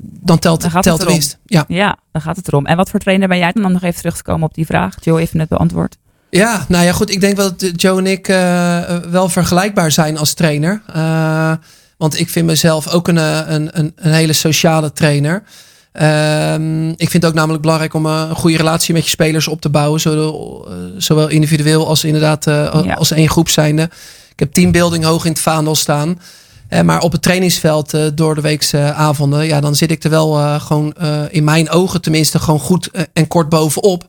dan 0.00 0.38
telt, 0.38 0.60
Dan 0.60 0.70
gaat 0.70 0.84
het 0.84 0.84
telt 0.84 1.00
erom. 1.00 1.12
winst. 1.12 1.38
Ja. 1.46 1.64
ja, 1.68 1.96
dan 2.12 2.22
gaat 2.22 2.36
het 2.36 2.48
erom. 2.48 2.66
En 2.66 2.76
wat 2.76 2.90
voor 2.90 3.00
trainer 3.00 3.28
ben 3.28 3.38
jij 3.38 3.52
dan? 3.52 3.72
Nog 3.72 3.82
even 3.82 3.98
terug 3.98 4.16
te 4.16 4.22
komen 4.22 4.48
op 4.48 4.54
die 4.54 4.66
vraag. 4.66 4.94
Joe 5.00 5.20
even 5.20 5.40
het 5.40 5.48
beantwoord. 5.48 5.96
ja, 6.30 6.64
nou 6.68 6.84
ja, 6.84 6.92
goed. 6.92 7.10
Ik 7.10 7.20
denk 7.20 7.36
wel 7.36 7.56
dat 7.56 7.80
Joe 7.80 7.98
en 7.98 8.06
ik 8.06 8.26
wel 9.10 9.28
vergelijkbaar 9.28 9.92
zijn 9.92 10.18
als 10.18 10.34
trainer. 10.34 10.82
Want 11.96 12.20
ik 12.20 12.28
vind 12.28 12.46
mezelf 12.46 12.88
ook 12.88 13.08
een, 13.08 13.16
een, 13.16 13.78
een, 13.78 13.92
een 13.96 14.12
hele 14.12 14.32
sociale 14.32 14.92
trainer. 14.92 15.42
Ehm, 15.92 16.88
ik 16.88 17.10
vind 17.10 17.12
het 17.12 17.26
ook 17.26 17.34
namelijk 17.34 17.62
belangrijk 17.62 17.94
om 17.94 18.06
eh, 18.06 18.26
een 18.28 18.34
goede 18.36 18.56
relatie 18.56 18.94
met 18.94 19.04
je 19.04 19.10
spelers 19.10 19.48
op 19.48 19.60
te 19.60 19.68
bouwen. 19.68 20.00
Zowel, 20.00 20.66
eh, 20.68 20.74
zowel 20.96 21.28
individueel 21.28 21.86
als 21.86 22.04
inderdaad 22.04 22.46
eh, 22.46 22.80
Ja. 22.84 22.94
als 22.94 23.10
één 23.10 23.28
groep 23.30 23.48
zijnde. 23.48 23.82
Ik 24.32 24.38
heb 24.38 24.52
teambuilding 24.52 25.04
hoog 25.04 25.24
in 25.24 25.30
het 25.32 25.40
vaandel 25.40 25.74
staan. 25.74 26.20
Eh, 26.68 26.80
maar 26.80 27.00
op 27.00 27.12
het 27.12 27.22
trainingsveld 27.22 27.94
door 28.14 28.34
de 28.34 28.40
weekse 28.40 28.92
avonden, 28.92 29.46
ja, 29.46 29.60
dan 29.60 29.74
zit 29.74 29.90
ik 29.90 30.04
er 30.04 30.10
wel 30.10 30.60
gewoon 30.60 30.94
in 31.30 31.44
mijn 31.44 31.70
ogen 31.70 32.00
tenminste 32.00 32.38
gewoon 32.38 32.60
goed 32.60 32.90
en 33.12 33.26
kort 33.26 33.48
bovenop. 33.48 34.06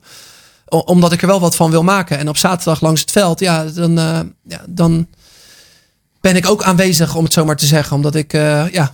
Omdat 0.68 1.12
ik 1.12 1.22
er 1.22 1.28
wel 1.28 1.40
wat 1.40 1.56
van 1.56 1.72
wil 1.72 1.84
maken. 1.84 2.18
En 2.18 2.30
op 2.30 2.38
zaterdag 2.38 2.82
langs 2.82 3.02
het 3.02 3.12
veld, 3.12 3.40
ja, 3.40 3.64
dan, 3.64 3.96
ja, 4.44 4.62
dan 4.68 5.08
ben 6.22 6.36
ik 6.36 6.50
ook 6.50 6.64
aanwezig, 6.64 7.16
om 7.16 7.24
het 7.24 7.34
zo 7.34 7.46
maar 7.46 7.56
te 7.56 7.66
zeggen. 7.66 7.96
Omdat 7.96 8.16
ik 8.16 8.32
ja, 8.72 8.94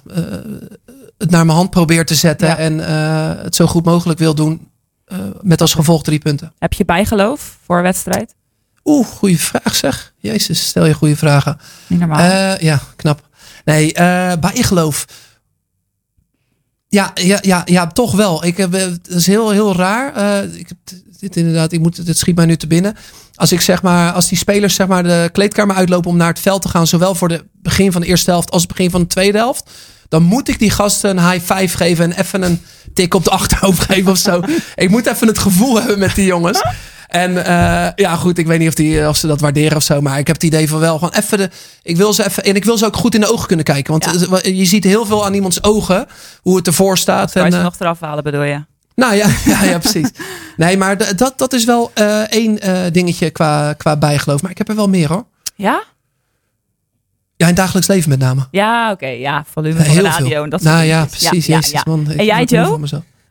het 1.17 1.29
naar 1.29 1.45
mijn 1.45 1.57
hand 1.57 1.69
probeer 1.69 2.05
te 2.05 2.15
zetten 2.15 2.47
Ja. 2.47 2.57
en 2.57 2.87
eh, 2.87 3.43
het 3.43 3.55
zo 3.55 3.65
goed 3.67 3.85
mogelijk 3.85 4.19
wil 4.19 4.35
doen. 4.35 4.67
eh, 5.05 5.17
met 5.41 5.61
als 5.61 5.73
gevolg 5.73 6.03
drie 6.03 6.19
punten. 6.19 6.53
Heb 6.59 6.73
je 6.73 6.85
bijgeloof 6.85 7.57
voor 7.65 7.77
een 7.77 7.83
wedstrijd? 7.83 8.35
Oeh, 8.83 9.07
goede 9.07 9.37
vraag 9.37 9.75
zeg. 9.75 10.13
Jezus, 10.17 10.67
stel 10.67 10.85
je 10.85 10.93
goede 10.93 11.15
vragen. 11.15 11.57
Niet 11.87 11.99
normaal. 11.99 12.19
Eh, 12.19 12.57
ja, 12.59 12.79
knap. 12.95 13.27
Nee, 13.65 13.91
bijgeloof. 14.39 15.05
Ja, 16.87 17.11
ja, 17.13 17.37
ja, 17.41 17.61
ja, 17.65 17.87
toch 17.87 18.11
wel. 18.15 18.45
Ik 18.45 18.57
heb, 18.57 18.71
het 18.71 19.07
is 19.07 19.27
heel, 19.27 19.49
heel 19.49 19.75
raar. 19.75 20.43
Ik 20.45 20.67
dit 21.19 21.35
inderdaad, 21.35 21.71
ik 21.71 21.79
moet, 21.79 22.05
dit 22.05 22.17
schiet 22.17 22.35
mij 22.35 22.45
nu 22.45 22.55
te 22.55 22.67
binnen. 22.67 22.95
Als 23.35 23.51
ik 23.51 23.61
zeg 23.61 23.81
maar, 23.81 24.11
als 24.11 24.27
die 24.29 24.37
spelers 24.37 24.75
zeg 24.75 24.87
maar 24.87 25.03
de 25.03 25.29
kleedkamer 25.31 25.75
uitlopen 25.75 26.09
om 26.09 26.17
naar 26.17 26.27
het 26.27 26.39
veld 26.39 26.61
te 26.61 26.69
gaan, 26.69 26.87
zowel 26.87 27.15
voor 27.15 27.29
het 27.29 27.43
begin 27.53 27.91
van 27.91 28.01
de 28.01 28.07
eerste 28.07 28.31
helft 28.31 28.51
als 28.51 28.61
het 28.61 28.71
begin 28.71 28.89
van 28.89 29.01
de 29.01 29.07
tweede 29.07 29.37
helft, 29.37 29.69
dan 30.09 30.23
moet 30.23 30.47
ik 30.49 30.59
die 30.59 30.69
gasten 30.69 31.17
een 31.17 31.29
high 31.31 31.53
five 31.53 31.77
geven 31.77 32.05
en 32.11 32.19
even 32.19 32.41
een 32.41 32.61
tik 32.93 33.13
op 33.13 33.23
de 33.23 33.29
achterhoofd 33.29 33.83
geven 33.91 34.11
of 34.11 34.17
zo. 34.17 34.41
ik 34.75 34.89
moet 34.89 35.05
even 35.05 35.27
het 35.27 35.37
gevoel 35.39 35.77
hebben 35.77 35.99
met 35.99 36.15
die 36.15 36.25
jongens. 36.25 36.61
En 37.07 37.45
eh, 37.45 37.87
ja, 37.95 38.15
goed, 38.15 38.37
ik 38.37 38.47
weet 38.47 38.59
niet 38.59 38.67
of, 38.67 38.73
die, 38.73 39.07
of 39.07 39.17
ze 39.17 39.27
dat 39.27 39.41
waarderen 39.41 39.77
of 39.77 39.83
zo. 39.83 40.01
Maar 40.01 40.19
ik 40.19 40.27
heb 40.27 40.35
het 40.35 40.45
idee 40.45 40.69
van 40.69 40.79
wel 40.79 40.93
gewoon 40.97 41.13
even 41.13 41.37
de. 41.37 41.49
Ik 41.83 41.97
wil 41.97 42.13
ze 42.13 42.25
even. 42.25 42.43
En 42.43 42.55
ik 42.55 42.65
wil 42.65 42.77
ze 42.77 42.85
ook 42.85 42.95
goed 42.95 43.13
in 43.15 43.21
de 43.21 43.31
ogen 43.31 43.47
kunnen 43.47 43.65
kijken. 43.65 43.91
Want 43.99 44.27
Ja. 44.29 44.37
eh, 44.37 44.57
je 44.57 44.65
ziet 44.65 44.83
heel 44.83 45.05
veel 45.05 45.25
aan 45.25 45.33
iemands 45.33 45.63
ogen. 45.63 46.05
Hoe 46.41 46.55
het 46.57 46.67
ervoor 46.67 46.97
staat. 46.97 47.31
Kan 47.31 47.45
je 47.45 47.51
ze 47.51 47.57
eh, 47.57 47.63
nog 47.63 47.75
eraf 47.79 47.99
halen, 47.99 48.23
bedoel 48.23 48.43
je? 48.43 48.63
nou 48.95 49.15
ja, 49.15 49.27
ja, 49.45 49.63
ja 49.63 49.77
precies. 49.77 50.09
Nee, 50.57 50.77
maar 50.77 51.15
dat, 51.15 51.33
dat 51.37 51.53
is 51.53 51.63
wel 51.65 51.91
eh, 51.93 52.19
één 52.21 52.59
eh, 52.59 52.79
dingetje 52.91 53.29
qua, 53.29 53.73
qua 53.73 53.97
bijgeloof. 53.97 54.41
Maar 54.41 54.51
ik 54.51 54.57
heb 54.57 54.69
er 54.69 54.75
wel 54.75 54.89
meer 54.89 55.07
hoor. 55.09 55.25
Ja? 55.55 55.83
Ja, 57.37 57.47
in 57.47 57.55
dagelijks 57.55 57.87
leven 57.87 58.09
met 58.09 58.19
name. 58.19 58.47
Ja, 58.51 58.91
oké. 58.91 59.07
Ja, 59.07 59.43
volume 59.51 59.75
van 59.75 59.85
Heel 59.85 60.03
de 60.03 60.09
radio 60.09 60.27
veel. 60.27 60.43
en 60.43 60.49
dat 60.49 60.61
soort 60.61 60.73
nou 60.73 60.85
ja, 60.85 61.05
precies. 61.05 61.45
Ja, 61.45 61.55
Jezus, 61.55 61.83
man. 61.83 62.11
Ik 62.11 62.17
En 62.17 62.25
jij, 62.25 62.43
Joe? 62.43 62.79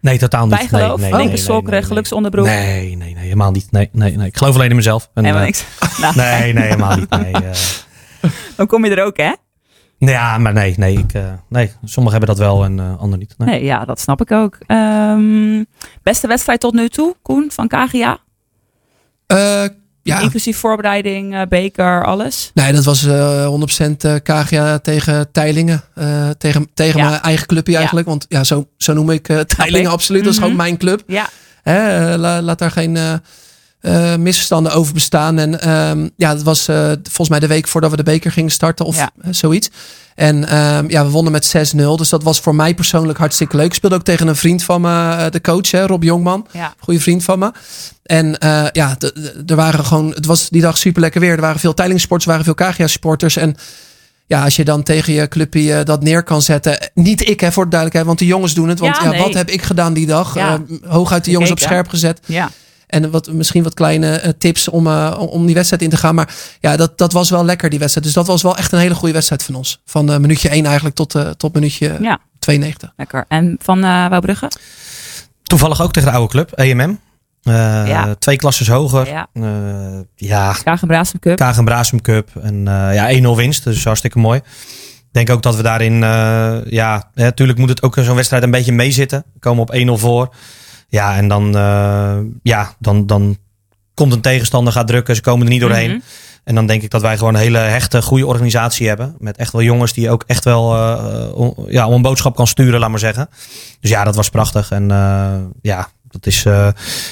Nee, 0.00 0.18
totaal 0.18 0.46
niet. 0.46 0.56
Bijgeloof? 0.56 0.82
Nee, 0.88 0.96
nee, 0.96 0.98
nee, 0.98 1.10
Linker 1.12 1.36
nee, 1.36 1.44
sok, 1.44 1.62
nee, 1.62 1.70
nee, 1.70 1.82
geluksonderbroek? 1.82 2.46
Nee, 2.46 2.96
nee, 2.96 3.14
nee, 3.14 3.22
helemaal 3.22 3.50
niet. 3.50 3.70
Nee, 3.70 3.88
nee, 3.92 4.16
nee. 4.16 4.26
Ik 4.26 4.36
geloof 4.36 4.54
alleen 4.54 4.70
in 4.70 4.76
mezelf. 4.76 5.10
En, 5.14 5.24
Helemaal 5.24 5.46
eh, 5.46 5.46
niks. 5.46 5.64
Nou, 6.00 6.16
Nee, 6.24 6.52
nee, 6.52 6.64
helemaal 6.64 6.96
niet. 6.96 7.10
Nee, 7.10 7.32
eh. 7.32 7.50
Dan 8.56 8.66
kom 8.66 8.84
je 8.84 8.94
er 8.96 9.04
ook, 9.04 9.16
hè? 9.16 9.32
Ja, 9.98 10.38
maar 10.38 10.52
nee, 10.52 10.74
nee, 10.76 10.98
ik, 10.98 11.12
eh, 11.12 11.32
nee. 11.48 11.70
Sommigen 11.84 12.18
hebben 12.18 12.36
dat 12.36 12.46
wel 12.46 12.64
en 12.64 12.78
eh 12.78 12.90
anderen 12.90 13.18
niet. 13.18 13.34
Nee. 13.38 13.48
Nee, 13.48 13.64
ja, 13.64 13.84
dat 13.84 14.00
snap 14.00 14.20
ik 14.20 14.32
ook. 14.32 14.58
Ehm, 14.66 15.64
beste 16.02 16.26
wedstrijd 16.26 16.60
tot 16.60 16.74
nu 16.74 16.88
toe, 16.88 17.16
Koen 17.22 17.50
van 17.50 17.68
KGA? 17.68 18.18
Eh, 20.04 20.14
ja, 20.14 20.20
Inclusief 20.20 20.56
voorbereiding, 20.58 21.34
eh, 21.34 21.42
beker, 21.48 22.04
alles. 22.04 22.50
nee, 22.54 22.72
dat 22.72 22.84
was 22.84 23.04
eh 23.04 23.46
100% 23.46 24.04
eh, 24.04 24.14
KGA 24.22 24.78
tegen 24.78 25.32
Teilingen. 25.32 25.82
Eh, 25.94 26.28
tegen 26.38 26.68
tegen 26.74 27.00
Ja. 27.00 27.08
mijn 27.08 27.20
eigen 27.20 27.46
clubje 27.46 27.76
eigenlijk. 27.76 28.06
Want 28.06 28.26
ja, 28.28 28.44
zo, 28.44 28.68
zo 28.76 28.92
noem 28.92 29.10
ik 29.10 29.28
eh 29.28 29.40
Teilingen 29.40 29.90
absoluut. 29.90 30.24
Dat 30.24 30.32
is 30.32 30.38
Mhm. 30.38 30.46
gewoon 30.48 30.62
mijn 30.62 30.76
club. 30.76 31.02
Ja, 31.06 31.28
Hè, 31.62 32.10
eh, 32.12 32.18
la- 32.18 32.42
laat 32.42 32.58
daar 32.58 32.70
geen 32.70 32.98
eh, 33.84 34.16
misverstanden 34.16 34.72
over 34.72 34.94
bestaan. 34.94 35.38
En 35.38 35.60
ehm, 35.60 36.08
ja, 36.16 36.34
dat 36.34 36.42
was 36.42 36.68
eh, 36.68 36.86
volgens 37.02 37.28
mij 37.28 37.40
de 37.40 37.46
week 37.46 37.68
voordat 37.68 37.90
we 37.90 37.96
de 37.96 38.02
beker 38.02 38.32
gingen 38.32 38.50
starten 38.50 38.84
of 38.86 38.96
Ja. 38.96 39.10
eh, 39.22 39.28
zoiets. 39.32 39.70
En 40.14 40.48
ehm, 40.48 40.84
ja, 40.88 41.04
we 41.04 41.10
wonnen 41.10 41.32
met 41.32 41.44
6-0. 41.46 41.96
Dus 41.96 42.08
dat 42.08 42.22
was 42.22 42.40
voor 42.40 42.54
mij 42.54 42.74
persoonlijk 42.74 43.18
hartstikke 43.18 43.56
leuk. 43.56 43.66
Ik 43.66 43.74
speelde 43.74 43.96
ook 43.96 44.04
tegen 44.04 44.26
een 44.28 44.36
vriend 44.36 44.62
van 44.62 44.80
me, 44.80 45.26
de 45.30 45.40
coach, 45.40 45.70
hè, 45.70 45.86
Rob 45.86 46.02
Jongman. 46.02 46.46
ja. 46.52 46.74
Goede 46.78 47.00
vriend 47.00 47.24
van 47.24 47.38
me. 47.38 47.52
En 48.02 48.36
ja, 48.72 48.96
er 49.46 49.56
waren 49.56 49.84
gewoon, 49.84 50.10
het 50.10 50.26
was 50.26 50.48
die 50.48 50.62
dag 50.62 50.78
super 50.78 51.00
lekker 51.00 51.20
weer. 51.20 51.32
Er 51.32 51.40
waren 51.40 51.60
veel 51.60 51.74
Teilingsporters, 51.74 52.30
er 52.30 52.38
waren 52.38 52.54
veel 52.56 52.68
KGA 52.72 52.86
supporters. 52.86 53.36
En 53.36 53.56
ja, 54.26 54.44
als 54.44 54.56
je 54.56 54.64
dan 54.64 54.82
tegen 54.82 55.12
je 55.12 55.28
clubje 55.28 55.82
dat 55.82 56.02
neer 56.02 56.22
kan 56.22 56.42
zetten. 56.42 56.90
Niet 56.94 57.28
ik, 57.28 57.40
hè, 57.40 57.52
voor 57.52 57.64
de 57.64 57.70
duidelijkheid, 57.70 58.06
want 58.06 58.18
de 58.18 58.26
jongens 58.26 58.54
doen 58.54 58.68
het. 58.68 58.78
Want 58.78 58.96
Ja, 58.96 59.02
ja, 59.04 59.10
nee. 59.10 59.20
wat 59.20 59.34
heb 59.34 59.48
ik 59.50 59.62
gedaan 59.62 59.92
die 59.92 60.06
dag? 60.06 60.34
Ja. 60.34 60.62
Hooguit 60.86 61.24
de 61.24 61.30
jongens 61.30 61.50
op 61.50 61.58
scherp 61.58 61.88
gezet. 61.88 62.20
ja. 62.26 62.50
En 62.94 63.10
wat, 63.10 63.32
misschien 63.32 63.62
wat 63.62 63.74
kleine 63.74 64.16
eh, 64.16 64.32
tips 64.38 64.68
om, 64.68 64.86
eh, 64.86 65.14
om- 65.18 65.46
die 65.46 65.54
wedstrijd 65.54 65.82
in 65.82 65.90
te 65.90 65.96
gaan. 65.96 66.14
Maar 66.14 66.34
ja, 66.60 66.76
dat, 66.76 66.98
dat 66.98 67.12
was 67.12 67.30
wel 67.30 67.44
lekker, 67.44 67.70
die 67.70 67.78
wedstrijd. 67.78 68.06
Dus 68.06 68.14
dat 68.16 68.26
was 68.26 68.42
wel 68.42 68.56
echt 68.56 68.72
een 68.72 68.78
hele 68.78 68.94
goede 68.94 69.14
wedstrijd 69.14 69.42
van 69.42 69.54
ons. 69.54 69.80
Van 69.84 70.12
eh, 70.12 70.18
minuutje 70.18 70.48
1 70.48 70.64
eigenlijk 70.64 70.94
tot, 70.96 71.14
eh, 71.14 71.28
tot 71.30 71.54
minuutje 71.54 71.96
ja, 72.00 72.18
92. 72.38 72.92
lekker. 72.96 73.24
En 73.28 73.56
van 73.62 73.84
eh 73.84 74.08
Wouwbrugge? 74.08 74.50
Toevallig 75.42 75.82
ook 75.82 75.92
tegen 75.92 76.08
de 76.10 76.14
oude 76.16 76.30
club, 76.30 76.52
EMM. 76.52 76.98
Eh, 77.42 77.52
Ja. 77.86 78.14
Twee 78.18 78.36
klasses 78.36 78.68
hoger. 78.68 79.06
Ja. 79.06 79.26
Eh, 79.32 79.44
ja, 80.14 80.56
Kagen 80.64 80.88
Brasem 80.88 81.18
Cup. 81.18 81.36
Kagen 81.36 81.64
Brasum 81.64 82.00
Cup. 82.00 82.28
En 82.42 82.68
eh, 82.68 82.94
ja, 82.94 83.08
1-0 83.22 83.36
winst. 83.36 83.64
Dus 83.64 83.84
hartstikke 83.84 84.18
mooi. 84.18 84.38
Ik 84.38 85.20
denk 85.26 85.30
ook 85.36 85.42
dat 85.42 85.56
we 85.56 85.62
daarin, 85.62 86.02
eh, 86.02 86.56
ja, 86.64 87.10
natuurlijk 87.14 87.58
moet 87.58 87.68
het 87.68 87.82
ook 87.82 87.96
zo'n 88.00 88.14
wedstrijd 88.14 88.42
een 88.42 88.50
beetje 88.50 88.72
meezitten. 88.72 89.24
We 89.32 89.38
komen 89.40 89.62
op 89.62 89.72
1-0 89.74 89.98
voor. 89.98 90.34
Ja, 90.94 91.16
en 91.16 91.28
dan, 91.28 91.56
eh, 91.56 92.16
ja, 92.42 92.74
dan, 92.78 93.06
dan 93.06 93.36
komt 93.94 94.12
een 94.12 94.20
tegenstander, 94.20 94.72
gaat 94.72 94.86
drukken. 94.86 95.14
Ze 95.14 95.20
komen 95.20 95.46
er 95.46 95.52
niet 95.52 95.60
doorheen. 95.60 95.90
Mhm. 95.90 96.00
En 96.44 96.54
dan 96.54 96.66
denk 96.66 96.82
ik 96.82 96.90
dat 96.90 97.02
wij 97.02 97.18
gewoon 97.18 97.34
een 97.34 97.40
hele 97.40 97.58
hechte, 97.58 98.02
goede 98.02 98.26
organisatie 98.26 98.88
hebben. 98.88 99.14
Met 99.18 99.36
echt 99.36 99.52
wel 99.52 99.62
jongens 99.62 99.92
die 99.92 100.10
ook 100.10 100.24
echt 100.26 100.44
wel 100.44 100.74
eh, 100.74 101.34
om, 101.34 101.54
ja, 101.68 101.86
om 101.86 101.92
een 101.92 102.02
boodschap 102.02 102.36
kan 102.36 102.46
sturen, 102.46 102.80
laat 102.80 102.90
maar 102.90 102.98
zeggen. 102.98 103.28
Dus 103.80 103.90
ja, 103.90 104.04
dat 104.04 104.14
was 104.14 104.28
prachtig. 104.28 104.70
En 104.70 104.88
ja, 105.62 105.88
dat 106.10 106.26
is 106.26 106.46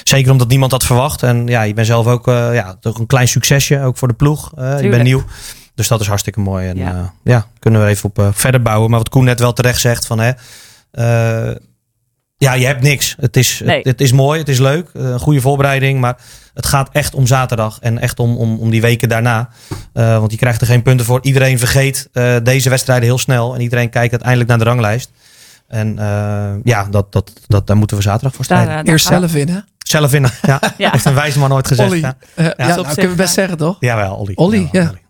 zeker 0.03 0.31
omdat 0.31 0.47
niemand 0.47 0.71
dat 0.71 0.83
verwacht. 0.83 1.23
En 1.23 1.47
ja, 1.47 1.61
je 1.61 1.73
bent 1.73 1.87
zelf 1.87 2.07
ook 2.07 2.25
ja, 2.25 2.75
toch 2.79 2.99
een 2.99 3.05
klein 3.05 3.27
succesje, 3.27 3.81
ook 3.81 3.97
voor 3.97 4.07
de 4.07 4.13
ploeg. 4.13 4.51
Je 4.55 4.87
bent 4.89 5.03
nieuw. 5.03 5.23
Dus 5.75 5.87
dat 5.87 6.01
is 6.01 6.07
hartstikke 6.07 6.39
mooi. 6.39 6.67
En 6.67 6.77
Ja. 6.77 7.13
ja, 7.23 7.47
kunnen 7.59 7.83
we 7.83 7.87
even 7.87 8.09
op 8.13 8.29
verder 8.33 8.61
bouwen. 8.61 8.89
Maar 8.89 8.99
wat 8.99 9.09
Koen 9.09 9.23
net 9.23 9.39
wel 9.39 9.53
terecht 9.53 9.79
zegt 9.79 10.05
van 10.05 10.19
hè. 10.19 10.31
Ja, 12.43 12.53
je 12.53 12.65
hebt 12.65 12.81
niks. 12.81 13.15
Het 13.19 13.37
is, 13.37 13.61
Nee. 13.65 13.77
het, 13.77 13.85
het 13.85 14.01
is 14.01 14.11
mooi, 14.11 14.39
het 14.39 14.49
is 14.49 14.59
leuk. 14.59 14.89
eh, 14.93 15.01
Een 15.03 15.19
goede 15.19 15.41
voorbereiding. 15.41 15.99
Maar 15.99 16.17
het 16.53 16.65
gaat 16.65 16.89
echt 16.91 17.13
om 17.15 17.27
zaterdag. 17.27 17.77
En 17.81 17.99
echt 17.99 18.19
om, 18.19 18.35
om, 18.37 18.59
om 18.59 18.69
die 18.69 18.81
weken 18.81 19.09
daarna. 19.09 19.49
Eh, 19.93 20.17
want 20.19 20.31
je 20.31 20.37
krijgt 20.37 20.61
er 20.61 20.67
geen 20.67 20.81
punten 20.81 21.05
voor. 21.05 21.19
Iedereen 21.21 21.59
vergeet 21.59 22.09
eh, 22.13 22.35
deze 22.43 22.69
wedstrijden 22.69 23.05
heel 23.05 23.17
snel. 23.17 23.55
En 23.55 23.61
iedereen 23.61 23.89
kijkt 23.89 24.11
uiteindelijk 24.11 24.49
naar 24.49 24.59
de 24.59 24.63
ranglijst. 24.65 25.11
En 25.67 25.99
eh, 25.99 26.53
ja, 26.63 26.87
dat, 26.91 27.11
dat, 27.11 27.31
dat, 27.47 27.67
daar 27.67 27.77
moeten 27.77 27.97
we 27.97 28.03
zaterdag 28.03 28.35
voor 28.35 28.45
daar 28.47 28.83
Eerst 28.83 29.05
zelf 29.05 29.31
winnen. 29.31 29.65
Zelf 29.77 30.11
winnen. 30.11 30.31
Ja. 30.41 30.59
Ja. 30.77 30.91
Heeft 30.91 31.05
een 31.05 31.13
wijze 31.13 31.39
man 31.39 31.53
ooit 31.53 31.67
gezegd. 31.67 31.89
Olly. 31.89 31.99
Ja. 31.99 32.15
Nou, 32.57 32.83
kunnen 32.93 33.09
we 33.11 33.15
best 33.17 33.33
zeggen, 33.33 33.57
toch? 33.57 33.77
Jawel, 33.79 34.15
Olly. 34.15 34.31
Olly. 34.35 34.69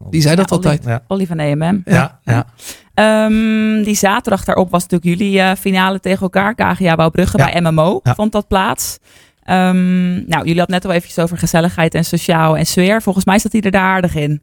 Die 0.10 0.22
zei 0.22 0.36
dat 0.36 0.50
Ja, 0.50 0.56
Olly. 0.56 0.66
altijd. 0.68 0.84
Ja. 0.86 1.02
Olly 1.08 1.26
van 1.26 1.40
EMM. 1.40 1.82
Ja, 1.86 2.20
ja. 2.24 2.46
Ehm, 2.94 3.84
die 3.84 3.96
zaterdag 3.96 4.44
daarop 4.44 4.72
was 4.72 4.88
natuurlijk 4.88 5.20
jullie 5.20 5.40
eh, 5.40 5.52
finale 5.60 6.00
tegen 6.00 6.22
elkaar. 6.22 6.56
KGA 6.56 6.96
Wouwbrugge 6.96 7.38
Ja. 7.38 7.52
bij 7.52 7.62
MMO 7.62 8.00
Ja. 8.04 8.16
vond 8.16 8.32
dat 8.32 8.48
plaats. 8.48 8.98
Ehm, 9.44 10.14
nou, 10.14 10.38
jullie 10.46 10.58
hadden 10.58 10.76
net 10.76 10.86
al 10.86 10.92
eventjes 10.92 11.20
over 11.24 11.38
gezelligheid 11.38 11.94
en 11.96 12.06
sociaal 12.06 12.58
en 12.58 12.66
sfeer. 12.66 13.02
Volgens 13.02 13.26
mij 13.26 13.40
zat 13.40 13.52
hij 13.52 13.62
er 13.62 13.72
daar 13.72 13.82
aardig 13.82 14.16
in. 14.16 14.42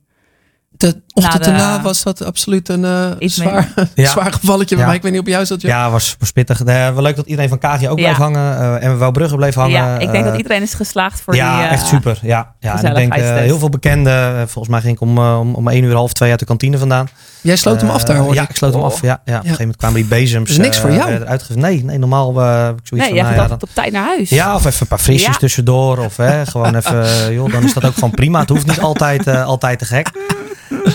De 0.76 1.02
ochtend 1.14 1.44
daarna 1.44 1.80
was 1.82 2.02
dat 2.02 2.24
absoluut 2.24 2.68
een 2.68 2.84
eh, 2.84 3.10
zwaar, 3.18 3.68
Ja. 3.94 4.10
zwaar 4.10 4.32
gevalletje 4.32 4.76
Ja. 4.76 4.86
mij. 4.86 4.94
Ik 4.94 5.02
weet 5.02 5.12
niet 5.12 5.20
op 5.20 5.26
jou 5.26 5.46
zat. 5.46 5.60
Ja, 5.62 5.90
was, 5.90 6.16
was 6.18 6.30
pittig. 6.30 6.62
Eh, 6.64 6.92
wel 6.94 7.02
leuk 7.02 7.16
dat 7.16 7.26
iedereen 7.26 7.48
van 7.48 7.58
KG 7.58 7.64
ook 7.64 7.80
Ja. 7.80 8.04
bleef 8.04 8.16
hangen. 8.16 8.58
eh, 8.58 8.84
en 8.88 8.98
Wouwbrugge 8.98 9.36
bleef 9.36 9.54
hangen. 9.54 9.70
ja, 9.72 9.98
ik 9.98 10.10
denk 10.10 10.24
dat 10.24 10.36
iedereen 10.36 10.62
is 10.62 10.74
geslaagd 10.74 11.20
voor 11.20 11.34
ja, 11.34 11.56
die... 11.58 11.66
eh, 11.66 11.72
echt 11.72 11.86
super. 11.86 12.18
Ja, 12.22 12.54
ja 12.60 12.82
en 12.82 12.88
ik 12.88 12.94
denk 12.94 13.14
eh, 13.14 13.34
heel 13.36 13.58
veel 13.58 13.68
bekenden. 13.68 14.48
Volgens 14.48 14.68
mij 14.68 14.80
ging 14.80 14.94
ik 14.94 15.00
om, 15.00 15.18
om, 15.18 15.54
om 15.54 15.68
1 15.68 15.84
uur 15.84 15.94
half 15.94 16.12
twee 16.12 16.30
uit 16.30 16.38
de 16.38 16.44
kantine 16.46 16.78
vandaan. 16.78 17.08
Jij 17.40 17.56
sloot 17.56 17.80
hem 17.80 17.90
af 17.90 18.04
daar, 18.04 18.16
hoor 18.16 18.34
Ja, 18.34 18.42
ik. 18.42 18.48
ik 18.50 18.56
sloot 18.56 18.72
hem 18.72 18.82
af. 18.82 19.02
Ja, 19.02 19.06
ja. 19.08 19.14
Op 19.14 19.26
een 19.26 19.34
gegeven 19.34 19.58
moment 19.58 19.76
kwamen 19.76 19.96
die 19.96 20.06
bezems. 20.08 20.50
Is 20.50 20.56
niks 20.56 20.76
eh, 20.76 20.82
voor 20.82 20.92
jou. 20.92 21.24
Nee, 21.54 21.84
nee, 21.84 21.98
normaal 21.98 22.40
eh, 22.40 22.64
heb 22.64 22.78
ik 22.78 22.86
zoiets 22.86 22.90
Nee, 22.90 23.00
van... 23.00 23.14
jij 23.14 23.22
nou 23.22 23.26
gaat 23.26 23.34
ja, 23.36 23.42
altijd 23.42 23.62
op 23.62 23.70
tijd 23.74 23.92
naar 23.92 24.04
huis. 24.04 24.28
Ja, 24.30 24.54
of 24.54 24.64
even 24.64 24.80
een 24.80 24.86
paar 24.86 24.98
frisjes 24.98 25.32
Ja. 25.32 25.38
tussendoor. 25.38 25.98
Of 25.98 26.16
hè, 26.16 26.46
gewoon 26.46 26.74
even, 26.80 27.32
joh, 27.34 27.52
dan 27.52 27.62
is 27.64 27.74
dat 27.74 27.84
ook 27.84 27.94
gewoon 27.94 28.10
prima. 28.10 28.40
Het 28.40 28.48
hoeft 28.48 28.66
niet 28.66 28.80
altijd, 28.80 29.26
eh, 29.26 29.44
altijd 29.44 29.78
te 29.78 29.84
gek. 29.84 30.10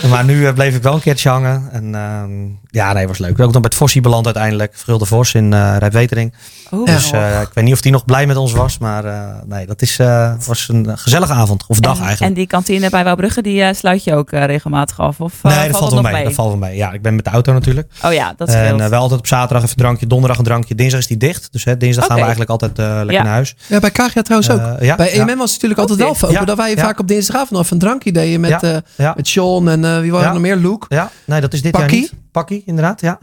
Maar 0.09 0.25
nu 0.25 0.45
eh, 0.45 0.53
bleef 0.53 0.75
ik 0.75 0.83
wel 0.83 0.93
een 0.93 1.01
keertje 1.01 1.29
hangen. 1.29 1.69
En 1.71 1.95
ehm, 1.95 2.31
ja, 2.75 2.93
nee, 2.93 3.07
was 3.07 3.17
leuk. 3.17 3.31
Ook 3.31 3.37
nog 3.37 3.51
bij 3.51 3.61
het 3.61 3.75
Vossie 3.75 4.01
beland 4.01 4.25
uiteindelijk. 4.25 4.71
Vergulde 4.75 5.05
Vos 5.05 5.33
in 5.33 5.53
eh 5.53 5.75
Rijpwetering. 5.79 6.33
Oh, 6.71 6.85
Dus 6.85 7.11
eh, 7.11 7.41
ik 7.41 7.49
weet 7.53 7.63
niet 7.63 7.73
of 7.73 7.81
die 7.81 7.91
nog 7.91 8.05
blij 8.05 8.25
met 8.27 8.35
ons 8.37 8.51
was. 8.53 8.77
Maar 8.77 9.05
eh, 9.05 9.21
nee, 9.45 9.65
dat 9.65 9.81
is, 9.81 9.99
eh, 9.99 10.33
was 10.45 10.67
een 10.69 10.97
gezellige 10.97 11.33
avond. 11.33 11.63
Of 11.67 11.79
dag 11.79 11.93
en, 11.97 12.01
eigenlijk. 12.03 12.31
En 12.31 12.37
die 12.37 12.47
kantine 12.47 12.89
bij 12.89 13.03
Wouwbrugge, 13.03 13.41
die 13.41 13.73
sluit 13.73 14.03
je 14.03 14.13
ook 14.15 14.29
regelmatig 14.31 14.99
af? 14.99 15.19
Of, 15.21 15.43
nee, 15.43 15.67
dat 15.67 15.77
valt 15.77 15.91
wel 15.93 16.01
mee. 16.01 16.23
Dat 16.23 16.33
valt 16.33 16.47
wel 16.49 16.57
mee. 16.57 16.75
Ja, 16.75 16.91
ik 16.91 17.01
ben 17.01 17.15
met 17.15 17.25
de 17.25 17.31
auto 17.31 17.53
natuurlijk. 17.53 17.91
Oh 18.03 18.13
ja, 18.13 18.33
dat 18.37 18.47
En 18.47 18.53
scheelt. 18.65 18.79
eh, 18.81 18.87
wel 18.87 19.01
altijd 19.01 19.19
op 19.19 19.27
zaterdag 19.27 19.57
even 19.63 19.69
een 19.77 19.83
drankje. 19.83 20.07
Donderdag 20.07 20.37
een 20.37 20.43
drankje. 20.43 20.75
Dinsdag 20.75 20.99
is 20.99 21.07
die 21.07 21.17
dicht. 21.17 21.47
Dus 21.51 21.63
hè, 21.63 21.77
dinsdag 21.77 22.05
gaan 22.05 22.15
we 22.15 22.21
eigenlijk 22.21 22.49
altijd 22.51 22.77
lekker 22.77 23.11
Ja. 23.11 23.23
naar 23.23 23.33
huis. 23.33 23.55
Ja, 23.67 23.79
bij 23.79 23.91
KGA 23.91 24.21
trouwens 24.21 24.51
ook. 24.51 24.81
Ja, 24.81 24.95
bij 24.95 25.15
ja. 25.15 25.21
EMM 25.27 25.37
was 25.37 25.53
het 25.53 25.61
natuurlijk 25.61 25.79
altijd 25.79 25.99
Oké. 25.99 26.07
wel 26.09 26.17
open. 26.29 26.39
Ja, 26.39 26.45
Dat 26.45 26.57
wij 26.57 26.69
ja. 26.75 26.81
vaak 26.81 26.99
op 26.99 27.07
dinsdagavond 27.07 27.51
nog 27.51 27.61
even 27.61 27.73
een 27.73 27.79
drankje 27.81 28.11
deden 28.11 28.39
met, 28.39 28.49
Ja, 28.49 28.61
eh 28.61 28.77
ja. 28.95 29.13
met 29.15 29.27
Sean 29.27 29.69
en 29.69 29.85
eh, 29.85 29.99
wie 29.99 30.11
waren 30.11 30.21
Ja. 30.27 30.27
er 30.27 30.33
nog 30.33 30.41
meer? 30.41 30.55
Luke. 30.55 30.85
Ja, 30.89 31.09
nee, 31.25 31.41
dat 31.41 31.53
is 31.53 31.61
dit 31.61 31.77
jaar 31.77 31.91
niet. 31.91 32.13
Pakkie, 32.35 32.63
inderdaad, 32.65 33.01
ja. 33.01 33.19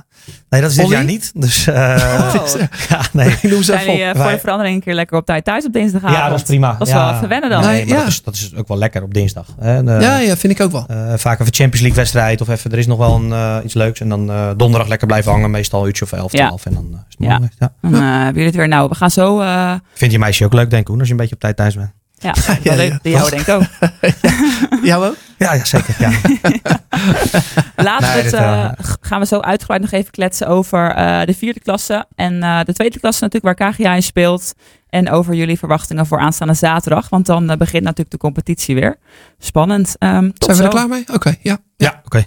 Nee, 0.49 0.61
dat 0.61 0.71
is 0.71 0.77
dit 0.77 0.85
Olly? 0.87 0.95
jaar 0.95 1.05
niet. 1.05 1.33
Dus 1.35 1.67
uh, 1.67 1.75
Oh. 1.75 2.45
ja, 2.89 3.01
nee. 3.13 3.29
Ik 3.29 3.43
noem 3.43 3.59
ze 3.59 3.63
Zijn 3.63 3.79
even 3.81 3.93
jullie 3.93 4.09
op. 4.11 4.15
eh, 4.17 4.23
voor 4.23 4.31
de 4.31 4.39
verandering 4.39 4.77
een 4.77 4.83
keer 4.83 4.95
lekker 4.95 5.17
op 5.17 5.27
tijd 5.27 5.45
thuis 5.45 5.65
op 5.67 5.73
dinsdagavond? 5.73 6.17
Ja, 6.19 6.29
dat 6.29 6.39
is 6.39 6.45
prima. 6.45 6.77
Dat 6.79 6.87
is 6.87 6.93
ja. 6.93 7.05
wel 7.07 7.15
even 7.17 7.29
wennen 7.29 7.51
dan. 7.51 7.61
Nee, 7.63 7.71
Nee, 7.73 7.87
maar 7.87 7.97
ja. 7.97 8.03
dat, 8.03 8.09
is, 8.13 8.23
dat 8.23 8.35
is 8.35 8.55
ook 8.57 8.69
wel 8.69 8.77
lekker 8.79 9.03
op 9.03 9.15
dinsdag. 9.15 9.47
Hè? 9.61 9.77
En, 9.77 9.89
eh, 9.89 10.01
Ja, 10.01 10.19
ja, 10.19 10.37
vind 10.37 10.53
ik 10.53 10.61
ook 10.61 10.73
wel. 10.73 10.85
eh, 10.89 11.13
vaak 11.17 11.41
even 11.41 11.53
Champions 11.55 11.81
League 11.81 11.97
wedstrijd 11.99 12.41
of 12.41 12.49
even, 12.49 12.73
er 12.73 12.79
is 12.79 12.87
nog 12.87 12.99
wel 12.99 13.15
een, 13.15 13.33
eh, 13.33 13.57
iets 13.65 13.75
leuks. 13.75 14.01
En 14.01 14.09
dan 14.09 14.31
eh, 14.31 14.51
donderdag 14.57 14.89
lekker 14.89 15.07
blijven 15.07 15.33
hangen, 15.33 15.51
meestal 15.51 15.81
een 15.81 15.87
uurtje 15.87 16.05
of 16.05 16.13
11, 16.13 16.33
Ja. 16.33 16.47
12. 16.47 16.67
En 16.67 16.75
dan 16.75 16.85
is 17.09 17.17
het 17.19 17.27
Ja. 17.29 17.39
mooi. 17.39 17.51
Ja. 17.59 17.73
Dan 17.81 17.95
eh, 17.95 18.01
hebben 18.01 18.27
jullie 18.33 18.45
het 18.47 18.55
weer. 18.57 18.69
Nou, 18.69 18.89
we 18.89 18.95
gaan 18.95 19.11
zo... 19.11 19.41
eh, 19.41 19.73
Vind 19.95 20.13
je 20.13 20.19
meisje 20.19 20.45
ook 20.45 20.53
leuk, 20.53 20.71
denk 20.71 20.89
ik, 20.89 20.95
als 20.99 21.05
je 21.07 21.11
een 21.13 21.17
beetje 21.21 21.35
op 21.35 21.41
tijd 21.41 21.57
thuis 21.57 21.75
bent? 21.75 21.91
Ja, 22.23 22.35
ja, 22.63 22.75
leuk. 22.75 22.99
ja. 23.03 23.11
Jou 23.11 23.31
denk 23.31 23.43
ik 23.43 23.49
ook. 23.49 23.63
Jou 24.91 25.07
ook? 25.07 25.17
Ja, 25.39 25.53
ja 25.53 25.65
zeker. 25.65 25.95
Ja. 25.99 26.11
Laten 27.77 28.09
we 28.09 28.15
Nee, 28.15 28.23
het, 28.23 28.23
dit, 28.25 28.33
eh, 28.33 28.65
eh, 28.65 28.71
gaan 29.01 29.21
we 29.21 29.27
zo 29.27 29.41
uitgebreid 29.41 29.81
nog 29.81 29.91
even 29.91 30.11
kletsen 30.11 30.47
over 30.49 30.91
eh, 30.91 31.25
de 31.27 31.35
vierde 31.35 31.61
klasse. 31.61 32.07
En 32.15 32.43
eh, 32.43 32.61
de 32.65 32.73
tweede 32.73 33.01
klasse 33.01 33.23
natuurlijk, 33.25 33.59
waar 33.59 33.73
KGA 33.73 33.95
in 33.95 34.03
speelt. 34.03 34.53
En 34.89 35.11
over 35.11 35.35
jullie 35.35 35.59
verwachtingen 35.59 36.07
voor 36.07 36.19
aanstaande 36.19 36.55
zaterdag. 36.55 37.09
Want 37.09 37.27
dan 37.27 37.47
begint 37.59 37.83
natuurlijk 37.83 38.11
de 38.11 38.17
competitie 38.17 38.75
weer. 38.75 38.97
Spannend. 39.39 39.95
Ehm, 39.99 40.31
tot 40.31 40.45
Zijn 40.45 40.57
we 40.57 40.63
zo. 40.63 40.63
er 40.63 40.69
klaar 40.69 40.89
mee? 40.89 41.05
Oké, 41.13 41.35
ja. 41.41 41.59
ja, 41.77 42.01
oké. 42.05 42.25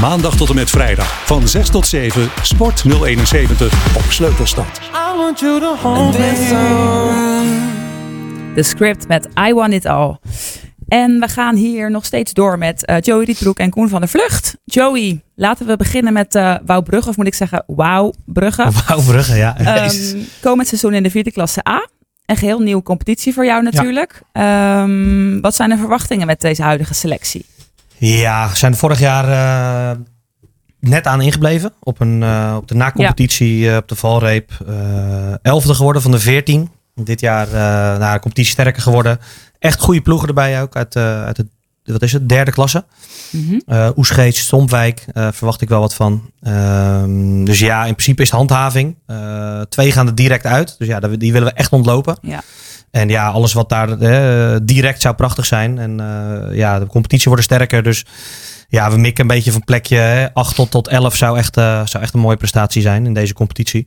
Maandag 0.00 0.36
tot 0.36 0.48
en 0.48 0.54
met 0.54 0.70
vrijdag 0.70 1.26
van 1.26 1.48
6 1.48 1.68
tot 1.68 1.86
7 1.86 2.30
Sport 2.42 2.82
071 3.04 3.96
op 3.96 4.02
Sleutelstad. 4.08 4.80
De 8.58 8.64
script 8.64 9.08
met 9.08 9.28
I 9.48 9.52
Want 9.54 9.72
It 9.72 9.86
All. 9.86 10.16
En 10.88 11.20
we 11.20 11.28
gaan 11.28 11.56
hier 11.56 11.90
nog 11.90 12.04
steeds 12.04 12.32
door 12.32 12.58
met 12.58 12.84
eh, 12.84 12.96
Joey 13.00 13.24
Rietbroek 13.24 13.58
en 13.58 13.70
Koen 13.70 13.88
van 13.88 14.00
der 14.00 14.08
Vlucht. 14.08 14.56
Joey, 14.64 15.22
laten 15.34 15.66
we 15.66 15.76
beginnen 15.76 16.12
met 16.12 16.34
eh 16.34 16.54
Wouwbrugge. 16.66 17.08
Of 17.08 17.16
moet 17.16 17.26
ik 17.26 17.34
zeggen 17.34 17.64
Wauwbrugge. 17.66 18.70
Wauwbrugge, 18.86 19.36
ja. 19.36 19.58
Ehm 19.58 20.16
komend 20.40 20.68
seizoen 20.68 20.94
in 20.94 21.02
de 21.02 21.10
vierde 21.10 21.32
klasse 21.32 21.68
A. 21.68 21.88
Een 22.26 22.36
geheel 22.36 22.60
nieuwe 22.60 22.82
competitie 22.82 23.34
voor 23.34 23.44
jou 23.44 23.62
natuurlijk. 23.62 24.22
Ehm, 24.32 25.40
wat 25.40 25.54
zijn 25.54 25.70
de 25.70 25.76
verwachtingen 25.76 26.26
met 26.26 26.40
deze 26.40 26.62
huidige 26.62 26.94
selectie? 26.94 27.46
Ja, 27.98 28.48
we 28.48 28.56
zijn 28.56 28.76
vorig 28.76 28.98
jaar 28.98 29.28
eh, 29.28 29.98
net 30.80 31.06
aan 31.06 31.20
ingebleven. 31.20 31.72
Op, 31.80 32.00
een, 32.00 32.24
op 32.56 32.68
de 32.68 32.74
na-competitie 32.74 33.76
op 33.76 33.88
de 33.88 33.96
valreep. 33.96 34.50
elfde 35.42 35.74
geworden 35.74 36.02
van 36.02 36.10
de 36.10 36.18
veertien. 36.20 36.76
Dit 37.04 37.20
jaar 37.20 37.46
eh 37.46 37.52
na 37.98 38.12
de 38.12 38.20
competitie 38.20 38.52
sterker 38.52 38.82
geworden. 38.82 39.18
Echt 39.58 39.80
goede 39.80 40.00
ploegen 40.00 40.28
erbij 40.28 40.62
ook. 40.62 40.76
Uit, 40.76 40.96
eh, 40.96 41.24
uit 41.24 41.36
het 41.36 41.46
wat 41.84 42.02
is 42.02 42.12
het, 42.12 42.28
derde 42.28 42.50
klasse. 42.50 42.84
Oesgeets, 43.96 44.40
Stompwijk, 44.40 45.04
eh, 45.12 45.28
verwacht 45.32 45.60
ik 45.60 45.68
wel 45.68 45.80
wat 45.80 45.94
van. 45.94 46.30
Ehm, 46.42 47.44
dus 47.44 47.58
ja, 47.58 47.84
in 47.84 47.92
principe 47.92 48.22
is 48.22 48.30
het 48.30 48.38
handhaving. 48.38 48.96
Eh, 49.06 49.60
twee 49.60 49.92
gaan 49.92 50.06
er 50.06 50.14
direct 50.14 50.46
uit. 50.46 50.74
Dus 50.78 50.88
ja, 50.88 51.00
die 51.00 51.32
willen 51.32 51.48
we 51.48 51.54
echt 51.54 51.72
ontlopen. 51.72 52.18
Ja. 52.22 52.42
En 52.90 53.08
ja, 53.08 53.28
alles 53.28 53.52
wat 53.52 53.68
daar 53.68 53.98
direct 54.64 55.00
zou 55.00 55.14
prachtig 55.14 55.46
zijn. 55.46 55.78
En 55.78 55.96
ja, 56.52 56.78
de 56.78 56.86
competitie 56.86 57.28
wordt 57.28 57.44
sterker. 57.44 57.82
Dus 57.82 58.04
ja, 58.68 58.90
we 58.90 58.98
mikken 58.98 59.22
een 59.22 59.34
beetje 59.36 59.52
van 59.52 59.64
plekje 59.64 59.96
hè. 59.96 60.34
8 60.34 60.54
tot, 60.54 60.70
tot 60.70 60.88
11 60.88 61.16
zou 61.16 61.38
echt, 61.38 61.54
zou 61.54 61.98
echt 62.00 62.14
een 62.14 62.20
mooie 62.20 62.36
prestatie 62.36 62.82
zijn 62.82 63.06
in 63.06 63.14
deze 63.14 63.34
competitie. 63.34 63.86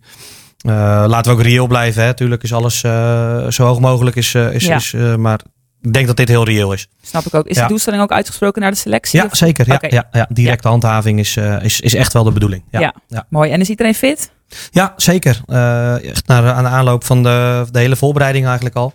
Eh, 0.62 0.71
laten 1.08 1.32
we 1.32 1.38
ook 1.38 1.43
reëel 1.43 1.67
blijven. 1.67 2.02
Hè. 2.02 2.08
Natuurlijk 2.08 2.43
is 2.43 2.54
alles 2.54 2.84
eh, 2.84 3.47
zo 3.47 3.65
hoog 3.65 3.80
mogelijk. 3.80 4.15
Is, 4.15 4.34
eh, 4.34 4.54
is, 4.54 4.65
Ja. 4.65 4.76
is, 4.76 4.93
maar 5.17 5.39
ik 5.82 5.93
denk 5.93 6.08
dat 6.08 6.17
dit 6.17 6.28
heel 6.28 6.45
reëel 6.45 6.74
is. 6.74 6.88
Snap 7.02 7.26
ik 7.26 7.34
ook. 7.34 7.45
Is 7.47 7.56
Ja. 7.56 7.62
de 7.62 7.67
doelstelling 7.67 8.02
ook 8.04 8.12
uitgesproken 8.12 8.62
naar 8.62 8.71
de 8.71 8.78
selectie? 8.78 9.19
Ja, 9.19 9.26
Of- 9.26 9.36
zeker. 9.38 9.67
Ja, 9.67 9.80
ja, 9.89 10.08
ja. 10.12 10.28
Directe 10.30 10.67
handhaving 10.67 11.19
is, 11.19 11.38
is, 11.62 11.82
is 11.82 11.93
echt 11.93 12.13
wel 12.13 12.24
de 12.24 12.32
bedoeling. 12.32 12.63
Ja. 12.71 12.93
Mooi. 13.30 13.52
En 13.52 13.60
is 13.62 13.69
iedereen 13.69 13.93
fit? 13.95 14.32
Ja, 14.71 14.93
zeker. 14.95 15.41
Eh, 15.45 16.10
echt 16.10 16.28
naar, 16.28 16.52
aan 16.52 16.63
de 16.63 16.69
aanloop 16.69 17.04
van 17.04 17.24
de, 17.24 17.65
de 17.71 17.80
hele 17.80 17.95
voorbereiding 17.95 18.45
eigenlijk 18.45 18.76
al. 18.76 18.93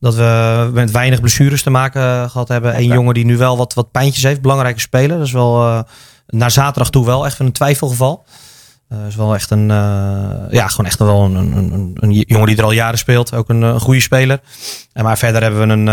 Dat 0.00 0.14
we 0.14 0.70
met 0.72 0.90
weinig 0.90 1.20
blessures 1.20 1.62
te 1.62 1.70
maken 1.70 2.02
eh, 2.02 2.30
gehad 2.30 2.48
hebben. 2.48 2.72
Lekker. 2.72 2.92
jongen 2.94 3.14
die 3.14 3.24
nu 3.24 3.36
wel 3.36 3.56
wat, 3.56 3.74
wat 3.74 3.90
pijntjes 3.90 4.22
heeft. 4.22 4.40
Belangrijke 4.40 4.80
speler. 4.80 5.16
Dat 5.18 5.26
is 5.26 5.32
wel 5.32 5.84
naar 6.26 6.50
zaterdag 6.50 6.90
toe 6.90 7.04
wel 7.06 7.24
echt 7.26 7.38
een 7.38 7.52
twijfelgeval. 7.52 8.24
Dat 8.98 9.08
is 9.08 9.16
wel 9.16 9.34
echt 9.34 9.50
een, 9.50 9.70
eh, 9.70 10.50
ja, 10.50 10.68
gewoon 10.68 10.86
echt 10.86 10.98
wel 10.98 11.24
een, 11.24 11.34
een, 11.34 11.72
een, 11.72 11.96
een 12.00 12.12
jongen 12.12 12.46
die 12.46 12.56
er 12.56 12.64
al 12.64 12.72
jaren 12.72 12.98
speelt. 12.98 13.34
Ook 13.34 13.48
een, 13.48 13.62
eh, 13.62 13.80
goede 13.80 14.00
speler. 14.00 14.40
En 14.92 15.04
maar 15.04 15.18
verder 15.18 15.42
hebben 15.42 15.66
we 15.68 15.72
een, 15.72 15.86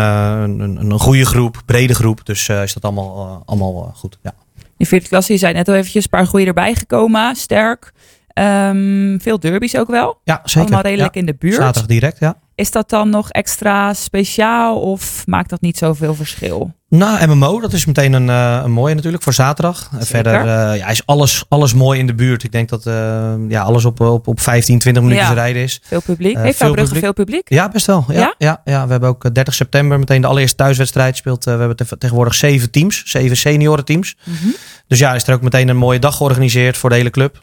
een, 0.91 0.99
goede 0.99 1.25
groep, 1.25 1.61
brede 1.65 1.95
groep. 1.95 2.25
Dus 2.25 2.49
is 2.49 2.73
dat 2.73 2.83
allemaal, 2.83 3.43
allemaal 3.45 3.91
goed. 3.95 4.17
Ja. 4.21 4.33
In 4.77 4.85
vierde 4.85 5.07
klasse, 5.07 5.33
je 5.33 5.39
zei 5.39 5.53
net 5.53 5.67
al 5.67 5.73
eventjes, 5.75 6.03
een 6.03 6.09
paar 6.09 6.27
goeie 6.27 6.47
erbij 6.47 6.75
gekomen. 6.75 7.35
Sterk. 7.35 7.91
Ehm, 8.33 9.19
veel 9.19 9.39
derbies 9.39 9.77
ook 9.77 9.89
wel. 9.89 10.19
ja, 10.23 10.41
zeker. 10.43 10.61
Allemaal 10.61 10.81
redelijk 10.81 11.13
Ja. 11.13 11.19
in 11.19 11.25
de 11.25 11.35
buurt. 11.39 11.55
Zaterdag 11.55 11.85
direct, 11.85 12.19
ja. 12.19 12.35
Is 12.61 12.71
dat 12.71 12.89
dan 12.89 13.09
nog 13.09 13.29
extra 13.29 13.93
speciaal 13.93 14.79
of 14.79 15.23
maakt 15.27 15.49
dat 15.49 15.61
niet 15.61 15.77
zoveel 15.77 16.15
verschil? 16.15 16.73
Nou, 16.89 17.27
MMO, 17.27 17.59
dat 17.59 17.73
is 17.73 17.85
meteen 17.85 18.13
een, 18.13 18.29
eh, 18.29 18.61
een 18.63 18.71
mooie 18.71 18.95
natuurlijk 18.95 19.23
voor 19.23 19.33
zaterdag. 19.33 19.89
Zeker. 19.91 20.05
verder 20.07 20.33
eh, 20.33 20.77
ja, 20.77 20.87
is 20.87 21.05
alles, 21.05 21.45
alles 21.49 21.73
mooi 21.73 21.99
in 21.99 22.07
de 22.07 22.13
buurt. 22.15 22.43
Ik 22.43 22.51
denk 22.51 22.69
dat 22.69 22.85
eh, 22.85 23.33
ja, 23.47 23.61
alles 23.61 23.85
op, 23.85 23.99
op, 23.99 24.27
op 24.27 24.39
15, 24.39 24.79
20 24.79 25.03
minuten 25.03 25.23
Ja. 25.25 25.33
rijden 25.33 25.61
is. 25.61 25.81
Veel 25.83 26.01
publiek. 26.01 26.35
Eh, 26.35 26.41
Heeft 26.41 26.57
veel 26.57 26.67
Brugge 26.71 26.85
publiek. 26.85 27.03
veel 27.03 27.13
publiek? 27.13 27.49
Ja, 27.49 27.69
best 27.69 27.85
wel. 27.85 28.05
Ja, 28.07 28.13
Ja? 28.19 28.35
ja? 28.37 28.61
Ja, 28.65 28.85
we 28.85 28.91
hebben 28.91 29.09
ook 29.09 29.25
eh, 29.25 29.31
30 29.31 29.53
september 29.53 29.99
meteen 29.99 30.21
de 30.21 30.27
allereerste 30.27 30.55
thuiswedstrijd 30.57 31.17
speelt. 31.17 31.43
we 31.43 31.49
hebben 31.51 31.75
te- 31.75 31.97
tegenwoordig 31.97 32.33
zeven 32.35 32.71
teams, 32.71 33.03
zeven 33.05 33.37
seniorenteams. 33.37 34.15
Mhm. 34.23 34.47
Dus 34.87 34.99
ja, 34.99 35.13
is 35.15 35.27
er 35.27 35.33
ook 35.33 35.41
meteen 35.41 35.67
een 35.67 35.77
mooie 35.77 35.99
dag 35.99 36.15
georganiseerd 36.17 36.77
voor 36.77 36.89
de 36.89 36.95
hele 36.95 37.09
club. 37.09 37.41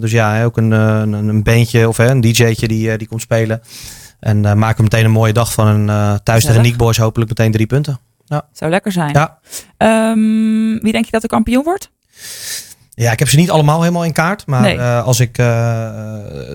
Dus 0.00 0.10
ja, 0.10 0.44
ook 0.44 0.56
een, 0.56 0.70
een, 0.70 1.12
een 1.12 1.42
bandje 1.42 1.88
of 1.88 1.98
een 1.98 2.20
DJ'tje 2.20 2.68
die, 2.68 2.96
die 2.98 3.08
komt 3.08 3.20
spelen. 3.22 3.60
En 4.20 4.44
eh, 4.44 4.52
maken 4.54 4.76
we 4.76 4.82
meteen 4.82 5.04
een 5.04 5.10
mooie 5.10 5.32
dag 5.32 5.52
van 5.52 5.66
een 5.66 5.88
eh, 5.88 6.14
thuis 6.22 6.44
tegen. 6.44 6.62
Nick 6.62 6.76
Boys 6.76 6.96
hopelijk 6.96 7.30
meteen 7.30 7.52
drie 7.52 7.66
punten. 7.66 7.98
Zou 8.52 8.70
lekker 8.70 8.92
zijn. 8.92 9.12
Ja. 9.12 9.38
Ehm, 9.76 10.78
wie 10.82 10.92
denk 10.92 11.04
je 11.04 11.10
dat 11.10 11.22
de 11.22 11.28
kampioen 11.28 11.64
wordt? 11.64 11.90
Ja, 13.00 13.12
ik 13.12 13.18
heb 13.18 13.28
ze 13.28 13.36
niet 13.36 13.50
allemaal 13.50 13.80
helemaal 13.80 14.04
in 14.04 14.12
kaart. 14.12 14.46
Maar 14.46 14.60
Nee. 14.60 14.76
eh, 14.78 15.04
als 15.04 15.20
ik 15.20 15.38
eh, 15.38 15.46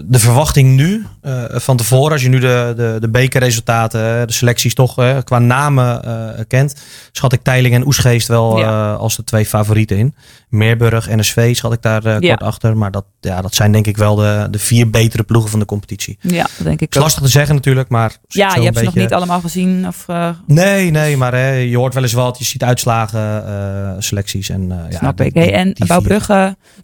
de 0.06 0.20
verwachting 0.20 0.76
nu 0.76 1.06
eh, 1.22 1.44
van 1.50 1.78
tevoren, 1.78 2.12
als 2.12 2.22
je 2.22 2.30
nu 2.30 2.40
de, 2.40 2.74
de, 2.76 2.98
de 3.00 3.10
bekerresultaten, 3.10 4.28
de 4.28 4.34
selecties 4.34 4.74
toch 4.74 5.22
qua 5.24 5.40
namen 5.40 6.02
kent, 6.48 6.76
schat 7.12 7.34
ik 7.34 7.44
Teiling 7.44 7.76
en 7.76 7.86
Oesgeest 7.86 8.28
wel 8.28 8.60
Ja. 8.60 8.94
als 8.94 9.16
de 9.16 9.24
twee 9.24 9.46
favorieten 9.46 9.98
in. 9.98 10.16
Meerburg, 10.50 11.10
NSV 11.10 11.56
schat 11.56 11.74
ik 11.74 11.82
daar 11.82 12.04
Ja. 12.08 12.20
kort 12.20 12.44
achter. 12.44 12.78
Maar 12.78 12.92
dat, 12.92 13.06
ja, 13.20 13.42
dat 13.42 13.56
zijn 13.56 13.72
denk 13.72 13.88
ik 13.88 13.98
wel 13.98 14.16
de, 14.16 14.48
de 14.52 14.60
vier 14.60 14.90
betere 14.90 15.24
ploegen 15.24 15.50
van 15.52 15.60
de 15.60 15.66
competitie. 15.66 16.18
Ja, 16.22 16.42
dat 16.42 16.50
denk 16.66 16.74
ik 16.74 16.80
Het 16.80 16.90
is 16.92 16.98
ook. 16.98 17.04
lastig 17.04 17.24
te 17.24 17.30
zeggen 17.30 17.56
natuurlijk, 17.56 17.90
maar... 17.90 18.18
Ja, 18.28 18.56
je 18.56 18.62
hebt 18.64 18.78
ze 18.78 18.84
nog 18.84 18.96
niet 18.96 19.14
allemaal 19.14 19.40
gezien. 19.42 19.88
Of, 19.88 20.06
Nee, 20.48 20.90
nee, 20.92 21.18
maar 21.18 21.34
hè, 21.34 21.50
je 21.52 21.78
hoort 21.78 21.94
wel 21.94 22.04
eens 22.04 22.14
wat. 22.14 22.38
Je 22.38 22.44
ziet 22.46 22.64
uitslagen, 22.64 24.04
selecties. 24.04 24.50
En, 24.50 24.68
ja, 24.90 24.98
snap 24.98 25.22
ik. 25.22 25.34
Hey, 25.34 25.54
en 25.54 25.74
die 25.74 25.86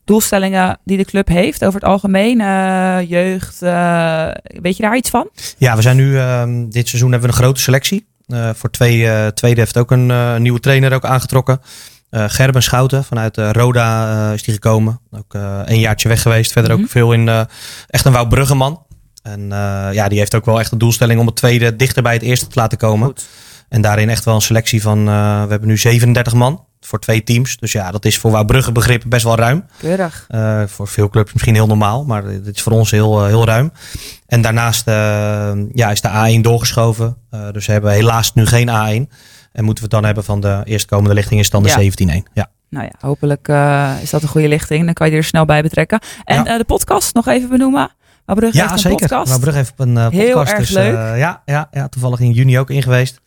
doelstellingen 0.06 0.80
die 0.84 0.98
de 0.98 1.06
club 1.06 1.28
heeft 1.28 1.66
over 1.66 1.80
het 1.80 1.90
algemeen. 1.90 2.42
eh, 2.42 3.10
jeugd, 3.10 3.62
eh, 3.62 4.28
weet 4.62 4.78
je 4.78 4.84
daar 4.84 4.98
iets 4.98 5.10
van? 5.10 5.30
Ja, 5.58 5.76
we 5.76 5.82
zijn 5.82 5.96
nu 5.96 6.18
ehm, 6.18 6.70
dit 6.70 6.88
seizoen 6.88 7.12
hebben 7.12 7.30
we 7.30 7.36
een 7.36 7.42
grote 7.42 7.62
selectie. 7.62 8.08
Eh, 8.28 8.50
voor 8.54 8.72
twee, 8.72 9.34
tweede 9.34 9.60
heeft 9.60 9.78
ook 9.78 9.92
een 9.92 10.42
nieuwe 10.42 10.60
trainer 10.60 10.94
ook 10.94 11.06
aangetrokken. 11.06 11.62
Gerben 12.12 12.64
Schouten 12.64 13.04
vanuit 13.04 13.38
Roda 13.38 14.32
is 14.34 14.44
die 14.44 14.54
gekomen. 14.54 15.00
Ook 15.12 15.34
een 15.66 15.80
jaartje 15.80 16.08
weg 16.08 16.22
geweest. 16.22 16.52
Verder 16.52 16.72
Mhm. 16.74 16.82
ook 16.82 16.90
veel 16.90 17.14
in 17.14 17.48
echt 17.88 18.06
een 18.06 18.12
Woutbruggeman. 18.12 18.86
En 19.24 19.52
eh, 19.52 19.88
ja, 19.92 20.08
die 20.08 20.20
heeft 20.20 20.36
ook 20.36 20.46
wel 20.46 20.60
echt 20.60 20.72
een 20.72 20.78
doelstelling 20.78 21.20
om 21.20 21.26
het 21.26 21.36
tweede 21.36 21.76
dichter 21.76 22.04
bij 22.04 22.14
het 22.14 22.22
eerste 22.22 22.48
te 22.48 22.60
laten 22.60 22.78
komen. 22.78 23.08
Goed. 23.08 23.28
En 23.70 23.82
daarin 23.82 24.10
echt 24.10 24.26
wel 24.26 24.36
een 24.36 24.42
selectie 24.42 24.82
van, 24.82 25.06
we 25.06 25.12
hebben 25.50 25.68
nu 25.68 25.78
37 25.78 26.34
man 26.34 26.66
voor 26.82 27.00
twee 27.00 27.24
teams. 27.24 27.58
Dus 27.58 27.72
ja, 27.72 27.92
dat 27.92 28.06
is 28.06 28.18
voor 28.18 28.32
Woutbrugge 28.32 28.72
begrippen 28.72 29.10
best 29.10 29.24
wel 29.24 29.36
ruim. 29.36 29.66
Keurig. 29.78 30.26
Eh, 30.28 30.64
voor 30.68 30.88
veel 30.88 31.10
clubs 31.10 31.34
misschien 31.34 31.54
heel 31.56 31.68
normaal, 31.68 32.06
maar 32.06 32.24
dit 32.28 32.56
is 32.56 32.62
voor 32.62 32.72
ons 32.72 32.92
heel, 32.92 33.20
eh, 33.22 33.28
heel 33.28 33.46
ruim. 33.46 33.72
En 34.26 34.42
daarnaast 34.42 34.88
eh, 34.88 35.52
ja, 35.74 35.92
is 35.92 36.02
de 36.02 36.10
A1 36.38 36.42
doorgeschoven. 36.42 37.18
Dus 37.52 37.66
we 37.66 37.72
hebben 37.72 37.92
helaas 37.92 38.34
nu 38.34 38.46
geen 38.46 38.68
A1. 38.70 39.10
En 39.52 39.64
moeten 39.64 39.84
we 39.84 39.90
het 39.90 39.92
dan 39.92 40.04
hebben 40.06 40.24
van 40.24 40.40
de 40.42 40.62
eerstkomende 40.64 41.14
lichting 41.14 41.40
is 41.40 41.50
dan 41.50 41.64
de 41.64 41.70
Ja. 41.70 41.76
17-1. 41.76 42.28
Ja. 42.34 42.48
Nou 42.70 42.86
ja, 42.86 42.92
hopelijk 43.00 43.48
is 44.02 44.10
dat 44.10 44.22
een 44.22 44.28
goede 44.28 44.48
lichting. 44.48 44.86
Dan 44.86 44.94
kan 44.94 45.10
je 45.10 45.16
er 45.16 45.24
snel 45.24 45.46
bij 45.46 45.62
betrekken. 45.62 46.00
En 46.24 46.44
Ja. 46.44 46.58
de 46.58 46.64
podcast 46.66 47.14
nog 47.14 47.28
even 47.28 47.50
benoemen. 47.50 47.92
Bouwbrugge 48.26 48.58
Ja, 48.58 48.64
heeft 48.64 48.74
een 48.74 48.80
zeker. 48.92 49.08
podcast. 49.08 49.28
Wouwbrug 49.28 49.54
heeft 49.54 49.74
een 49.78 49.98
eh, 49.98 50.08
Heel 50.10 50.26
podcast. 50.34 50.52
erg 50.52 50.60
dus, 50.60 50.70
leuk. 50.70 50.94
ja, 51.18 51.42
ja, 51.46 51.68
ja, 51.72 51.88
toevallig 51.88 52.20
in 52.20 52.32
juni 52.32 52.60
ook 52.60 52.70
in 52.70 52.82
geweest. 52.82 53.22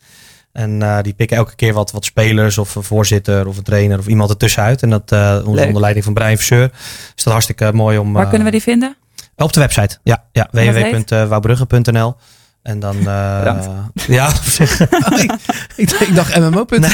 En 0.53 0.81
eh, 0.81 0.97
die 1.01 1.13
pikken 1.13 1.37
elke 1.37 1.55
keer 1.55 1.73
wat, 1.73 1.91
wat 1.91 2.05
spelers 2.05 2.57
of 2.57 2.75
een 2.75 2.83
voorzitter 2.83 3.47
of 3.47 3.57
een 3.57 3.63
trainer 3.63 3.99
of 3.99 4.07
iemand 4.07 4.29
ertussenuit. 4.29 4.81
En 4.81 4.89
dat 4.89 5.11
eh, 5.11 5.41
onder, 5.45 5.79
leiding 5.79 6.05
van 6.05 6.13
Brian 6.13 6.35
Verseur. 6.35 6.71
Is 7.15 7.23
dat 7.23 7.33
hartstikke 7.33 7.73
mooi 7.73 7.97
om... 7.97 8.13
Waar 8.13 8.23
eh, 8.23 8.29
kunnen 8.29 8.45
we 8.45 8.51
die 8.53 8.61
vinden? 8.61 8.95
Op 9.35 9.53
de 9.53 9.59
website, 9.59 9.97
ja. 10.03 10.23
ja 10.31 10.47
www.wouwbrugge.nl 10.51 12.15
En 12.63 12.79
dan... 12.79 12.97
eh, 13.07 13.37
Bedankt. 13.39 13.67
ja, 14.07 14.27
Oh, 15.11 15.19
ik, 15.19 15.33
ik, 15.75 15.91
ik 15.91 16.15
dacht 16.15 16.35
MMO.nl. 16.39 16.87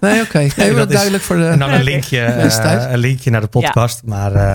Nee, 0.00 0.20
oké. 0.22 0.38
Even 0.38 0.74
dat 0.76 0.88
is- 0.88 0.92
duidelijk 0.94 1.22
voor 1.22 1.36
de... 1.36 1.46
en 1.46 1.58
dan 1.58 1.70
een 1.70 1.82
linkje, 1.82 2.20
eh, 2.24 2.90
een 2.90 2.98
linkje 2.98 3.30
naar 3.30 3.40
de 3.40 3.46
podcast. 3.46 4.02
Maar, 4.04 4.34
eh, 4.34 4.52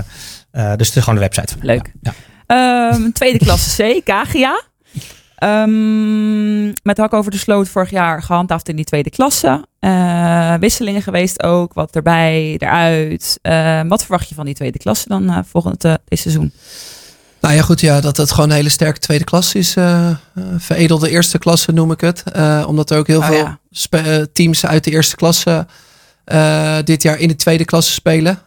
eh, 0.52 0.78
dus 0.78 0.88
het 0.88 0.96
is 0.98 1.04
gewoon 1.04 1.20
de 1.20 1.30
website. 1.30 1.56
Leuk. 1.62 1.92
Ja. 2.02 2.14
Ehm, 2.48 3.12
tweede 3.12 3.38
klasse 3.38 3.84
C, 3.84 4.06
Kagia. 4.06 4.62
Ehm, 5.38 6.66
met 6.66 6.98
hak 6.98 7.14
over 7.14 7.32
de 7.32 7.38
sloot 7.38 7.70
vorig 7.70 7.90
jaar 7.90 8.24
gehandhaafd 8.24 8.70
in 8.70 8.76
die 8.76 8.86
tweede 8.86 9.10
klasse. 9.10 9.66
Eh, 9.80 10.54
wisselingen 10.60 11.02
geweest 11.02 11.44
ook, 11.44 11.74
wat 11.74 11.96
erbij, 11.96 12.56
eruit. 12.58 13.40
Eh, 13.42 13.82
wat 13.88 14.02
verwacht 14.02 14.30
je 14.30 14.36
van 14.36 14.46
die 14.46 14.54
tweede 14.56 14.78
klasse 14.80 15.08
dan 15.08 15.30
eh, 15.30 15.38
volgend 15.50 15.84
eh, 15.84 15.94
dit 16.08 16.20
seizoen? 16.20 16.52
Nou 17.42 17.54
ja, 17.56 17.62
goed, 17.62 17.80
ja, 17.82 18.02
dat 18.02 18.18
het 18.18 18.32
gewoon 18.32 18.50
een 18.50 18.56
hele 18.56 18.70
sterke 18.70 19.00
tweede 19.00 19.24
klasse 19.24 19.58
is. 19.58 19.76
veredelde 20.58 21.10
eerste 21.10 21.38
klasse 21.38 21.72
noem 21.72 21.92
ik 21.92 22.02
het. 22.02 22.24
Omdat 22.68 22.92
er 22.92 22.98
ook 22.98 23.08
heel 23.08 23.20
Oh, 23.20 23.26
veel 23.28 23.58
ja. 23.90 24.26
teams 24.34 24.66
uit 24.66 24.84
de 24.84 24.92
eerste 24.92 25.16
klasse 25.16 25.68
dit 26.84 27.02
jaar 27.04 27.20
in 27.20 27.28
de 27.28 27.36
tweede 27.36 27.66
klasse 27.66 27.92
spelen. 27.92 28.40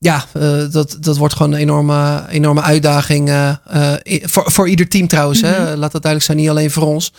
Ja, 0.00 0.24
eh, 0.32 0.64
dat, 0.70 0.96
dat 1.00 1.16
wordt 1.16 1.34
gewoon 1.34 1.52
een 1.52 1.58
enorme, 1.58 2.24
enorme 2.28 2.62
uitdaging. 2.62 3.28
eh, 3.28 3.48
eh, 3.94 4.22
voor, 4.24 4.52
voor 4.52 4.68
ieder 4.68 4.88
team 4.88 5.06
trouwens. 5.08 5.40
hè. 5.40 5.50
Mhm. 5.50 5.78
Laat 5.78 5.92
dat 5.92 6.02
duidelijk 6.02 6.22
zijn, 6.24 6.36
niet 6.36 6.48
alleen 6.48 6.70
voor 6.70 6.82
ons. 6.86 7.12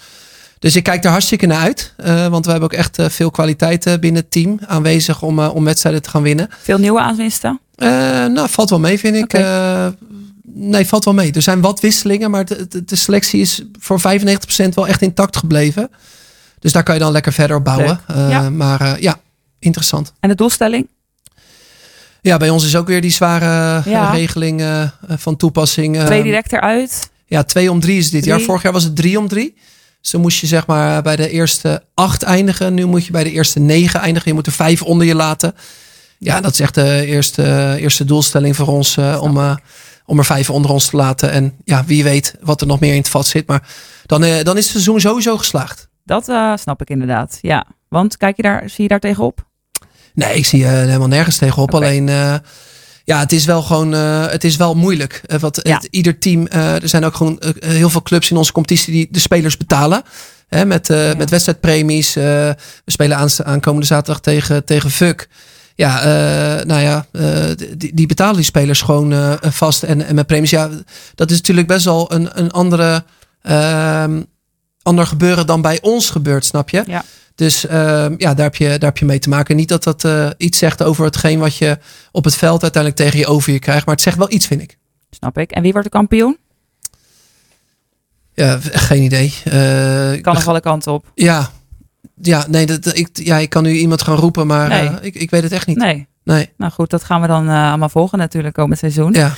Dus 0.60 0.76
ik 0.76 0.84
kijk 0.84 1.04
er 1.04 1.10
hartstikke 1.12 1.46
naar 1.46 1.60
uit. 1.62 1.94
want 2.30 2.46
we 2.46 2.52
hebben 2.52 2.70
ook 2.72 2.78
echt 2.78 2.98
veel 3.02 3.32
kwaliteit 3.32 3.86
eh, 3.86 3.94
binnen 4.00 4.22
het 4.22 4.32
team 4.32 4.60
aanwezig 4.68 5.22
om, 5.22 5.40
om 5.40 5.64
wedstrijden 5.64 6.02
te 6.02 6.10
gaan 6.10 6.22
winnen. 6.22 6.50
Veel 6.62 6.78
nieuwe 6.78 7.00
aanwinsten? 7.00 7.60
Nou, 8.34 8.50
valt 8.50 8.70
wel 8.70 8.80
mee, 8.80 9.00
vind 9.00 9.16
ik. 9.16 9.34
Nee, 10.54 10.86
valt 10.88 11.06
wel 11.06 11.14
mee. 11.14 11.32
Er 11.32 11.42
zijn 11.42 11.62
wat 11.62 11.80
wisselingen, 11.80 12.32
maar 12.32 12.46
de, 12.46 12.68
de, 12.68 12.86
de 12.86 12.96
selectie 12.96 13.42
is 13.42 13.62
voor 13.80 14.02
95% 14.02 14.04
wel 14.74 14.88
echt 14.88 15.02
intact 15.02 15.38
gebleven. 15.38 15.90
Dus 16.60 16.72
daar 16.72 16.84
kan 16.84 16.94
je 16.96 17.00
dan 17.02 17.12
lekker 17.12 17.34
verder 17.34 17.58
op 17.58 17.64
bouwen. 17.64 18.00
Ja. 18.08 18.50
Maar 18.50 19.02
ja, 19.02 19.20
interessant. 19.60 20.14
En 20.20 20.30
de 20.30 20.36
doelstelling? 20.36 20.88
Ja, 22.22 22.38
bij 22.38 22.50
ons 22.50 22.66
is 22.66 22.76
ook 22.76 22.88
weer 22.88 23.02
die 23.02 23.12
zware 23.12 23.80
eh, 23.80 23.92
Ja. 23.92 24.12
regeling 24.12 24.62
eh, 24.62 24.84
van 25.08 25.36
toepassing. 25.36 25.98
eh, 25.98 26.06
Twee 26.06 26.24
direct 26.24 26.54
eruit. 26.54 27.10
Ja, 27.26 27.44
twee 27.44 27.72
om 27.72 27.80
drie 27.80 27.98
is 27.98 28.10
dit 28.10 28.22
Drie. 28.24 28.34
jaar. 28.36 28.44
Vorig 28.46 28.62
jaar 28.62 28.74
was 28.74 28.84
het 28.84 28.96
drie 28.96 29.20
om 29.20 29.28
drie. 29.28 29.56
Dus 30.02 30.12
dan 30.12 30.22
moest 30.22 30.40
je 30.40 30.48
zeg 30.48 30.68
maar 30.68 31.02
bij 31.02 31.16
de 31.16 31.30
eerste 31.30 31.84
acht 31.94 32.24
eindigen. 32.24 32.74
Nu 32.74 32.86
moet 32.86 33.06
je 33.06 33.12
bij 33.12 33.24
de 33.24 33.32
eerste 33.32 33.60
negen 33.60 34.00
eindigen. 34.00 34.28
Je 34.30 34.34
moet 34.36 34.46
er 34.46 34.52
vijf 34.52 34.82
onder 34.82 35.08
je 35.08 35.16
laten. 35.16 35.56
Ja, 36.18 36.42
dat 36.42 36.52
is 36.54 36.60
echt 36.60 36.76
de 36.76 37.06
eerste, 37.06 37.76
eerste 37.80 38.06
doelstelling 38.06 38.56
voor 38.56 38.68
ons. 38.68 38.98
eh, 38.98 39.20
om, 39.22 39.38
eh, 39.38 39.56
om 40.06 40.18
er 40.18 40.26
vijf 40.26 40.50
onder 40.50 40.72
ons 40.72 40.86
te 40.90 40.96
laten. 40.98 41.32
En 41.32 41.54
ja, 41.64 41.84
wie 41.86 42.04
weet 42.04 42.36
wat 42.42 42.62
er 42.62 42.68
nog 42.68 42.80
meer 42.80 42.92
in 42.94 42.98
het 43.00 43.10
vat 43.10 43.28
zit. 43.28 43.48
Maar 43.48 43.68
dan, 44.06 44.24
eh, 44.24 44.44
dan 44.44 44.58
is 44.58 44.64
het 44.64 44.72
seizoen 44.72 45.00
sowieso 45.00 45.38
geslaagd. 45.38 45.88
Dat 46.06 46.30
eh, 46.30 46.54
snap 46.56 46.82
ik 46.82 46.90
inderdaad, 46.90 47.38
ja. 47.42 47.66
Want 47.90 48.18
kijk 48.18 48.36
je 48.36 48.42
daar, 48.42 48.64
zie 48.70 48.84
je 48.84 48.88
daar 48.90 49.00
tegenop? 49.00 49.48
Nee, 50.28 50.34
ik 50.38 50.46
zie 50.46 50.62
uh, 50.62 50.70
helemaal 50.70 51.08
nergens 51.08 51.38
tegenop. 51.38 51.76
Alleen, 51.76 52.08
uh, 52.08 52.36
ja, 53.04 53.20
het 53.20 53.32
is 53.32 53.46
wel 53.46 53.62
gewoon, 53.62 53.94
uh, 53.94 54.28
het 54.28 54.44
is 54.44 54.56
wel 54.56 54.76
moeilijk. 54.76 55.22
Uh, 55.28 55.40
want 55.40 55.60
Ja. 55.64 55.76
het, 55.76 55.88
ieder 55.92 56.20
team, 56.20 56.48
uh, 56.54 56.82
er 56.82 56.90
zijn 56.90 57.06
ook 57.06 57.16
gewoon 57.16 57.42
heel 57.60 57.90
veel 57.90 58.02
clubs 58.02 58.32
in 58.32 58.38
onze 58.38 58.52
competitie 58.52 58.94
die 58.94 59.08
de 59.12 59.20
spelers 59.20 59.58
betalen. 59.58 60.02
Hè, 60.48 60.66
met, 60.66 60.88
Ja. 60.88 61.14
met 61.18 61.30
wedstrijdpremies. 61.30 62.14
We 62.14 62.56
spelen 62.86 63.18
aan, 63.18 63.30
aankomende 63.44 63.86
zaterdag 63.86 64.22
tegen, 64.22 64.66
tegen 64.66 64.92
Fuck. 64.92 65.28
Ja, 65.76 66.04
nou 66.64 66.82
ja, 66.82 67.06
die, 67.78 67.94
die 67.94 68.08
betalen 68.08 68.36
die 68.36 68.44
spelers 68.44 68.82
gewoon 68.82 69.38
vast 69.42 69.84
en, 69.84 70.06
en 70.06 70.16
met 70.16 70.28
premies. 70.28 70.50
Ja, 70.50 70.70
dat 71.16 71.32
is 71.32 71.38
natuurlijk 71.38 71.68
best 71.68 71.86
wel 71.86 72.14
een, 72.14 72.30
een 72.34 72.52
andere, 72.52 73.04
uh, 73.44 74.04
ander 74.82 75.08
gebeuren 75.08 75.46
dan 75.46 75.62
bij 75.62 75.82
ons 75.82 76.10
gebeurt, 76.10 76.46
snap 76.46 76.70
je? 76.70 76.84
Ja. 76.88 77.04
Dus 77.40 77.66
uh, 77.66 77.72
ja, 78.18 78.34
daar 78.34 78.46
heb, 78.46 78.56
je, 78.56 78.68
daar 78.68 78.90
heb 78.90 78.98
je 78.98 79.06
mee 79.06 79.20
te 79.20 79.30
maken. 79.30 79.56
Niet 79.56 79.68
dat 79.68 79.84
dat 79.84 80.04
uh, 80.04 80.30
iets 80.38 80.58
zegt 80.58 80.84
over 80.84 81.06
hetgeen 81.06 81.40
wat 81.40 81.56
je 81.56 81.78
op 82.12 82.24
het 82.24 82.36
veld 82.36 82.62
uiteindelijk 82.62 83.02
tegen 83.02 83.20
je 83.20 83.28
over 83.28 83.54
je 83.54 83.60
krijgt. 83.60 83.86
Maar 83.86 83.96
het 83.96 84.04
zegt 84.04 84.18
wel 84.18 84.32
iets, 84.32 84.48
vind 84.48 84.62
ik. 84.62 84.78
Snap 85.10 85.38
ik. 85.38 85.52
En 85.52 85.62
wie 85.62 85.72
wordt 85.72 85.88
de 85.88 85.94
kampioen? 85.98 86.38
Ja, 88.34 88.60
geen 88.62 89.04
idee. 89.04 89.34
Uh, 89.48 90.22
Kan 90.22 90.34
nog 90.34 90.48
alle 90.48 90.62
kanten 90.62 90.92
op. 90.92 91.12
Ja, 91.16 91.50
ja, 92.22 92.46
nee, 92.48 92.66
dat, 92.66 92.98
ik, 92.98 93.10
ja, 93.14 93.38
ik 93.38 93.50
kan 93.50 93.64
nu 93.64 93.72
iemand 93.72 94.02
gaan 94.02 94.16
roepen, 94.16 94.48
maar 94.48 94.70
Nee. 94.70 94.84
uh, 94.84 94.96
ik, 95.02 95.16
ik 95.16 95.30
weet 95.30 95.44
het 95.44 95.52
echt 95.52 95.68
niet. 95.68 95.78
Nee. 95.78 96.08
Nee. 96.24 96.50
Nou 96.58 96.72
goed, 96.72 96.90
dat 96.90 97.04
gaan 97.04 97.22
we 97.22 97.28
dan 97.28 97.50
uh, 97.50 97.70
allemaal 97.70 97.90
volgen 97.90 98.18
natuurlijk 98.18 98.54
komend 98.54 98.80
seizoen. 98.80 99.14
Ja. 99.14 99.34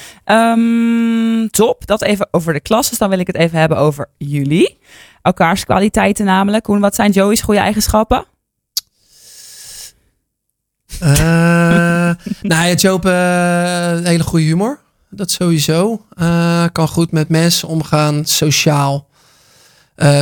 Um, 0.54 1.50
top, 1.50 1.86
dat 1.88 2.02
even 2.02 2.28
over 2.32 2.54
de 2.54 2.60
klasses. 2.60 2.98
Dan 2.98 3.10
wil 3.10 3.20
ik 3.20 3.28
het 3.28 3.36
even 3.36 3.60
hebben 3.60 3.78
over 3.78 4.10
jullie. 4.18 4.80
Elkaars 5.22 5.66
kwaliteiten 5.66 6.26
namelijk. 6.26 6.64
Koen, 6.64 6.80
wat 6.80 6.96
zijn 6.96 7.12
Joey's 7.12 7.42
goede 7.42 7.60
eigenschappen? 7.60 8.26
Uh, 11.04 11.08
nou 12.42 12.68
ja, 12.68 12.74
Joop, 12.74 13.06
uh, 13.06 14.06
hele 14.08 14.24
goede 14.24 14.46
humor. 14.46 14.80
Dat 15.10 15.32
sowieso. 15.32 16.06
Uh, 16.22 16.66
kan 16.72 16.88
goed 16.88 17.12
met 17.12 17.30
mensen 17.30 17.68
omgaan. 17.68 18.26
Sociaal. 18.26 19.10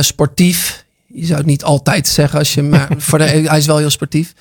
Sportief. 0.00 0.84
Je 1.06 1.26
zou 1.26 1.38
het 1.38 1.46
niet 1.46 1.64
altijd 1.64 2.08
zeggen 2.08 2.38
als 2.38 2.54
je 2.54 2.62
maar 2.62 2.88
voor 2.98 3.18
de, 3.18 3.24
hij 3.24 3.58
is 3.58 3.66
wel 3.66 3.76
heel 3.76 3.90
sportief. 3.90 4.34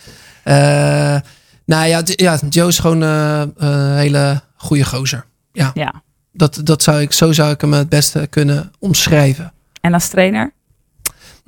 Nou 1.65 1.87
ja, 1.87 2.01
ja, 2.05 2.39
Joe 2.49 2.67
is 2.67 2.79
gewoon 2.79 3.01
een 3.01 3.95
hele 3.95 4.41
goede 4.55 4.85
gozer. 4.85 5.25
Ja. 5.51 5.71
ja. 5.73 6.03
Dat, 6.33 6.61
dat 6.63 6.83
zou 6.83 7.01
ik, 7.01 7.13
zo 7.13 7.31
zou 7.31 7.51
ik 7.51 7.61
hem 7.61 7.73
het 7.73 7.89
beste 7.89 8.27
kunnen 8.29 8.71
omschrijven. 8.79 9.53
En 9.81 9.93
als 9.93 10.07
trainer? 10.07 10.53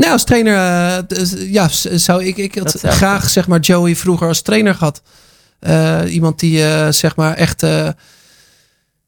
Nou, 0.01 0.13
als 0.13 0.23
trainer, 0.23 0.53
uh, 0.53 1.51
ja, 1.51 1.67
zou 1.97 2.25
ik, 2.25 2.37
ik 2.37 2.55
had 2.55 2.75
graag 2.81 3.29
zeg 3.29 3.47
maar 3.47 3.59
Joey 3.59 3.95
vroeger 3.95 4.27
als 4.27 4.41
trainer 4.41 4.75
gehad. 4.75 5.01
Uh, 5.59 5.99
iemand 6.07 6.39
die 6.39 6.59
uh, 6.59 6.87
zeg 6.89 7.15
maar 7.15 7.35
echt 7.35 7.63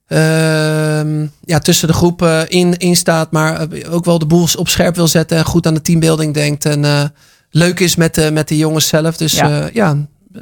ehm, 0.08 1.26
ja, 1.42 1.60
tussen 1.60 1.88
de 1.88 1.94
groep 1.94 2.22
in, 2.48 2.78
in 2.78 2.96
staat, 2.96 3.32
maar 3.32 3.68
ook 3.90 4.06
wel 4.06 4.20
de 4.20 4.26
boel 4.26 4.48
op 4.58 4.70
scherp 4.70 4.96
wil 4.96 5.08
zetten 5.08 5.38
en 5.38 5.46
goed 5.46 5.68
aan 5.68 5.74
de 5.74 5.82
teambuilding 5.82 6.34
denkt 6.34 6.66
en 6.66 7.12
leuk 7.50 7.80
is 7.80 7.96
met 7.96 8.16
de, 8.16 8.32
met 8.32 8.48
de 8.48 8.58
jongens 8.58 8.88
zelf. 8.88 9.18
Dus 9.18 9.34
ja, 9.34 9.70
ja 9.74 9.98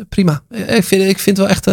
prima. 0.09 0.41
Ik 0.49 0.83
vind, 0.83 1.09
ik 1.09 1.19
vind 1.19 1.37
wel 1.37 1.47
echt 1.49 1.65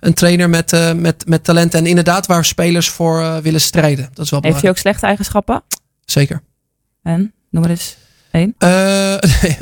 een 0.00 0.14
trainer 0.14 0.50
met, 0.50 0.94
met, 0.96 1.24
met 1.26 1.44
talent. 1.44 1.74
En 1.74 1.86
inderdaad 1.86 2.26
waar 2.26 2.44
spelers 2.44 2.88
voor 2.88 3.42
willen 3.42 3.60
strijden. 3.60 4.08
Dat 4.14 4.24
is 4.24 4.30
wel 4.30 4.40
Heeft 4.42 4.60
hij 4.60 4.70
ook 4.70 4.78
slechte 4.78 5.06
eigenschappen? 5.06 5.62
Zeker. 6.06 6.42
En? 7.02 7.32
Noem 7.50 7.62
maar 7.62 7.70
eens 7.70 7.96
één. 8.30 8.54
Uh, 8.58 8.68
nee, 9.42 9.56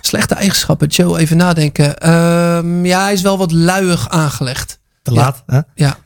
slechte 0.00 0.34
eigenschappen. 0.34 0.88
Joe, 0.88 1.18
even 1.18 1.36
nadenken. 1.36 1.94
ja, 2.86 3.02
hij 3.02 3.12
is 3.12 3.22
wel 3.22 3.38
wat 3.38 3.52
luiig 3.52 4.08
aangelegd. 4.08 4.78
Te 5.02 5.12
laat, 5.12 5.42
ja. 5.46 5.54
hè? 5.54 5.84
Ja. 5.84 5.96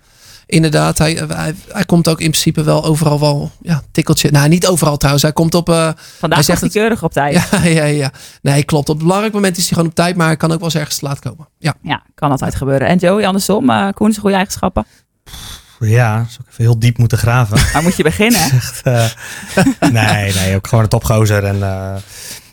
Inderdaad, 0.52 0.98
hij, 0.98 1.12
hij, 1.28 1.54
hij, 1.68 1.84
komt 1.84 2.08
ook 2.08 2.20
in 2.20 2.30
principe 2.30 2.62
wel 2.62 2.84
overal 2.84 3.20
wel 3.20 3.50
ja, 3.60 3.82
tikkeltje. 3.92 4.30
Nou, 4.30 4.48
niet 4.48 4.66
overal 4.66 4.96
trouwens. 4.96 5.22
Hij 5.22 5.32
komt 5.32 5.54
op. 5.54 5.68
Uh, 5.68 5.90
Vandaag 6.18 6.38
hij 6.38 6.42
zegt 6.42 6.60
hij 6.60 6.70
keurig 6.70 7.02
op 7.02 7.12
tijd. 7.12 7.48
Ja, 7.50 7.64
ja, 7.80 7.84
ja. 7.84 8.10
Nee, 8.42 8.64
klopt. 8.64 8.88
Op 8.88 8.96
een 8.96 9.02
belangrijk 9.02 9.32
moment 9.32 9.56
is 9.56 9.62
hij 9.62 9.72
gewoon 9.72 9.88
op 9.88 9.94
tijd, 9.94 10.16
maar 10.16 10.26
hij 10.26 10.36
kan 10.36 10.52
ook 10.52 10.56
wel 10.56 10.68
eens 10.68 10.74
ergens 10.74 10.98
te 10.98 11.04
laat 11.04 11.18
komen. 11.18 11.48
Ja, 11.58 11.74
ja 11.82 12.02
kan 12.14 12.30
altijd 12.30 12.54
gebeuren. 12.54 12.88
En 12.88 12.98
Joey, 12.98 13.26
andersom, 13.26 13.70
uh, 13.70 13.88
Koen, 13.94 14.10
zijn 14.10 14.20
goede 14.20 14.36
eigenschappen? 14.36 14.86
Ja, 15.88 16.14
zou 16.28 16.40
ik 16.40 16.50
even 16.50 16.64
heel 16.64 16.78
diep 16.78 16.98
moeten 16.98 17.18
graven. 17.18 17.58
Waar 17.72 17.82
moet 17.82 17.96
je 17.96 18.02
beginnen? 18.02 18.40
Echt, 18.52 18.86
uh, 18.86 19.04
nee, 19.92 20.34
nee, 20.34 20.56
ook 20.56 20.66
gewoon 20.66 20.84
een 20.84 20.90
topgozer. 20.90 21.44
En 21.44 21.56
uh, 21.56 21.94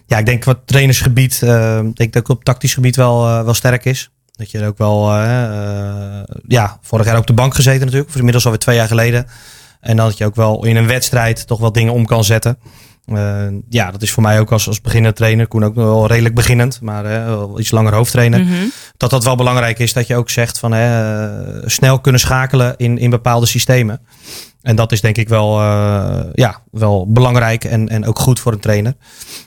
ja, 0.05 0.17
ik 0.17 0.25
denk 0.25 0.43
wat 0.43 0.59
trainersgebied, 0.65 1.41
uh, 1.43 1.79
denk 1.79 2.13
dat 2.13 2.21
ik 2.21 2.29
op 2.29 2.43
tactisch 2.43 2.73
gebied 2.73 2.95
wel, 2.95 3.43
wel 3.43 3.53
sterk 3.53 3.85
is. 3.85 4.09
Dat 4.31 4.51
je 4.51 4.59
er 4.59 4.67
ook 4.67 4.77
wel, 4.77 5.13
ja, 6.47 6.79
vorig 6.81 7.05
jaar 7.05 7.15
ook 7.15 7.21
op 7.21 7.27
de 7.27 7.33
bank 7.33 7.55
gezeten 7.55 7.79
natuurlijk. 7.79 8.09
Of 8.09 8.15
inmiddels 8.15 8.45
alweer 8.45 8.59
twee 8.59 8.75
jaar 8.75 8.87
geleden. 8.87 9.27
En 9.79 9.95
dat 9.95 10.17
je 10.17 10.25
ook 10.25 10.35
wel 10.35 10.65
in 10.65 10.75
een 10.75 10.87
wedstrijd 10.87 11.47
toch 11.47 11.59
wel 11.59 11.71
dingen 11.71 11.93
om 11.93 12.05
kan 12.05 12.23
zetten. 12.23 12.57
Uh, 13.11 13.59
ja, 13.69 13.91
dat 13.91 14.01
is 14.01 14.11
voor 14.11 14.23
mij 14.23 14.39
ook 14.39 14.51
als, 14.51 14.67
als 14.67 14.81
beginnend 14.81 15.15
trainer. 15.15 15.47
Koen 15.47 15.65
ook 15.65 15.75
nog 15.75 15.85
wel 15.85 16.07
redelijk 16.07 16.35
beginnend, 16.35 16.81
maar 16.81 17.05
uh, 17.05 17.25
wel 17.25 17.59
iets 17.59 17.71
langer 17.71 17.93
hoofdtrainer. 17.93 18.39
Mm 18.39 18.47
-hmm. 18.47 18.71
Dat 18.97 19.09
dat 19.09 19.23
wel 19.23 19.35
belangrijk 19.35 19.79
is 19.79 19.93
dat 19.93 20.07
je 20.07 20.15
ook 20.15 20.29
zegt 20.29 20.59
van 20.59 20.73
uh, 20.73 21.29
snel 21.65 21.99
kunnen 21.99 22.21
schakelen 22.21 22.73
in, 22.77 22.97
in 22.97 23.09
bepaalde 23.09 23.45
systemen. 23.45 24.01
En 24.61 24.75
dat 24.75 24.91
is 24.91 25.01
denk 25.01 25.17
ik 25.17 25.29
wel, 25.29 25.61
uh, 25.61 26.19
ja, 26.33 26.61
wel 26.71 27.11
belangrijk 27.11 27.63
en, 27.63 27.89
en 27.89 28.05
ook 28.05 28.19
goed 28.19 28.39
voor 28.39 28.51
een 28.51 28.59
trainer. 28.59 28.93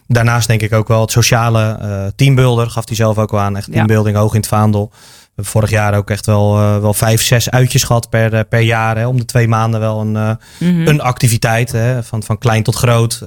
Daarnaast 0.07 0.47
denk 0.47 0.63
ik 0.63 0.73
ook 0.73 0.89
wel 0.89 1.01
het 1.01 1.11
sociale 1.11 2.13
teambuilder, 2.17 2.71
gaf 2.71 2.87
hij 2.87 2.97
zelf 2.97 3.19
ook 3.19 3.31
wel 3.31 3.41
aan. 3.41 3.57
Echt 3.57 3.73
teambuilding 3.73 4.17
ja. 4.17 4.23
hoog 4.23 4.33
in 4.35 4.41
het 4.41 4.49
vaandel. 4.49 4.93
Vorig 5.45 5.71
jaar 5.71 5.95
ook 5.95 6.11
echt 6.11 6.27
wel, 6.27 6.59
uh, 6.59 6.79
wel 6.79 6.95
vijf, 6.95 7.23
zes 7.23 7.51
uitjes 7.51 7.83
gehad 7.83 8.09
per, 8.09 8.45
per 8.45 8.61
jaar. 8.61 8.97
Hè, 8.97 9.07
om 9.07 9.17
de 9.17 9.25
twee 9.25 9.49
maanden 9.49 9.81
wel 9.81 10.01
een, 10.01 10.09
mm 10.09 10.39
-hmm. 10.59 10.87
een 10.87 11.01
activiteit. 11.01 11.73
Hè, 11.73 12.03
van, 12.03 12.23
van 12.23 12.39
klein 12.39 12.63
tot 12.63 12.75
groot. 12.75 13.23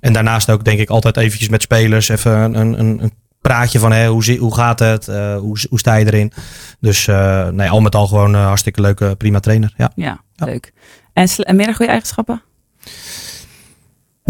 en 0.00 0.12
daarnaast 0.12 0.50
ook 0.50 0.64
denk 0.64 0.78
ik 0.78 0.90
altijd 0.90 1.16
eventjes 1.16 1.48
met 1.48 1.62
spelers 1.62 2.08
even 2.08 2.32
een, 2.32 2.80
een, 2.80 3.02
een 3.02 3.12
praatje 3.40 3.78
van 3.78 3.92
hè, 3.92 4.08
hoe, 4.08 4.36
hoe 4.38 4.54
gaat 4.54 4.78
het, 4.78 5.06
hoe, 5.06 5.58
hoe 5.68 5.78
sta 5.78 5.94
je 5.94 6.06
erin. 6.06 6.32
Dus 6.80 7.06
nee, 7.50 7.70
al 7.70 7.80
met 7.80 7.94
al 7.94 8.06
gewoon 8.06 8.34
een 8.34 8.44
hartstikke 8.44 8.80
leuke, 8.80 9.14
prima 9.16 9.40
trainer. 9.40 9.74
Ja, 9.76 9.92
ja, 9.94 10.20
ja. 10.34 10.46
leuk. 10.46 10.72
En, 11.12 11.28
en 11.28 11.56
meer 11.56 11.74
goede 11.74 11.92
eigenschappen? 11.92 12.42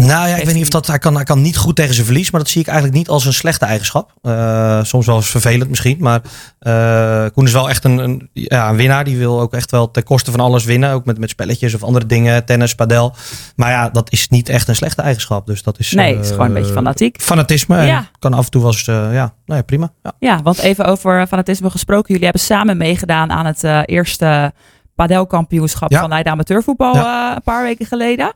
Nou 0.05 0.27
ja, 0.27 0.35
ik 0.35 0.45
weet 0.45 0.53
niet 0.53 0.63
of 0.63 0.69
dat. 0.69 0.87
Hij 0.87 0.99
kan, 0.99 1.15
hij 1.15 1.23
kan 1.23 1.41
niet 1.41 1.57
goed 1.57 1.75
tegen 1.75 1.93
zijn 1.93 2.05
verlies, 2.05 2.31
maar 2.31 2.41
dat 2.41 2.49
zie 2.49 2.61
ik 2.61 2.67
eigenlijk 2.67 2.97
niet 2.97 3.09
als 3.09 3.25
een 3.25 3.33
slechte 3.33 3.65
eigenschap. 3.65 4.13
Uh, 4.21 4.83
soms 4.83 5.05
wel 5.05 5.15
eens 5.15 5.29
vervelend 5.29 5.69
misschien, 5.69 5.97
maar 5.99 6.21
uh, 6.61 7.25
Koen 7.33 7.45
is 7.45 7.51
wel 7.51 7.69
echt 7.69 7.83
een, 7.83 7.97
een, 7.97 8.29
ja, 8.33 8.69
een 8.69 8.75
winnaar. 8.75 9.03
Die 9.03 9.17
wil 9.17 9.41
ook 9.41 9.53
echt 9.53 9.71
wel 9.71 9.91
ten 9.91 10.03
koste 10.03 10.31
van 10.31 10.39
alles 10.39 10.63
winnen. 10.63 10.91
Ook 10.91 11.05
met, 11.05 11.17
met 11.17 11.29
spelletjes 11.29 11.73
of 11.73 11.83
andere 11.83 12.05
dingen, 12.05 12.45
tennis, 12.45 12.75
padel. 12.75 13.15
Maar 13.55 13.71
ja, 13.71 13.89
dat 13.89 14.11
is 14.11 14.29
niet 14.29 14.49
echt 14.49 14.67
een 14.67 14.75
slechte 14.75 15.01
eigenschap. 15.01 15.45
Dus 15.45 15.63
dat 15.63 15.79
is. 15.79 15.91
Nee, 15.91 16.15
het 16.15 16.25
is 16.25 16.31
gewoon 16.31 16.47
een 16.47 16.53
beetje 16.53 16.73
fanatiek. 16.73 17.21
Fanatisme. 17.21 17.81
Ja. 17.81 18.09
kan 18.19 18.33
af 18.33 18.45
en 18.45 18.51
toe 18.51 18.61
wel 18.61 18.71
eens. 18.71 18.85
Ja, 18.85 19.11
nou 19.11 19.33
ja, 19.45 19.61
prima. 19.61 19.91
Ja. 20.03 20.11
ja, 20.19 20.41
want 20.41 20.57
even 20.57 20.85
over 20.85 21.27
fanatisme 21.27 21.69
gesproken. 21.69 22.07
Jullie 22.07 22.23
hebben 22.23 22.41
samen 22.41 22.77
meegedaan 22.77 23.31
aan 23.31 23.45
het 23.45 23.63
eerste 23.85 24.53
padelkampioenschap 24.95 25.91
ja. 25.91 25.99
van 25.99 26.09
Leiden 26.09 26.31
Amateurvoetbal 26.31 26.95
een 26.95 27.41
paar 27.43 27.63
weken 27.63 27.85
geleden. 27.85 28.33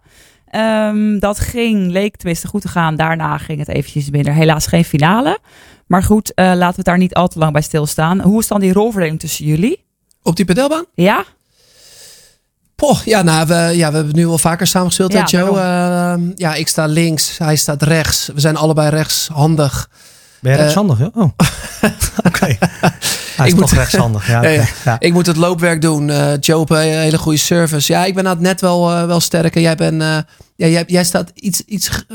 Um, 0.55 1.19
dat 1.19 1.39
ging, 1.39 1.91
leek 1.91 2.15
tenminste 2.15 2.47
goed 2.47 2.61
te 2.61 2.67
gaan. 2.67 2.95
Daarna 2.95 3.37
ging 3.37 3.59
het 3.59 3.67
eventjes 3.67 4.09
minder. 4.09 4.33
Helaas 4.33 4.67
geen 4.67 4.85
finale. 4.85 5.39
Maar 5.87 6.03
goed, 6.03 6.31
uh, 6.35 6.45
laten 6.45 6.69
we 6.69 6.75
het 6.75 6.85
daar 6.85 6.97
niet 6.97 7.13
al 7.13 7.27
te 7.27 7.39
lang 7.39 7.53
bij 7.53 7.61
stilstaan. 7.61 8.21
Hoe 8.21 8.39
is 8.39 8.47
dan 8.47 8.59
die 8.59 8.73
rolverdeling 8.73 9.19
tussen 9.19 9.45
jullie? 9.45 9.83
Op 10.23 10.35
die 10.35 10.45
padelbaan? 10.45 10.85
Ja. 10.93 11.23
Poh, 12.75 12.99
ja, 13.03 13.21
nou, 13.21 13.47
we, 13.47 13.53
ja, 13.53 13.89
we 13.89 13.95
hebben 13.95 14.15
nu 14.15 14.25
al 14.25 14.37
vaker 14.37 14.67
samengespeeld, 14.67 15.11
ja, 15.11 15.23
hè, 15.23 15.37
Joe? 15.37 15.49
Uh, 15.49 16.31
ja, 16.35 16.53
ik 16.53 16.67
sta 16.67 16.85
links, 16.85 17.37
hij 17.37 17.55
staat 17.55 17.81
rechts. 17.81 18.29
We 18.33 18.39
zijn 18.39 18.55
allebei 18.55 18.89
rechtshandig. 18.89 19.89
Ben 20.45 20.53
je 20.53 20.59
rechtshandig? 20.59 20.99
Uh, 20.99 21.07
oh. 21.13 21.29
Oké. 22.27 22.57
Hij 23.35 23.45
is 23.45 23.53
ik 23.53 23.59
moet, 23.59 23.71
rechtshandig. 23.71 24.27
Ja, 24.27 24.37
okay. 24.37 24.55
ja, 24.55 24.65
ja. 24.85 24.99
Ik 24.99 25.13
moet 25.13 25.25
het 25.25 25.35
loopwerk 25.35 25.81
doen. 25.81 26.07
Uh, 26.07 26.31
een 26.31 26.77
hele 26.77 27.17
goede 27.17 27.37
service. 27.37 27.91
Ja, 27.91 28.05
ik 28.05 28.15
ben 28.15 28.25
het 28.25 28.39
net 28.39 28.61
wel, 28.61 28.91
uh, 28.91 29.05
wel 29.05 29.19
sterker. 29.19 29.61
Jij, 29.61 29.75
bent, 29.75 30.01
uh, 30.01 30.17
ja, 30.55 30.67
jij, 30.67 30.83
jij 30.87 31.03
staat 31.03 31.31
iets, 31.33 31.61
iets 31.61 32.05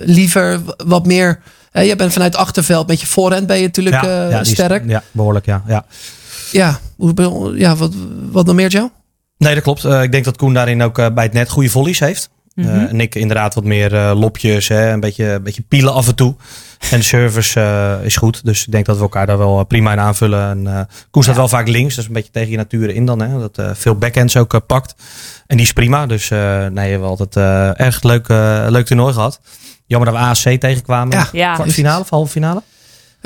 liever, 0.00 0.60
wat 0.76 1.06
meer. 1.06 1.40
jij 1.72 1.96
bent 1.96 2.12
vanuit 2.12 2.36
achterveld. 2.36 2.86
Met 2.86 3.00
je 3.00 3.06
voorhand 3.06 3.46
ben 3.46 3.56
je 3.56 3.62
natuurlijk 3.62 4.02
ja, 4.02 4.28
ja, 4.28 4.44
sterk. 4.44 4.84
Is, 4.84 4.90
ja, 4.90 5.02
behoorlijk, 5.10 5.46
ja. 5.46 5.62
Ja, 5.66 5.84
ja, 6.52 6.78
hoe, 6.96 7.54
ja 7.58 7.76
wat, 7.76 7.92
wat 8.30 8.46
nog 8.46 8.54
meer, 8.54 8.68
Joe? 8.68 8.90
Nee, 9.38 9.54
dat 9.54 9.62
klopt. 9.62 9.84
ik 9.84 10.12
denk 10.12 10.24
dat 10.24 10.36
Koen 10.36 10.54
daarin 10.54 10.82
ook 10.82 11.14
bij 11.14 11.24
het 11.24 11.32
net 11.32 11.48
goede 11.48 11.70
volleys 11.70 11.98
heeft. 11.98 12.28
Mm 12.54 12.64
-hmm. 12.64 12.86
en 12.86 13.00
ik 13.00 13.14
inderdaad 13.14 13.54
wat 13.54 13.64
meer 13.64 14.14
lopjes, 14.14 14.68
hè, 14.68 14.92
een, 14.92 15.00
beetje, 15.00 15.24
een 15.24 15.42
beetje 15.42 15.62
pielen 15.62 15.92
af 15.92 16.08
en 16.08 16.14
toe. 16.14 16.34
En 16.90 16.98
de 16.98 17.04
service 17.04 17.60
eh, 17.60 18.04
is 18.04 18.16
goed. 18.16 18.44
Dus 18.44 18.66
ik 18.66 18.72
denk 18.72 18.86
dat 18.86 18.96
we 18.96 19.02
elkaar 19.02 19.26
daar 19.26 19.38
wel 19.38 19.58
eh, 19.58 19.64
prima 19.66 19.92
in 19.92 20.00
aanvullen. 20.00 20.48
En, 20.48 20.66
eh, 20.66 20.80
Koen 21.10 21.22
staat 21.22 21.36
wel 21.36 21.48
vaak 21.48 21.68
links. 21.68 21.94
Dat 21.94 22.02
is 22.02 22.08
een 22.08 22.14
beetje 22.16 22.30
tegen 22.32 22.50
je 22.50 22.56
natuur 22.56 22.90
in 22.90 23.06
dan. 23.06 23.20
Hè? 23.20 23.38
Dat 23.38 23.58
eh, 23.58 23.70
veel 23.74 23.94
backhands 23.96 24.36
ook 24.36 24.66
pakt. 24.66 24.94
En 25.46 25.56
die 25.56 25.66
is 25.66 25.72
prima. 25.72 26.06
Dus 26.06 26.30
eh, 26.30 26.38
nee, 26.58 26.70
we 26.84 26.90
hebben 26.90 27.08
altijd 27.08 27.36
eh, 27.36 27.80
erg 27.86 28.02
leuk, 28.02 28.28
eh, 28.28 28.66
leuk 28.68 28.86
toernooi 28.86 29.12
gehad. 29.12 29.40
Jammer 29.86 30.10
dat 30.10 30.18
we 30.20 30.24
ASC 30.26 30.48
tegenkwamen. 30.60 31.16
Ja. 31.18 31.28
Ja. 31.32 31.54
Kwartfinale 31.54 32.00
of 32.00 32.10
halve 32.10 32.30
finale? 32.32 32.62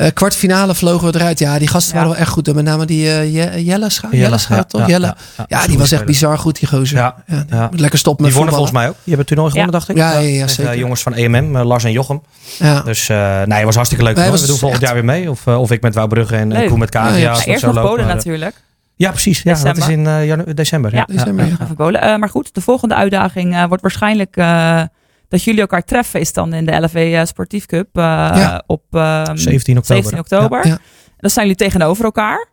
Eh, 0.01 0.11
kwartfinale 0.15 0.75
vlogen 0.75 1.13
we 1.13 1.19
eruit. 1.19 1.39
Ja, 1.39 1.59
die 1.59 1.69
gasten 1.69 1.93
Ja. 1.95 1.99
waren 2.01 2.13
wel 2.17 2.21
echt 2.25 2.31
goed. 2.33 2.55
Met 2.55 2.65
name 2.65 2.85
die 2.87 3.09
eh, 3.11 3.35
Je- 3.35 3.65
Jelle 3.65 3.91
Schaap. 3.91 4.13
Jelle 4.13 4.39
Schaap, 4.39 4.69
toch? 4.69 4.81
ja, 4.81 4.87
Jelle. 4.87 5.07
ja, 5.07 5.15
Ja, 5.37 5.61
ja. 5.61 5.67
die 5.67 5.79
was 5.79 5.93
echt 5.93 6.05
bizar 6.05 6.39
goed, 6.39 6.59
die 6.59 6.69
gozer. 6.69 6.97
Ja, 6.99 7.15
Ja, 7.27 7.45
ja. 7.51 7.69
moet 7.71 7.81
Lekker 7.81 7.99
stoppen 7.99 8.25
met 8.25 8.35
Die 8.35 8.43
wonnen 8.43 8.55
volgens 8.61 8.79
mij 8.79 8.89
ook. 8.89 8.95
Die 9.05 9.15
hebben 9.15 9.19
het 9.19 9.27
toernooi 9.27 9.51
gewonnen, 9.51 9.73
dacht 9.73 9.89
ik. 9.89 9.97
Ja, 9.97 10.13
ja, 10.13 10.19
ja, 10.19 10.31
Tegen, 10.33 10.49
zeker. 10.51 10.73
eh, 10.73 10.79
jongens 10.79 11.03
van 11.03 11.15
EMM, 11.15 11.57
eh, 11.57 11.65
Lars 11.65 11.85
en 11.85 11.93
Jochem. 11.93 12.23
Ja. 12.59 12.81
Dus 12.81 13.09
eh 13.09 13.43
nee, 13.45 13.57
het 13.57 13.65
was 13.65 13.75
hartstikke 13.75 14.05
leuk. 14.05 14.17
We 14.17 14.23
doen 14.47 14.59
volgend 14.59 14.73
echt- 14.73 14.81
jaar 14.81 14.95
weer 14.95 15.05
mee. 15.05 15.31
Of, 15.31 15.47
eh, 15.47 15.61
of 15.61 15.71
ik 15.71 15.83
met 15.83 15.95
Wouwbrugge 15.95 16.37
en. 16.37 16.67
Koen 16.67 16.79
met 16.79 16.93
dat 16.93 17.45
eerst 17.45 17.65
nog 17.65 17.75
Polen 17.81 18.09
eh, 18.09 18.15
natuurlijk. 18.15 18.55
Ja, 18.97 19.11
precies. 19.11 19.43
Ja, 19.43 19.55
dat 19.55 19.77
is 19.77 19.89
in 19.89 20.07
eh, 20.07 20.27
janu- 20.27 20.55
december. 20.55 20.95
Ja. 20.95 21.05
Ja. 21.09 21.15
December, 21.15 21.47
ja. 21.47 22.13
Eh, 22.13 22.17
maar 22.19 22.29
goed, 22.29 22.55
de 22.55 22.61
volgende 22.61 22.95
uitdaging 22.95 23.55
eh, 23.55 23.65
wordt 23.65 23.83
waarschijnlijk 23.83 24.37
eh, 24.37 24.83
dat 25.31 25.43
jullie 25.43 25.61
elkaar 25.61 25.85
treffen. 25.85 26.21
Is 26.21 26.33
dan 26.33 26.53
in 26.53 26.67
de 26.67 26.73
LFW 26.81 26.97
eh, 26.97 27.25
Sportief 27.25 27.67
Cup 27.67 27.89
Ja. 27.93 28.63
op 28.67 28.83
ehm, 28.91 29.37
17 29.37 29.79
oktober. 29.79 30.03
17 30.05 30.19
oktober. 30.19 30.67
Ja. 30.67 30.79
Dan 31.19 31.31
zijn 31.31 31.47
jullie 31.47 31.61
tegenover 31.67 32.05
elkaar. 32.05 32.49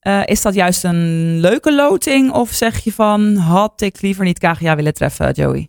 Eh, 0.00 0.20
is 0.24 0.42
dat 0.42 0.54
juist 0.54 0.84
een 0.84 1.38
leuke 1.40 1.74
loting? 1.74 2.32
Of 2.32 2.50
zeg 2.52 2.78
je 2.84 2.92
van, 2.92 3.36
had 3.36 3.80
ik 3.80 4.00
liever 4.02 4.24
niet 4.24 4.38
KGA 4.38 4.76
willen 4.76 4.94
treffen, 4.94 5.32
Joey? 5.32 5.68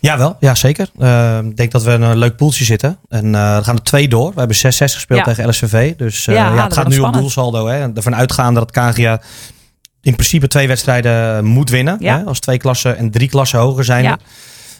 Ja, 0.00 0.18
wel. 0.18 0.36
Ja, 0.40 0.54
zeker. 0.54 0.88
Eh, 0.98 1.38
Ik 1.44 1.56
denk 1.56 1.70
dat 1.72 1.82
we 1.82 1.92
in 1.92 2.02
een 2.02 2.18
leuk 2.18 2.36
poeltje 2.36 2.64
zitten. 2.64 2.98
En 3.08 3.34
eh, 3.34 3.56
er 3.56 3.64
gaan 3.64 3.76
er 3.76 3.82
twee 3.82 4.08
door. 4.08 4.32
We 4.32 4.38
hebben 4.38 4.56
6-6 4.56 4.60
gespeeld 4.94 5.18
Ja. 5.18 5.24
tegen 5.24 5.48
LSVV. 5.48 5.94
Dus 5.96 6.24
Ja, 6.24 6.62
het 6.64 6.72
gaat 6.72 6.84
nu 6.84 6.90
om 6.92 6.98
spannend. 6.98 7.22
doelsaldo. 7.22 7.66
Hè. 7.66 7.92
Ervan 7.94 8.14
uitgaande 8.16 8.60
dat 8.60 8.70
KGA 8.70 9.20
in 10.02 10.14
principe 10.14 10.46
twee 10.48 10.66
wedstrijden 10.68 11.44
moet 11.44 11.70
winnen. 11.70 12.04
Hè, 12.04 12.24
als 12.24 12.40
twee 12.40 12.58
klassen 12.58 12.96
en 12.96 13.10
drie 13.10 13.28
klassen 13.28 13.58
hoger 13.58 13.84
zijn. 13.84 14.18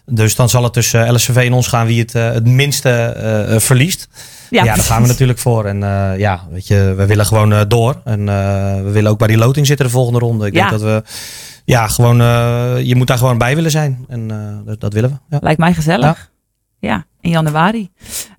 Ja. 0.09 0.15
Dus 0.17 0.35
dan 0.35 0.49
zal 0.49 0.63
het 0.63 0.73
tussen 0.73 1.15
LSVV 1.15 1.37
en 1.37 1.53
ons 1.53 1.67
gaan 1.67 1.87
wie 1.87 2.01
het, 2.01 2.15
eh, 2.15 2.33
het 2.33 2.47
minste 2.47 2.89
eh, 2.91 3.55
eh, 3.55 3.61
verliest. 3.61 4.09
Ja, 4.51 4.65
daar 4.65 4.79
gaan 4.79 5.03
we 5.03 5.09
natuurlijk 5.09 5.39
voor. 5.39 5.65
En 5.65 5.79
ja, 6.19 6.47
weet 6.51 6.67
je, 6.67 6.95
we 6.97 7.07
willen 7.07 7.27
gewoon 7.27 7.69
door. 7.69 8.01
En 8.05 8.25
we 8.85 8.91
willen 8.91 9.11
ook 9.11 9.19
bij 9.19 9.27
die 9.29 9.37
loting 9.37 9.67
zitten 9.67 9.87
de 9.87 9.93
volgende 9.93 10.19
ronde. 10.19 10.47
Ik 10.47 10.55
Ja. 10.55 10.59
denk 10.69 10.71
dat 10.71 10.81
we, 10.81 11.03
ja, 11.65 11.89
gewoon, 11.89 12.17
je 12.87 12.95
moet 12.97 13.07
daar 13.07 13.19
gewoon 13.19 13.39
bij 13.39 13.55
willen 13.55 13.71
zijn. 13.71 14.05
En 14.09 14.29
dat, 14.67 14.81
dat 14.81 14.93
willen 14.93 15.11
we. 15.11 15.17
Ja. 15.31 15.39
Lijkt 15.43 15.59
mij 15.61 15.75
gezellig. 15.75 16.31
Ja, 16.79 17.05
in 17.21 17.31
januari. 17.31 17.91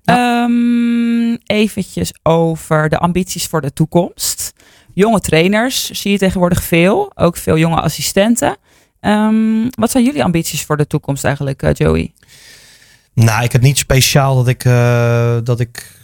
Ehm, 0.04 1.34
eventjes 1.46 2.14
over 2.22 2.88
de 2.88 2.98
ambities 2.98 3.46
voor 3.46 3.60
de 3.60 3.72
toekomst. 3.72 4.52
Jonge 4.94 5.20
trainers 5.20 5.90
zie 5.90 6.10
je 6.12 6.18
tegenwoordig 6.18 6.62
veel. 6.62 7.12
Ook 7.14 7.36
veel 7.36 7.58
jonge 7.58 7.80
assistenten. 7.80 8.56
Ehm, 9.00 9.68
wat 9.70 9.90
zijn 9.90 10.04
jullie 10.04 10.24
ambities 10.24 10.64
voor 10.64 10.76
de 10.76 10.86
toekomst 10.86 11.24
eigenlijk, 11.24 11.62
eh, 11.62 11.70
Joey? 11.72 12.12
Nou, 13.14 13.44
ik 13.44 13.52
heb 13.52 13.62
niet 13.62 13.78
speciaal 13.78 14.36
dat 14.36 14.48
ik, 14.48 14.64
eh, 14.64 15.36
dat 15.44 15.60
ik 15.60 15.98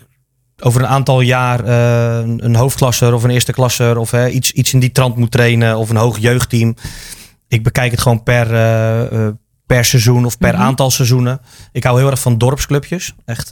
over 0.63 0.81
een 0.81 0.87
aantal 0.89 1.21
jaar 1.21 1.65
eh, 1.65 2.29
een, 2.37 2.55
hoofdklasser 2.55 3.15
of 3.15 3.23
een 3.23 3.31
eerste 3.31 3.53
klasser 3.53 3.99
of 3.99 4.13
iets, 4.13 4.53
iets 4.53 4.73
in 4.73 4.81
die 4.81 4.93
trant 4.93 5.17
moet 5.17 5.31
trainen 5.31 5.77
of 5.77 5.91
een 5.91 5.97
hoog 5.97 6.19
jeugdteam. 6.19 6.75
Ik 7.49 7.63
bekijk 7.63 7.91
het 7.91 8.01
gewoon 8.01 8.23
per, 8.23 8.47
per 9.67 9.85
seizoen 9.85 10.25
of 10.25 10.39
per 10.39 10.53
Mhm. 10.53 10.63
aantal 10.63 10.91
seizoenen. 10.91 11.41
Ik 11.73 11.85
hou 11.85 11.99
heel 11.99 12.11
erg 12.11 12.21
van 12.21 12.39
dorpsclubjes. 12.39 13.15
Echt, 13.25 13.49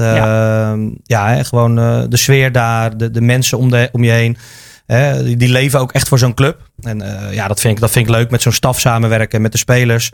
ja, 1.03 1.29
hè, 1.29 1.45
gewoon 1.45 1.79
eh, 1.79 2.03
de 2.09 2.17
sfeer 2.17 2.53
daar, 2.53 2.97
de, 2.97 3.11
de 3.11 3.21
mensen 3.21 3.59
om, 3.59 3.71
de, 3.71 3.89
om 3.93 4.05
je 4.05 4.11
heen. 4.11 4.37
Hè, 4.87 5.25
die, 5.25 5.37
die 5.37 5.49
leven 5.49 5.81
ook 5.81 5.93
echt 5.93 6.09
voor 6.09 6.19
zo'n 6.19 6.35
club. 6.35 6.61
En 6.81 7.03
eh, 7.03 7.33
ja, 7.35 7.49
dat 7.49 7.61
vind, 7.61 7.75
ik, 7.75 7.81
dat 7.81 7.91
vind 7.91 8.07
ik 8.09 8.15
leuk 8.15 8.31
met 8.31 8.43
zo'n 8.43 8.53
staf 8.53 8.81
samenwerken, 8.81 9.43
met 9.43 9.53
de 9.53 9.59
spelers. 9.59 10.11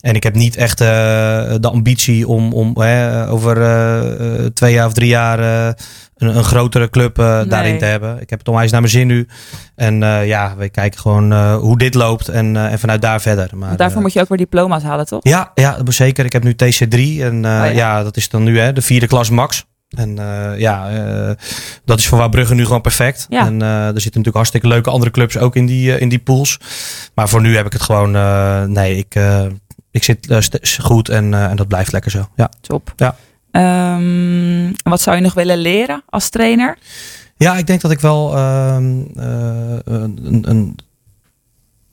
En 0.00 0.14
ik 0.14 0.22
heb 0.22 0.34
niet 0.34 0.56
echt 0.56 0.80
eh, 0.80 0.86
de 1.60 1.68
ambitie 1.70 2.28
om, 2.28 2.52
om 2.52 2.80
hè, 2.80 3.28
over 3.30 3.62
eh, 3.62 4.46
twee 4.46 4.72
jaar 4.72 4.86
of 4.86 4.92
drie 4.92 5.08
jaar 5.08 5.38
een, 6.16 6.36
een 6.36 6.44
grotere 6.44 6.90
club 6.90 7.16
Nee. 7.16 7.46
daarin 7.46 7.78
te 7.78 7.84
hebben. 7.84 8.20
Ik 8.20 8.30
heb 8.30 8.38
het 8.38 8.48
onwijs 8.48 8.70
naar 8.70 8.80
mijn 8.80 8.92
zin 8.92 9.06
nu. 9.06 9.28
En 9.74 10.00
ja, 10.26 10.54
we 10.56 10.68
kijken 10.68 11.00
gewoon 11.00 11.54
hoe 11.54 11.78
dit 11.78 11.94
loopt 11.94 12.28
en, 12.28 12.56
en 12.56 12.78
vanuit 12.78 13.02
daar 13.02 13.20
verder. 13.20 13.50
Maar, 13.56 13.76
Daarvoor 13.76 14.02
moet 14.02 14.12
je 14.12 14.20
ook 14.20 14.28
weer 14.28 14.38
diploma's 14.38 14.82
halen, 14.82 15.06
toch? 15.06 15.20
ja, 15.22 15.50
ja, 15.54 15.78
zeker. 15.84 16.24
Ik 16.24 16.32
heb 16.32 16.42
nu 16.42 16.52
TC3 16.64 16.98
en 17.22 17.36
Oh 17.36 17.42
ja. 17.42 17.64
ja. 17.64 18.02
dat 18.02 18.16
is 18.16 18.28
dan 18.28 18.42
nu 18.42 18.58
hè, 18.58 18.72
de 18.72 18.82
vierde 18.82 19.06
klas 19.06 19.30
max. 19.30 19.64
En 19.96 20.18
eh, 20.18 20.58
ja, 20.58 20.90
eh, 20.90 21.34
dat 21.84 21.98
is 21.98 22.06
voor 22.06 22.18
Wouwbrugge 22.18 22.54
nu 22.54 22.64
gewoon 22.64 22.80
perfect. 22.80 23.26
Ja. 23.28 23.46
En 23.46 23.62
eh, 23.62 23.68
er 23.68 23.86
zitten 23.86 24.02
natuurlijk 24.02 24.36
hartstikke 24.36 24.68
leuke 24.68 24.90
andere 24.90 25.10
clubs 25.10 25.38
ook 25.38 25.56
in 25.56 25.66
die, 25.66 25.98
in 25.98 26.08
die 26.08 26.18
pools. 26.18 26.60
Maar 27.14 27.28
voor 27.28 27.40
nu 27.40 27.56
heb 27.56 27.66
ik 27.66 27.72
het 27.72 27.82
gewoon, 27.82 28.10
nee, 28.72 28.96
ik, 28.96 29.14
ik 29.90 30.02
zit 30.02 30.78
goed 30.82 31.08
en, 31.08 31.34
en 31.34 31.56
dat 31.56 31.68
blijft 31.68 31.92
lekker 31.92 32.10
zo. 32.10 32.28
Ja, 32.36 32.50
Top. 32.60 32.92
Ja. 32.96 33.16
Ehm, 33.50 34.72
wat 34.82 35.00
zou 35.00 35.16
je 35.16 35.22
nog 35.22 35.34
willen 35.34 35.58
leren 35.58 36.02
als 36.06 36.28
trainer? 36.28 36.78
ja 37.36 37.56
ik 37.56 37.66
denk 37.66 37.80
dat 37.80 37.90
ik 37.90 38.00
wel 38.00 38.36
ehm, 38.36 39.02
eh, 39.16 39.78
een, 39.84 40.44
een, 40.48 40.78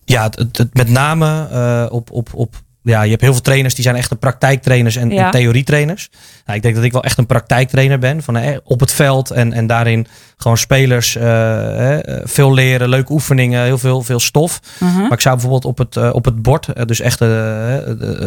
ja, 0.05 0.29
het, 0.35 0.73
met 0.73 0.89
name 0.89 1.89
op, 1.91 2.11
op, 2.11 2.33
op 2.33 2.55
ja, 2.83 3.01
je 3.01 3.09
hebt 3.09 3.21
heel 3.21 3.31
veel 3.31 3.41
trainers 3.41 3.75
die 3.75 3.83
zijn 3.83 3.95
echt 3.95 4.11
een 4.11 4.17
praktijktrainers 4.17 4.95
en, 4.95 5.09
Ja. 5.09 5.25
en 5.25 5.31
theorietrainers. 5.31 6.09
Nou, 6.45 6.57
ik 6.57 6.63
denk 6.63 6.75
dat 6.75 6.83
ik 6.83 6.91
wel 6.91 7.03
echt 7.03 7.17
een 7.17 7.25
praktijktrainer 7.25 7.99
ben. 7.99 8.23
Van, 8.23 8.37
eh, 8.37 8.57
op 8.63 8.79
het 8.79 8.91
veld 8.91 9.31
en, 9.31 9.53
en 9.53 9.67
daarin 9.67 10.07
gewoon 10.37 10.57
spelers 10.57 11.15
eh, 11.15 11.93
eh, 11.97 12.21
veel 12.23 12.53
leren, 12.53 12.89
leuke 12.89 13.11
oefeningen, 13.11 13.63
heel 13.63 13.77
veel, 13.77 14.01
veel 14.01 14.19
stof. 14.19 14.59
Mhm. 14.79 15.01
Maar 15.01 15.11
ik 15.11 15.21
zou 15.21 15.33
bijvoorbeeld 15.35 15.65
op 15.65 15.77
het, 15.77 15.97
eh, 15.97 16.09
op 16.13 16.25
het 16.25 16.41
bord, 16.41 16.67
eh, 16.67 16.85
dus 16.85 16.99
echt 16.99 17.21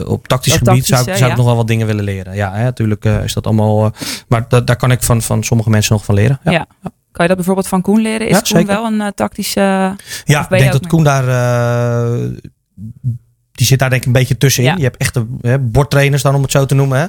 op 0.06 0.28
tactisch 0.28 0.52
gebied, 0.56 0.86
zou, 0.86 1.00
ik- 1.00 1.06
zou 1.16 1.24
ja. 1.24 1.30
ik 1.30 1.36
nog 1.36 1.46
wel 1.46 1.56
wat 1.56 1.66
dingen 1.68 1.86
willen 1.86 2.04
leren. 2.04 2.34
Ja, 2.34 2.52
hè, 2.54 2.62
natuurlijk 2.62 3.04
is 3.04 3.32
dat 3.32 3.44
allemaal. 3.46 3.92
maar 4.28 4.44
da- 4.48 4.60
daar 4.60 4.76
kan 4.76 4.90
ik 4.90 5.02
van, 5.02 5.22
van 5.22 5.42
sommige 5.44 5.70
mensen 5.70 5.92
nog 5.94 6.04
van 6.04 6.14
leren. 6.14 6.40
Ja, 6.44 6.50
Ja. 6.50 6.66
Kan 7.12 7.24
je 7.24 7.26
dat 7.26 7.36
bijvoorbeeld 7.36 7.68
van 7.68 7.82
Koen 7.82 8.00
leren? 8.00 8.28
Is 8.28 8.36
Ja, 8.48 8.56
Koen 8.58 8.66
wel 8.66 8.84
een 8.84 9.12
tactische... 9.14 9.60
Ja, 10.24 10.42
ik 10.50 10.58
denk 10.58 10.72
dat 10.72 10.86
Koen 10.86 11.04
daar. 11.04 11.24
Die 13.56 13.66
zit 13.66 13.78
daar 13.78 13.90
denk 13.90 14.00
ik 14.00 14.06
een 14.06 14.12
beetje 14.12 14.38
tussenin. 14.38 14.70
Ja. 14.70 14.76
Je 14.76 14.82
hebt 14.82 14.96
echte 14.96 15.26
hè, 15.40 15.58
bordtrainers 15.58 16.22
dan 16.22 16.34
om 16.34 16.42
het 16.42 16.50
zo 16.50 16.66
te 16.66 16.74
noemen. 16.74 16.98
Hè? 16.98 17.06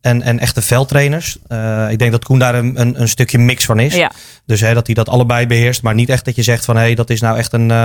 En, 0.00 0.22
en 0.22 0.38
echte 0.38 0.62
veldtrainers. 0.62 1.38
Eh, 1.46 1.86
ik 1.90 1.98
denk 1.98 2.10
dat 2.12 2.24
Koen 2.24 2.38
daar 2.38 2.54
een, 2.54 2.80
een, 2.80 3.00
een 3.00 3.08
stukje 3.08 3.38
mix 3.38 3.64
van 3.64 3.78
is. 3.80 3.94
Ja, 3.94 4.10
Dus 4.46 4.60
hè, 4.60 4.74
dat 4.74 4.86
hij 4.86 4.94
dat 4.94 5.08
allebei 5.08 5.46
beheerst. 5.46 5.82
Maar 5.82 5.94
niet 5.94 6.08
echt 6.08 6.24
dat 6.24 6.36
je 6.36 6.42
zegt 6.42 6.64
van 6.64 6.76
hé, 6.76 6.82
hey, 6.82 6.94
dat 6.94 7.10
is 7.10 7.20
nou 7.20 7.38
echt 7.38 7.52
een. 7.52 7.70
eh, 7.70 7.84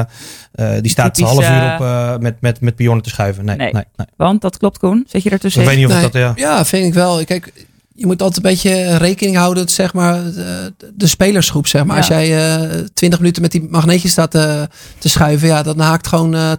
eh, 0.52 0.82
die 0.82 0.92
staat 0.92 1.06
een 1.06 1.12
Typisch, 1.26 1.32
half 1.32 1.50
uur 1.50 1.74
op 1.74 1.82
eh, 1.82 2.18
met, 2.18 2.42
met, 2.42 2.62
met 2.62 2.76
pionnen 2.76 3.04
te 3.04 3.10
schuiven. 3.10 3.46
Nee, 3.46 3.56
Nee. 3.58 3.74
nee. 3.74 3.84
nee, 3.96 4.08
want 4.16 4.42
dat 4.42 4.58
klopt 4.58 4.78
Koen. 4.78 5.06
Zit 5.10 5.24
je 5.24 5.30
er 5.30 5.36
Ik 5.36 5.42
tussenin? 5.42 5.68
weet 5.68 5.78
niet 5.78 5.88
of 5.88 6.02
dat. 6.02 6.14
Ja. 6.14 6.32
Ja, 6.36 6.66
vind 6.66 6.86
ik 6.86 6.94
wel. 6.94 7.26
Kijk, 7.26 7.52
je 7.98 8.06
moet 8.06 8.22
altijd 8.22 8.46
een 8.46 8.52
beetje 8.52 8.98
rekening 8.98 9.36
houden, 9.38 9.70
zeg 9.70 9.94
maar, 9.94 10.24
de, 10.24 10.74
de 10.94 11.08
spelersgroep, 11.08 11.68
zeg 11.68 11.84
maar. 11.86 11.96
Ja. 11.96 12.02
Als 12.02 12.08
jij 12.10 12.56
eh 12.60 12.80
20 12.94 13.20
minuten 13.20 13.42
met 13.42 13.52
die 13.52 13.68
magneetjes 13.70 14.12
staat 14.12 14.32
te, 14.32 14.68
te 14.98 15.10
schuiven, 15.10 15.48
ja, 15.48 15.64
dan 15.64 15.80
haakt 15.80 16.08
gewoon 16.08 16.36
eh 16.36 16.52
80% 16.52 16.56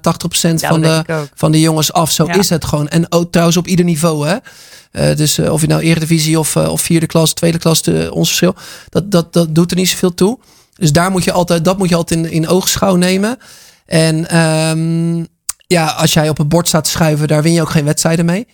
Ja, 0.61 0.68
van, 0.68 0.81
de, 0.81 1.03
van 1.35 1.53
de 1.53 1.61
jongens 1.61 1.92
af. 1.92 2.11
Zo 2.11 2.27
Ja. 2.27 2.35
is 2.35 2.49
het 2.49 2.64
gewoon. 2.64 2.88
En 2.88 3.12
ook 3.12 3.31
trouwens 3.31 3.57
op 3.57 3.66
ieder 3.66 3.85
niveau, 3.85 4.29
hè. 4.29 4.37
Eh, 4.90 5.16
dus 5.16 5.38
eh, 5.38 5.53
of 5.53 5.61
je 5.61 5.66
nou 5.66 5.83
eredivisie 5.83 6.38
of, 6.38 6.57
eh, 6.57 6.68
of 6.72 6.81
vierde 6.81 7.07
klas, 7.07 7.33
tweede 7.33 7.59
klas, 7.59 7.83
de, 7.83 8.09
ons 8.12 8.29
verschil, 8.29 8.55
dat, 8.88 9.11
dat, 9.11 9.33
dat 9.33 9.55
doet 9.55 9.70
er 9.70 9.77
niet 9.77 9.88
zoveel 9.88 10.14
toe. 10.14 10.38
Dus 10.75 10.92
daar 10.92 11.11
moet 11.11 11.25
je 11.25 11.33
altijd, 11.33 11.64
dat 11.64 11.79
moet 11.79 11.88
je 11.88 11.94
altijd 11.94 12.20
in, 12.25 12.31
in 12.31 12.49
oogschouw 12.49 12.94
nemen. 12.94 13.38
En 13.87 14.29
ehm, 14.29 15.25
ja, 15.66 15.87
als 15.87 16.12
jij 16.12 16.29
op 16.29 16.38
het 16.38 16.49
bord 16.49 16.68
staat 16.68 16.85
te 16.85 16.90
schuiven, 16.90 17.29
daar 17.29 17.42
win 17.42 17.53
je 17.53 17.61
ook 17.61 17.70
geen 17.70 17.85
wedstrijden 17.85 18.25
mee. 18.25 18.46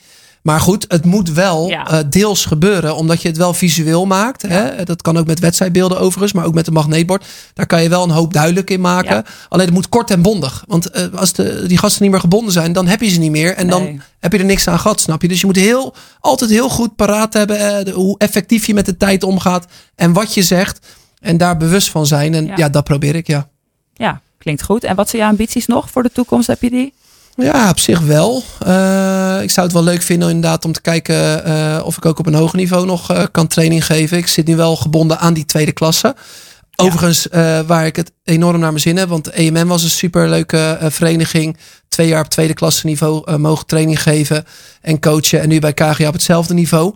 Maar 0.43 0.61
goed, 0.61 0.85
het 0.89 1.05
moet 1.05 1.31
wel 1.33 1.69
Ja. 1.69 1.87
eh, 1.89 1.99
deels 2.09 2.45
gebeuren, 2.45 2.97
omdat 2.97 3.23
je 3.23 3.29
het 3.29 3.37
wel 3.37 3.55
visueel 3.55 4.07
maakt. 4.07 4.43
Hè? 4.43 4.85
Dat 4.85 5.03
kan 5.03 5.17
ook 5.19 5.27
met 5.27 5.39
wedstrijdbeelden 5.41 5.99
overigens, 6.01 6.33
maar 6.33 6.45
ook 6.45 6.55
met 6.55 6.67
een 6.67 6.73
magneetbord. 6.73 7.25
Daar 7.55 7.67
kan 7.67 7.83
je 7.83 7.89
wel 7.89 8.03
een 8.03 8.11
hoop 8.11 8.33
duidelijk 8.33 8.71
in 8.71 8.81
maken. 8.81 9.15
Ja. 9.15 9.25
Alleen 9.49 9.65
het 9.67 9.75
moet 9.75 9.89
kort 9.89 10.11
en 10.11 10.23
bondig. 10.23 10.65
Want 10.67 10.91
eh, 10.91 11.05
als 11.15 11.33
de, 11.33 11.65
die 11.67 11.79
gasten 11.79 12.03
niet 12.03 12.11
meer 12.11 12.21
gebonden 12.21 12.53
zijn, 12.53 12.73
dan 12.73 12.87
heb 12.87 13.01
je 13.01 13.09
ze 13.11 13.19
niet 13.19 13.31
meer. 13.31 13.55
En 13.57 13.67
Nee. 13.67 13.79
dan 13.79 14.03
heb 14.19 14.33
je 14.33 14.39
er 14.39 14.45
niks 14.45 14.69
aan 14.69 14.79
gehad, 14.79 15.01
snap 15.01 15.23
je? 15.23 15.29
Dus 15.29 15.41
je 15.41 15.47
moet 15.47 15.57
heel, 15.57 15.95
altijd 16.21 16.51
heel 16.51 16.69
goed 16.69 16.97
paraat 16.97 17.33
hebben 17.33 17.59
eh, 17.79 17.85
de- 17.85 17.91
hoe 17.91 18.19
effectief 18.19 18.67
je 18.67 18.75
met 18.75 18.87
de 18.87 18.97
tijd 18.97 19.23
omgaat 19.23 19.67
en 19.95 20.13
wat 20.13 20.35
je 20.35 20.43
zegt. 20.43 20.87
En 21.21 21.37
daar 21.37 21.57
bewust 21.57 21.91
van 21.91 22.07
zijn. 22.07 22.35
En 22.35 22.47
Ja. 22.47 22.57
ja, 22.57 22.69
dat 22.69 22.85
probeer 22.85 23.15
ik, 23.15 23.27
ja. 23.27 23.49
Ja, 23.95 24.21
klinkt 24.39 24.63
goed. 24.63 24.85
En 24.85 24.97
wat 24.97 25.09
zijn 25.09 25.23
je 25.23 25.29
ambities 25.29 25.67
nog 25.67 25.91
voor 25.91 26.03
de 26.03 26.11
toekomst? 26.13 26.47
Heb 26.47 26.63
je 26.63 26.71
die? 26.71 26.93
Ja, 27.37 27.71
op 27.71 27.79
zich 27.79 28.01
wel. 28.01 28.43
Eh, 28.59 29.39
ik 29.43 29.51
zou 29.51 29.67
het 29.67 29.75
wel 29.75 29.85
leuk 29.85 30.03
vinden 30.03 30.29
inderdaad 30.29 30.65
om 30.65 30.73
te 30.73 30.81
kijken 30.81 31.45
eh, 31.45 31.81
of 31.85 31.97
ik 31.97 32.07
ook 32.07 32.19
op 32.19 32.27
een 32.27 32.35
hoger 32.35 32.57
niveau 32.57 32.87
nog 32.87 33.11
eh, 33.11 33.25
kan 33.33 33.47
training 33.47 33.87
geven. 33.87 34.19
Ik 34.19 34.27
zit 34.27 34.47
nu 34.47 34.57
wel 34.57 34.77
gebonden 34.77 35.19
aan 35.19 35.35
die 35.35 35.45
tweede 35.45 35.73
klasse. 35.73 36.15
Overigens, 36.77 37.27
waar 37.67 37.87
ik 37.87 37.97
het 37.97 38.13
enorm 38.25 38.59
naar 38.59 38.71
mijn 38.71 38.83
zin 38.83 38.97
heb. 38.97 39.09
Want 39.09 39.31
EMM 39.31 39.67
was 39.69 39.83
een 39.83 39.91
superleuke 39.91 40.79
vereniging. 40.83 41.57
Twee 41.89 42.09
jaar 42.09 42.25
op 42.25 42.29
tweede 42.29 42.55
klasse 42.55 42.87
niveau 42.87 43.39
mogen 43.39 43.67
training 43.67 44.03
geven 44.03 44.45
en 44.81 45.01
coachen. 45.01 45.41
En 45.41 45.49
nu 45.49 45.59
bij 45.59 45.73
KGA 45.73 46.07
op 46.07 46.13
hetzelfde 46.13 46.55
niveau. 46.55 46.95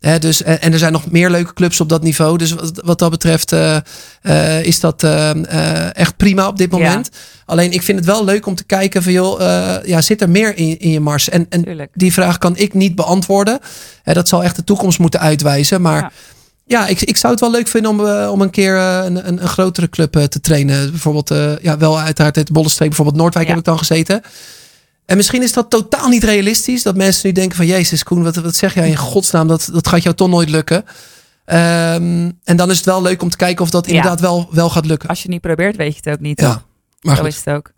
Hè, 0.00 0.18
dus, 0.18 0.42
en, 0.42 0.60
en 0.60 0.72
er 0.72 0.78
zijn 0.78 0.92
nog 0.92 1.10
meer 1.10 1.30
leuke 1.30 1.52
clubs 1.54 1.80
op 1.80 1.88
dat 1.88 2.02
niveau. 2.02 2.38
Dus 2.38 2.52
wat, 2.52 2.80
wat 2.84 2.98
dat 2.98 3.10
betreft 3.10 3.52
eh, 3.52 3.76
eh, 4.22 4.64
is 4.64 4.80
dat 4.80 5.02
eh, 5.02 5.30
eh, 5.30 5.96
echt 5.96 6.16
prima 6.16 6.46
op 6.48 6.58
dit 6.58 6.70
moment. 6.70 7.10
Alleen 7.46 7.72
ik 7.72 7.82
vind 7.82 7.98
het 7.98 8.06
wel 8.06 8.24
leuk 8.24 8.46
om 8.46 8.54
te 8.54 8.64
kijken 8.64 9.02
van 9.02 9.12
joh, 9.12 9.40
eh, 9.42 9.84
ja, 9.84 10.00
zit 10.00 10.20
er 10.20 10.30
meer 10.30 10.56
in, 10.56 10.78
in 10.78 10.90
je 10.90 11.00
mars? 11.00 11.28
En, 11.28 11.46
en 11.48 11.62
Tuurlijk. 11.64 11.90
die 11.94 12.12
vraag 12.12 12.38
kan 12.38 12.56
ik 12.56 12.74
niet 12.74 12.94
beantwoorden. 12.94 13.58
Dat 14.04 14.28
zal 14.28 14.42
echt 14.44 14.56
de 14.56 14.64
toekomst 14.64 14.98
moeten 14.98 15.20
uitwijzen. 15.20 15.80
Maar 15.82 16.00
Ja. 16.00 16.10
ja, 16.66 16.86
ik, 16.86 17.00
ik 17.00 17.16
zou 17.16 17.32
het 17.32 17.40
wel 17.42 17.50
leuk 17.50 17.68
vinden 17.68 17.90
om, 17.90 18.06
eh, 18.06 18.30
om 18.32 18.40
een 18.40 18.50
keer 18.50 18.76
eh, 18.76 19.00
een, 19.04 19.28
een, 19.28 19.42
een 19.42 19.48
grotere 19.48 19.88
club 19.88 20.16
eh, 20.16 20.24
te 20.24 20.40
trainen. 20.40 20.90
Bijvoorbeeld, 20.90 21.30
eh, 21.30 21.58
ja, 21.62 21.78
wel 21.78 22.00
uiteraard 22.00 22.36
het 22.36 22.52
Bollenstreek, 22.52 22.88
bijvoorbeeld 22.88 23.16
Noordwijk 23.18 23.44
Ja. 23.46 23.50
heb 23.50 23.60
ik 23.60 23.66
dan 23.66 23.78
gezeten. 23.78 24.22
En 25.08 25.16
misschien 25.16 25.42
is 25.42 25.52
dat 25.52 25.70
totaal 25.70 26.08
niet 26.08 26.24
realistisch. 26.24 26.82
Dat 26.82 26.96
mensen 26.96 27.26
nu 27.26 27.32
denken 27.32 27.56
van, 27.56 27.66
jezus 27.66 28.02
Koen, 28.02 28.22
wat, 28.22 28.36
wat 28.36 28.56
zeg 28.56 28.74
jij 28.74 28.88
in 28.88 28.96
godsnaam? 28.96 29.48
Dat, 29.48 29.68
dat 29.72 29.88
gaat 29.88 30.02
jou 30.02 30.14
toch 30.14 30.28
nooit 30.28 30.48
lukken. 30.50 30.84
Ehm, 31.44 32.30
en 32.44 32.56
dan 32.56 32.70
is 32.70 32.76
het 32.76 32.86
wel 32.86 33.02
leuk 33.02 33.22
om 33.22 33.30
te 33.30 33.36
kijken 33.36 33.64
of 33.64 33.70
dat 33.70 33.86
Ja. 33.86 33.92
inderdaad 33.92 34.20
wel, 34.20 34.48
wel 34.50 34.70
gaat 34.70 34.86
lukken. 34.86 35.08
Als 35.08 35.18
je 35.18 35.22
het 35.24 35.32
niet 35.32 35.40
probeert, 35.40 35.76
weet 35.76 35.92
je 35.94 36.00
het 36.04 36.14
ook 36.14 36.20
niet. 36.20 36.40
Ja, 36.40 36.52
toch? 36.52 36.64
maar 37.00 37.16
Zo 37.16 37.22
goed. 37.22 37.30
is 37.32 37.36
het 37.44 37.54
ook. 37.54 37.70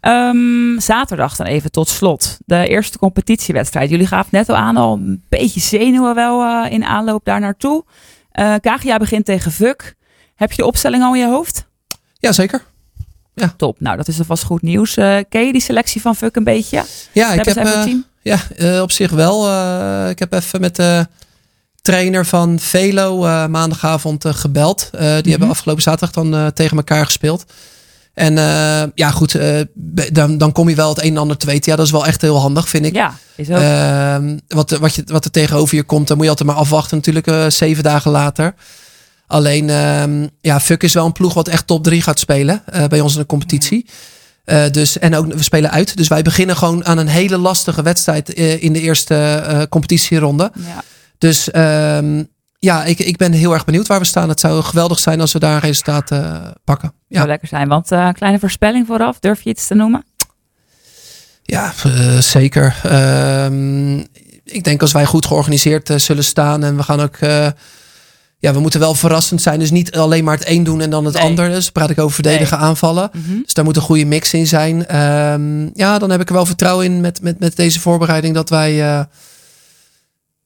Ehm, 0.00 0.78
zaterdag 0.78 1.36
dan 1.36 1.46
even 1.46 1.70
tot 1.70 1.88
slot. 1.88 2.38
De 2.46 2.68
eerste 2.68 2.98
competitiewedstrijd. 2.98 3.90
Jullie 3.90 4.06
gaven 4.06 4.28
net 4.32 4.48
al 4.48 4.56
aan, 4.56 4.76
al 4.76 4.92
een 4.94 5.22
beetje 5.28 5.60
zenuwen 5.60 6.14
wel 6.14 6.42
eh, 6.42 6.72
in 6.72 6.84
aanloop 6.84 7.24
daar 7.24 7.40
naartoe. 7.40 7.84
Eh 8.32 8.54
KGA 8.60 8.96
begint 8.98 9.24
tegen 9.24 9.52
Vuk. 9.52 9.94
Heb 10.34 10.50
je 10.50 10.56
de 10.56 10.66
opstelling 10.66 11.02
al 11.02 11.14
in 11.14 11.20
je 11.20 11.26
hoofd? 11.28 11.66
Ja. 13.40 13.54
Top. 13.56 13.80
Nou, 13.80 13.96
dat 13.96 14.08
is 14.08 14.18
alvast 14.18 14.42
goed 14.42 14.62
nieuws. 14.62 14.96
Eh, 14.96 15.16
ken 15.28 15.46
je 15.46 15.52
die 15.52 15.60
selectie 15.60 16.00
van 16.00 16.16
Vuk 16.16 16.36
een 16.36 16.44
beetje? 16.44 16.84
Ja, 17.12 17.32
ik 17.32 17.44
heb, 17.44 17.56
eh, 17.56 17.82
team? 17.82 18.04
ja 18.22 18.38
eh, 18.56 18.80
op 18.82 18.90
zich 18.90 19.10
wel. 19.10 19.44
ik 20.08 20.18
heb 20.18 20.32
even 20.32 20.60
met 20.60 20.76
de 20.76 21.06
trainer 21.82 22.26
van 22.26 22.58
Velo 22.58 23.18
maandagavond 23.48 24.24
gebeld. 24.28 24.88
Die 24.90 25.00
Mhm. 25.00 25.30
hebben 25.30 25.48
afgelopen 25.48 25.82
zaterdag 25.82 26.10
dan 26.24 26.52
tegen 26.52 26.76
elkaar 26.76 27.04
gespeeld. 27.04 27.44
En 28.14 28.34
ja, 28.94 29.10
goed, 29.10 29.38
dan, 30.12 30.38
dan 30.38 30.52
kom 30.52 30.68
je 30.68 30.74
wel 30.74 30.88
het 30.88 31.02
een 31.02 31.10
en 31.10 31.16
ander 31.16 31.36
te 31.36 31.46
weten. 31.46 31.70
Ja, 31.70 31.76
dat 31.76 31.86
is 31.86 31.92
wel 31.92 32.06
echt 32.06 32.20
heel 32.20 32.38
handig, 32.40 32.68
vind 32.68 32.86
ik. 32.86 32.94
Ja, 32.94 33.14
is 33.36 33.50
ook. 33.50 33.56
Ehm, 33.56 34.38
wat, 34.48 34.70
wat, 34.70 34.94
je, 34.94 35.02
wat 35.06 35.24
er 35.24 35.30
tegenover 35.30 35.76
je 35.76 35.82
komt, 35.82 36.06
dan 36.08 36.16
moet 36.16 36.24
je 36.24 36.30
altijd 36.30 36.48
maar 36.48 36.58
afwachten. 36.58 36.96
Natuurlijk 36.96 37.52
zeven 37.52 37.82
dagen 37.82 38.10
later. 38.10 38.54
Alleen, 39.30 39.70
ehm, 39.70 40.26
ja, 40.40 40.60
Fuck 40.60 40.82
is 40.82 40.92
wel 40.92 41.06
een 41.06 41.12
ploeg 41.12 41.34
wat 41.34 41.48
echt 41.48 41.66
top 41.66 41.84
3 41.84 42.02
gaat 42.02 42.18
spelen 42.18 42.62
eh, 42.66 42.84
bij 42.84 43.00
ons 43.00 43.14
in 43.14 43.20
de 43.20 43.26
competitie. 43.26 43.86
Eh, 44.44 44.70
dus, 44.70 44.98
en 44.98 45.14
ook, 45.14 45.32
we 45.32 45.42
spelen 45.42 45.70
uit. 45.70 45.96
Dus 45.96 46.08
wij 46.08 46.22
beginnen 46.22 46.56
gewoon 46.56 46.84
aan 46.84 46.98
een 46.98 47.08
hele 47.08 47.38
lastige 47.38 47.82
wedstrijd 47.82 48.34
eh, 48.34 48.62
in 48.62 48.72
de 48.72 48.80
eerste 48.80 49.66
competitieronde. 49.68 50.52
ja. 50.54 50.82
Dus 51.18 51.50
ehm, 51.50 52.22
ja, 52.60 52.84
ik, 52.84 52.98
ik 52.98 53.16
ben 53.16 53.32
heel 53.32 53.52
erg 53.52 53.64
benieuwd 53.64 53.86
waar 53.86 53.98
we 53.98 54.04
staan. 54.04 54.28
Het 54.28 54.40
zou 54.40 54.62
geweldig 54.62 54.98
zijn 54.98 55.20
als 55.20 55.32
we 55.32 55.38
daar 55.38 55.54
een 55.54 55.60
resultaat 55.60 56.10
eh, 56.10 56.46
pakken. 56.64 56.88
Zou 56.88 57.22
Ja, 57.22 57.26
lekker 57.26 57.48
zijn. 57.48 57.68
Want 57.68 57.92
eh, 57.92 58.08
kleine 58.12 58.38
voorspelling 58.38 58.86
vooraf. 58.86 59.18
Durf 59.18 59.42
je 59.42 59.50
iets 59.50 59.66
te 59.66 59.74
noemen? 59.74 60.04
ja 61.42 61.72
zeker. 62.20 62.76
Ehm, 62.82 63.98
ik 64.44 64.64
denk 64.64 64.80
als 64.80 64.92
wij 64.92 65.04
goed 65.04 65.26
georganiseerd 65.26 65.92
zullen 65.96 66.24
staan 66.24 66.64
en 66.64 66.76
we 66.76 66.82
gaan 66.82 67.00
ook. 67.00 67.18
Ja, 68.40 68.52
we 68.52 68.60
moeten 68.60 68.80
wel 68.80 68.94
verrassend 68.94 69.42
zijn. 69.42 69.58
Dus 69.58 69.70
niet 69.70 69.96
alleen 69.96 70.24
maar 70.24 70.36
het 70.36 70.48
een 70.48 70.64
doen 70.64 70.80
en 70.80 70.90
dan 70.90 71.04
het 71.04 71.14
Nee. 71.14 71.22
ander. 71.22 71.48
Dus 71.48 71.70
praat 71.70 71.90
ik 71.90 71.98
over 71.98 72.14
verdedigen, 72.14 72.58
aanvallen. 72.58 73.10
Mhm. 73.12 73.42
Dus 73.42 73.54
daar 73.54 73.64
moet 73.64 73.76
een 73.76 73.82
goede 73.82 74.04
mix 74.04 74.32
in 74.34 74.46
zijn. 74.46 74.86
Ehm, 74.86 75.68
ja, 75.74 75.98
dan 75.98 76.10
heb 76.10 76.20
ik 76.20 76.28
er 76.28 76.34
wel 76.34 76.46
vertrouwen 76.46 76.84
in 76.84 77.00
met, 77.00 77.22
met, 77.22 77.38
met 77.38 77.56
deze 77.56 77.80
voorbereiding 77.80 78.34
dat 78.34 78.48
wij 78.50 78.82
eh, 78.82 79.04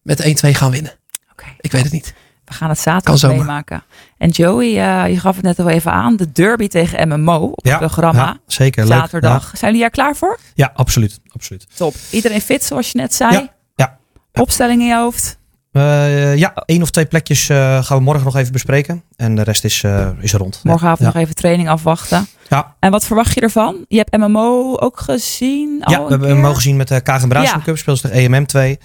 met 0.03 0.21
1-2 0.25 0.55
gaan 0.55 0.71
winnen. 0.71 0.93
Oké. 1.33 1.47
Ik 1.61 1.73
weet 1.73 1.83
het 1.83 1.93
niet. 1.93 2.15
We 2.45 2.55
gaan 2.55 2.69
het 2.69 2.79
zaterdag 2.79 3.31
meemaken. 3.31 3.85
En 4.19 4.29
Joey, 4.29 4.67
eh, 4.67 5.13
je 5.13 5.21
gaf 5.21 5.35
het 5.37 5.45
net 5.45 5.59
al 5.59 5.69
even 5.69 5.93
aan. 5.93 6.17
De 6.17 6.33
derby 6.33 6.69
tegen 6.69 7.09
MMO 7.09 7.37
op 7.39 7.65
het 7.65 7.79
programma. 7.79 8.25
ja, 8.25 8.39
zeker. 8.47 8.87
Leuk. 8.87 8.99
Zaterdag. 8.99 9.53
Zijn 9.57 9.71
jullie 9.71 9.87
er 9.87 9.93
klaar 9.93 10.17
voor? 10.17 10.39
Ja, 10.43 10.53
ja, 10.55 10.73
absoluut. 10.75 11.21
absoluut. 11.29 11.67
Top. 11.77 11.95
Iedereen 12.11 12.41
fit, 12.41 12.65
zoals 12.65 12.91
je 12.93 12.99
net 12.99 13.15
zei. 13.15 13.33
Ja, 13.33 13.53
ja. 13.75 13.99
Opstelling 14.33 14.81
in 14.81 14.87
je 14.87 14.97
hoofd. 14.97 15.39
Eh, 15.75 16.37
ja, 16.37 16.53
één 16.67 16.83
of 16.83 16.91
twee 16.91 17.07
plekjes 17.07 17.49
eh, 17.49 17.85
gaan 17.85 17.97
we 17.97 18.03
morgen 18.03 18.25
nog 18.25 18.37
even 18.37 18.53
bespreken. 18.53 19.03
En 19.17 19.35
de 19.35 19.43
rest 19.43 19.65
is, 19.65 19.83
eh, 19.83 20.09
is 20.21 20.33
rond. 20.33 20.61
Morgenavond 20.63 21.01
ja. 21.01 21.07
nog 21.07 21.17
even 21.17 21.35
training 21.35 21.69
afwachten. 21.69 22.27
Ja. 22.49 22.75
En 22.81 22.91
wat 22.91 23.05
verwacht 23.05 23.35
je 23.35 23.41
ervan? 23.41 23.85
Je 23.89 23.97
hebt 23.97 24.17
MMO 24.17 24.77
ook 24.77 25.01
gezien? 25.01 25.77
Ja, 25.79 26.03
we 26.03 26.09
hebben 26.09 26.19
keer? 26.19 26.29
hem 26.29 26.41
mogen 26.41 26.63
zien 26.63 26.77
met 26.77 26.89
de 26.89 27.01
Kagen 27.01 27.29
Braasel 27.29 27.59
Ja. 27.59 27.65
Cup. 27.65 27.79
Speelt 27.79 28.01
tegen 28.01 28.17
EMM 28.35 28.47
2. 28.47 28.79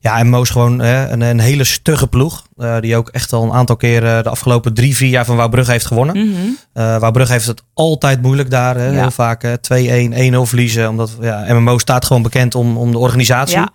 Ja, 0.00 0.22
MMO 0.22 0.42
is 0.42 0.50
gewoon 0.50 0.78
hè, 0.78 1.08
een, 1.08 1.20
een 1.20 1.40
hele 1.40 1.64
stugge 1.64 2.06
ploeg. 2.06 2.42
die 2.80 2.96
ook 2.96 3.08
echt 3.08 3.32
al 3.32 3.42
een 3.42 3.52
aantal 3.52 3.76
keren 3.76 4.22
de 4.22 4.28
afgelopen 4.28 4.74
drie, 4.74 4.96
vier 4.96 5.08
jaar 5.08 5.24
van 5.24 5.36
Wouwbrugge 5.36 5.70
heeft 5.70 5.86
gewonnen. 5.86 6.16
Eh 6.72 6.98
Wouwbrugge 6.98 7.32
heeft 7.32 7.46
het 7.46 7.62
altijd 7.74 8.22
moeilijk 8.22 8.50
daar. 8.50 8.76
Hè, 8.76 8.86
Ja. 8.86 9.00
Heel 9.00 9.10
vaak 9.10 9.44
eh, 9.44 9.52
2-1, 10.32 10.34
1-0 10.34 10.40
verliezen. 10.42 10.88
Omdat 10.88 11.16
ja, 11.20 11.46
MMO 11.48 11.78
staat 11.78 12.04
gewoon 12.04 12.22
bekend 12.22 12.54
om, 12.54 12.76
om 12.76 12.92
de 12.92 12.98
organisatie. 12.98 13.58
Ja. 13.58 13.72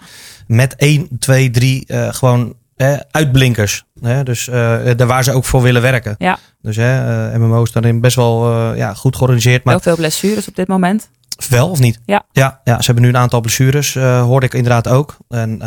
Met 0.47 0.75
1, 0.75 1.07
2, 1.19 1.49
3 1.49 1.83
eh, 1.87 2.13
gewoon 2.13 2.53
hè, 2.75 2.95
uitblinkers. 3.11 3.83
Hè, 4.01 4.23
dus 4.23 4.47
eh, 4.47 4.77
daar 4.95 5.07
waar 5.07 5.23
ze 5.23 5.31
ook 5.31 5.45
voor 5.45 5.61
willen 5.61 5.81
werken. 5.81 6.15
Ja. 6.17 6.37
Dus 6.61 6.75
hè, 6.75 7.29
eh, 7.31 7.37
MMO 7.39 7.63
is 7.63 7.71
daarin 7.71 8.01
best 8.01 8.15
wel 8.15 8.51
eh, 8.51 8.77
ja, 8.77 8.93
goed 8.93 9.15
georganiseerd. 9.15 9.63
Maar 9.63 9.73
Heel 9.73 9.83
veel 9.83 9.95
blessures 9.95 10.47
op 10.47 10.55
dit 10.55 10.67
moment. 10.67 11.09
wel 11.49 11.69
of 11.69 11.79
niet? 11.79 11.99
Ja. 12.05 12.23
Ja, 12.31 12.61
ja, 12.63 12.77
ze 12.79 12.85
hebben 12.85 13.03
nu 13.03 13.09
een 13.09 13.17
aantal 13.17 13.41
blessures, 13.41 13.95
eh, 13.95 14.21
hoorde 14.21 14.45
ik 14.45 14.53
inderdaad 14.53 14.87
ook. 14.87 15.17
En 15.29 15.57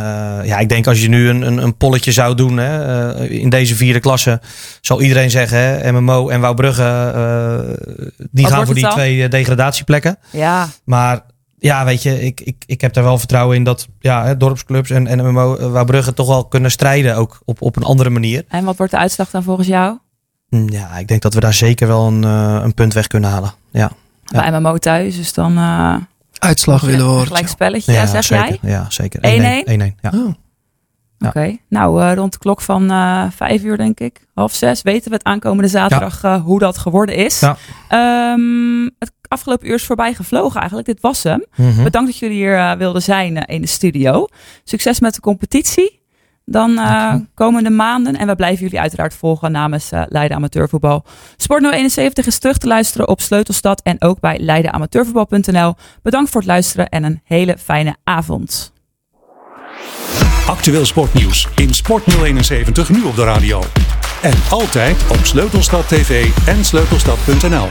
ja, 0.44 0.58
ik 0.58 0.68
denk 0.68 0.86
als 0.86 1.00
je 1.02 1.08
nu 1.08 1.28
een, 1.28 1.42
een, 1.42 1.58
een 1.58 1.76
polletje 1.76 2.12
zou 2.12 2.34
doen 2.34 2.56
hè, 2.56 3.24
in 3.28 3.48
deze 3.50 3.74
vierde 3.74 4.00
klasse, 4.00 4.40
zal 4.80 5.02
iedereen 5.02 5.30
zeggen, 5.30 5.58
hè, 5.58 5.92
MMO 5.92 6.28
en 6.28 6.40
Wouwbrugge, 6.40 6.82
die 8.30 8.44
Wat 8.44 8.52
gaan 8.52 8.64
voor 8.66 8.74
die 8.74 8.82
dan? 8.82 8.92
twee 8.92 9.28
degradatieplekken. 9.28 10.18
Ja, 10.30 10.68
Maar 10.84 11.20
ja, 11.58 11.84
weet 11.84 12.02
je, 12.02 12.20
ik, 12.24 12.40
ik, 12.40 12.56
ik 12.66 12.80
heb 12.80 12.92
daar 12.92 13.04
wel 13.04 13.18
vertrouwen 13.18 13.56
in 13.56 13.64
dat 13.64 13.88
ja, 14.00 14.24
hè, 14.24 14.36
dorpsclubs 14.36 14.90
en, 14.90 15.06
en 15.06 15.26
MMO 15.30 15.56
eh, 15.56 15.70
Wouwbrugge 15.70 16.14
toch 16.14 16.26
wel 16.28 16.44
kunnen 16.44 16.70
strijden, 16.70 17.16
ook 17.16 17.40
op, 17.44 17.62
op 17.62 17.76
een 17.76 17.82
andere 17.82 18.10
manier. 18.10 18.44
en 18.48 18.64
wat 18.64 18.76
wordt 18.76 18.92
de 18.92 18.98
uitslag 18.98 19.30
dan 19.30 19.42
volgens 19.42 19.66
jou? 19.66 19.98
Hm, 20.48 20.68
Ja, 20.68 20.96
ik 20.98 21.08
denk 21.08 21.22
dat 21.22 21.34
we 21.34 21.40
daar 21.40 21.54
zeker 21.54 21.86
wel 21.86 22.06
een, 22.06 22.24
eh, 22.24 22.60
een 22.62 22.74
punt 22.74 22.92
weg 22.94 23.06
kunnen 23.06 23.30
halen. 23.30 23.52
Ja, 23.70 23.90
Ja. 24.24 24.50
Bij 24.50 24.60
MMO 24.60 24.76
thuis, 24.78 25.16
dus 25.16 25.32
dan 25.32 25.56
eh 25.56 25.94
Uitslag 26.38 26.80
willen 26.80 27.04
horen. 27.06 27.26
gelijk 27.26 27.48
spelletje, 27.48 27.92
ja 27.92 28.06
zeg 28.06 28.24
zeker. 28.24 28.58
jij? 28.62 28.70
Ja, 28.70 28.86
zeker. 28.88 29.20
1-1? 29.20 29.64
1-1, 29.66 29.94
ja. 30.00 30.10
Oh. 30.14 30.34
Oké, 31.26 31.56
nou 31.68 32.02
eh, 32.02 32.14
rond 32.14 32.32
de 32.32 32.38
klok 32.38 32.60
van 32.60 32.90
eh 32.90 33.24
vijf 33.30 33.62
uur 33.62 33.76
denk 33.76 34.00
ik, 34.00 34.26
half 34.34 34.54
zes, 34.54 34.82
weten 34.82 35.10
we 35.10 35.16
het 35.16 35.24
aankomende 35.24 35.68
zaterdag 35.68 36.24
eh, 36.24 36.42
hoe 36.42 36.58
dat 36.58 36.78
geworden 36.78 37.14
is. 37.14 37.40
Ja. 37.40 37.56
Ehm, 37.88 38.84
het 38.98 39.12
afgelopen 39.28 39.68
uur 39.68 39.74
is 39.74 39.84
voorbij 39.84 40.14
gevlogen 40.14 40.58
eigenlijk, 40.58 40.88
dit 40.88 41.00
was 41.00 41.22
hem. 41.22 41.44
Mhm. 41.56 41.82
Bedankt 41.82 42.10
dat 42.10 42.18
jullie 42.18 42.36
hier 42.36 42.76
wilden 42.78 43.02
zijn 43.02 43.36
in 43.36 43.60
de 43.60 43.66
studio. 43.66 44.26
Succes 44.64 45.00
met 45.00 45.14
de 45.14 45.20
competitie. 45.20 45.96
Dan 46.44 46.80
komende 47.34 47.70
maanden. 47.70 48.16
En 48.16 48.26
we 48.26 48.34
blijven 48.34 48.64
jullie 48.64 48.80
uiteraard 48.80 49.14
volgen 49.14 49.52
namens 49.52 49.90
Leiden 50.08 50.36
Amateurvoetbal. 50.36 51.04
Sport 51.36 51.62
071 51.62 52.26
is 52.26 52.38
terug 52.38 52.58
te 52.58 52.66
luisteren 52.66 53.08
op 53.08 53.20
Sleutelstad 53.20 53.80
en 53.82 54.02
ook 54.02 54.20
bij 54.20 54.38
leidenamateurvoetbal.nl. 54.38 55.74
Bedankt 56.02 56.30
voor 56.30 56.40
het 56.40 56.50
luisteren 56.50 56.88
en 56.88 57.04
een 57.04 57.20
hele 57.24 57.58
fijne 57.58 57.96
avond. 58.04 58.72
Actueel 60.68 60.86
sportnieuws 60.86 61.48
in 61.54 61.74
Sport 61.74 62.02
071 62.06 62.88
nu 62.88 63.02
op 63.02 63.16
de 63.16 63.24
radio. 63.24 63.62
En 64.22 64.34
altijd 64.50 64.96
op 65.10 65.24
Sleutelstad 65.24 65.88
TV 65.88 66.26
en 66.46 66.64
sleutelstad.nl. 66.64 67.68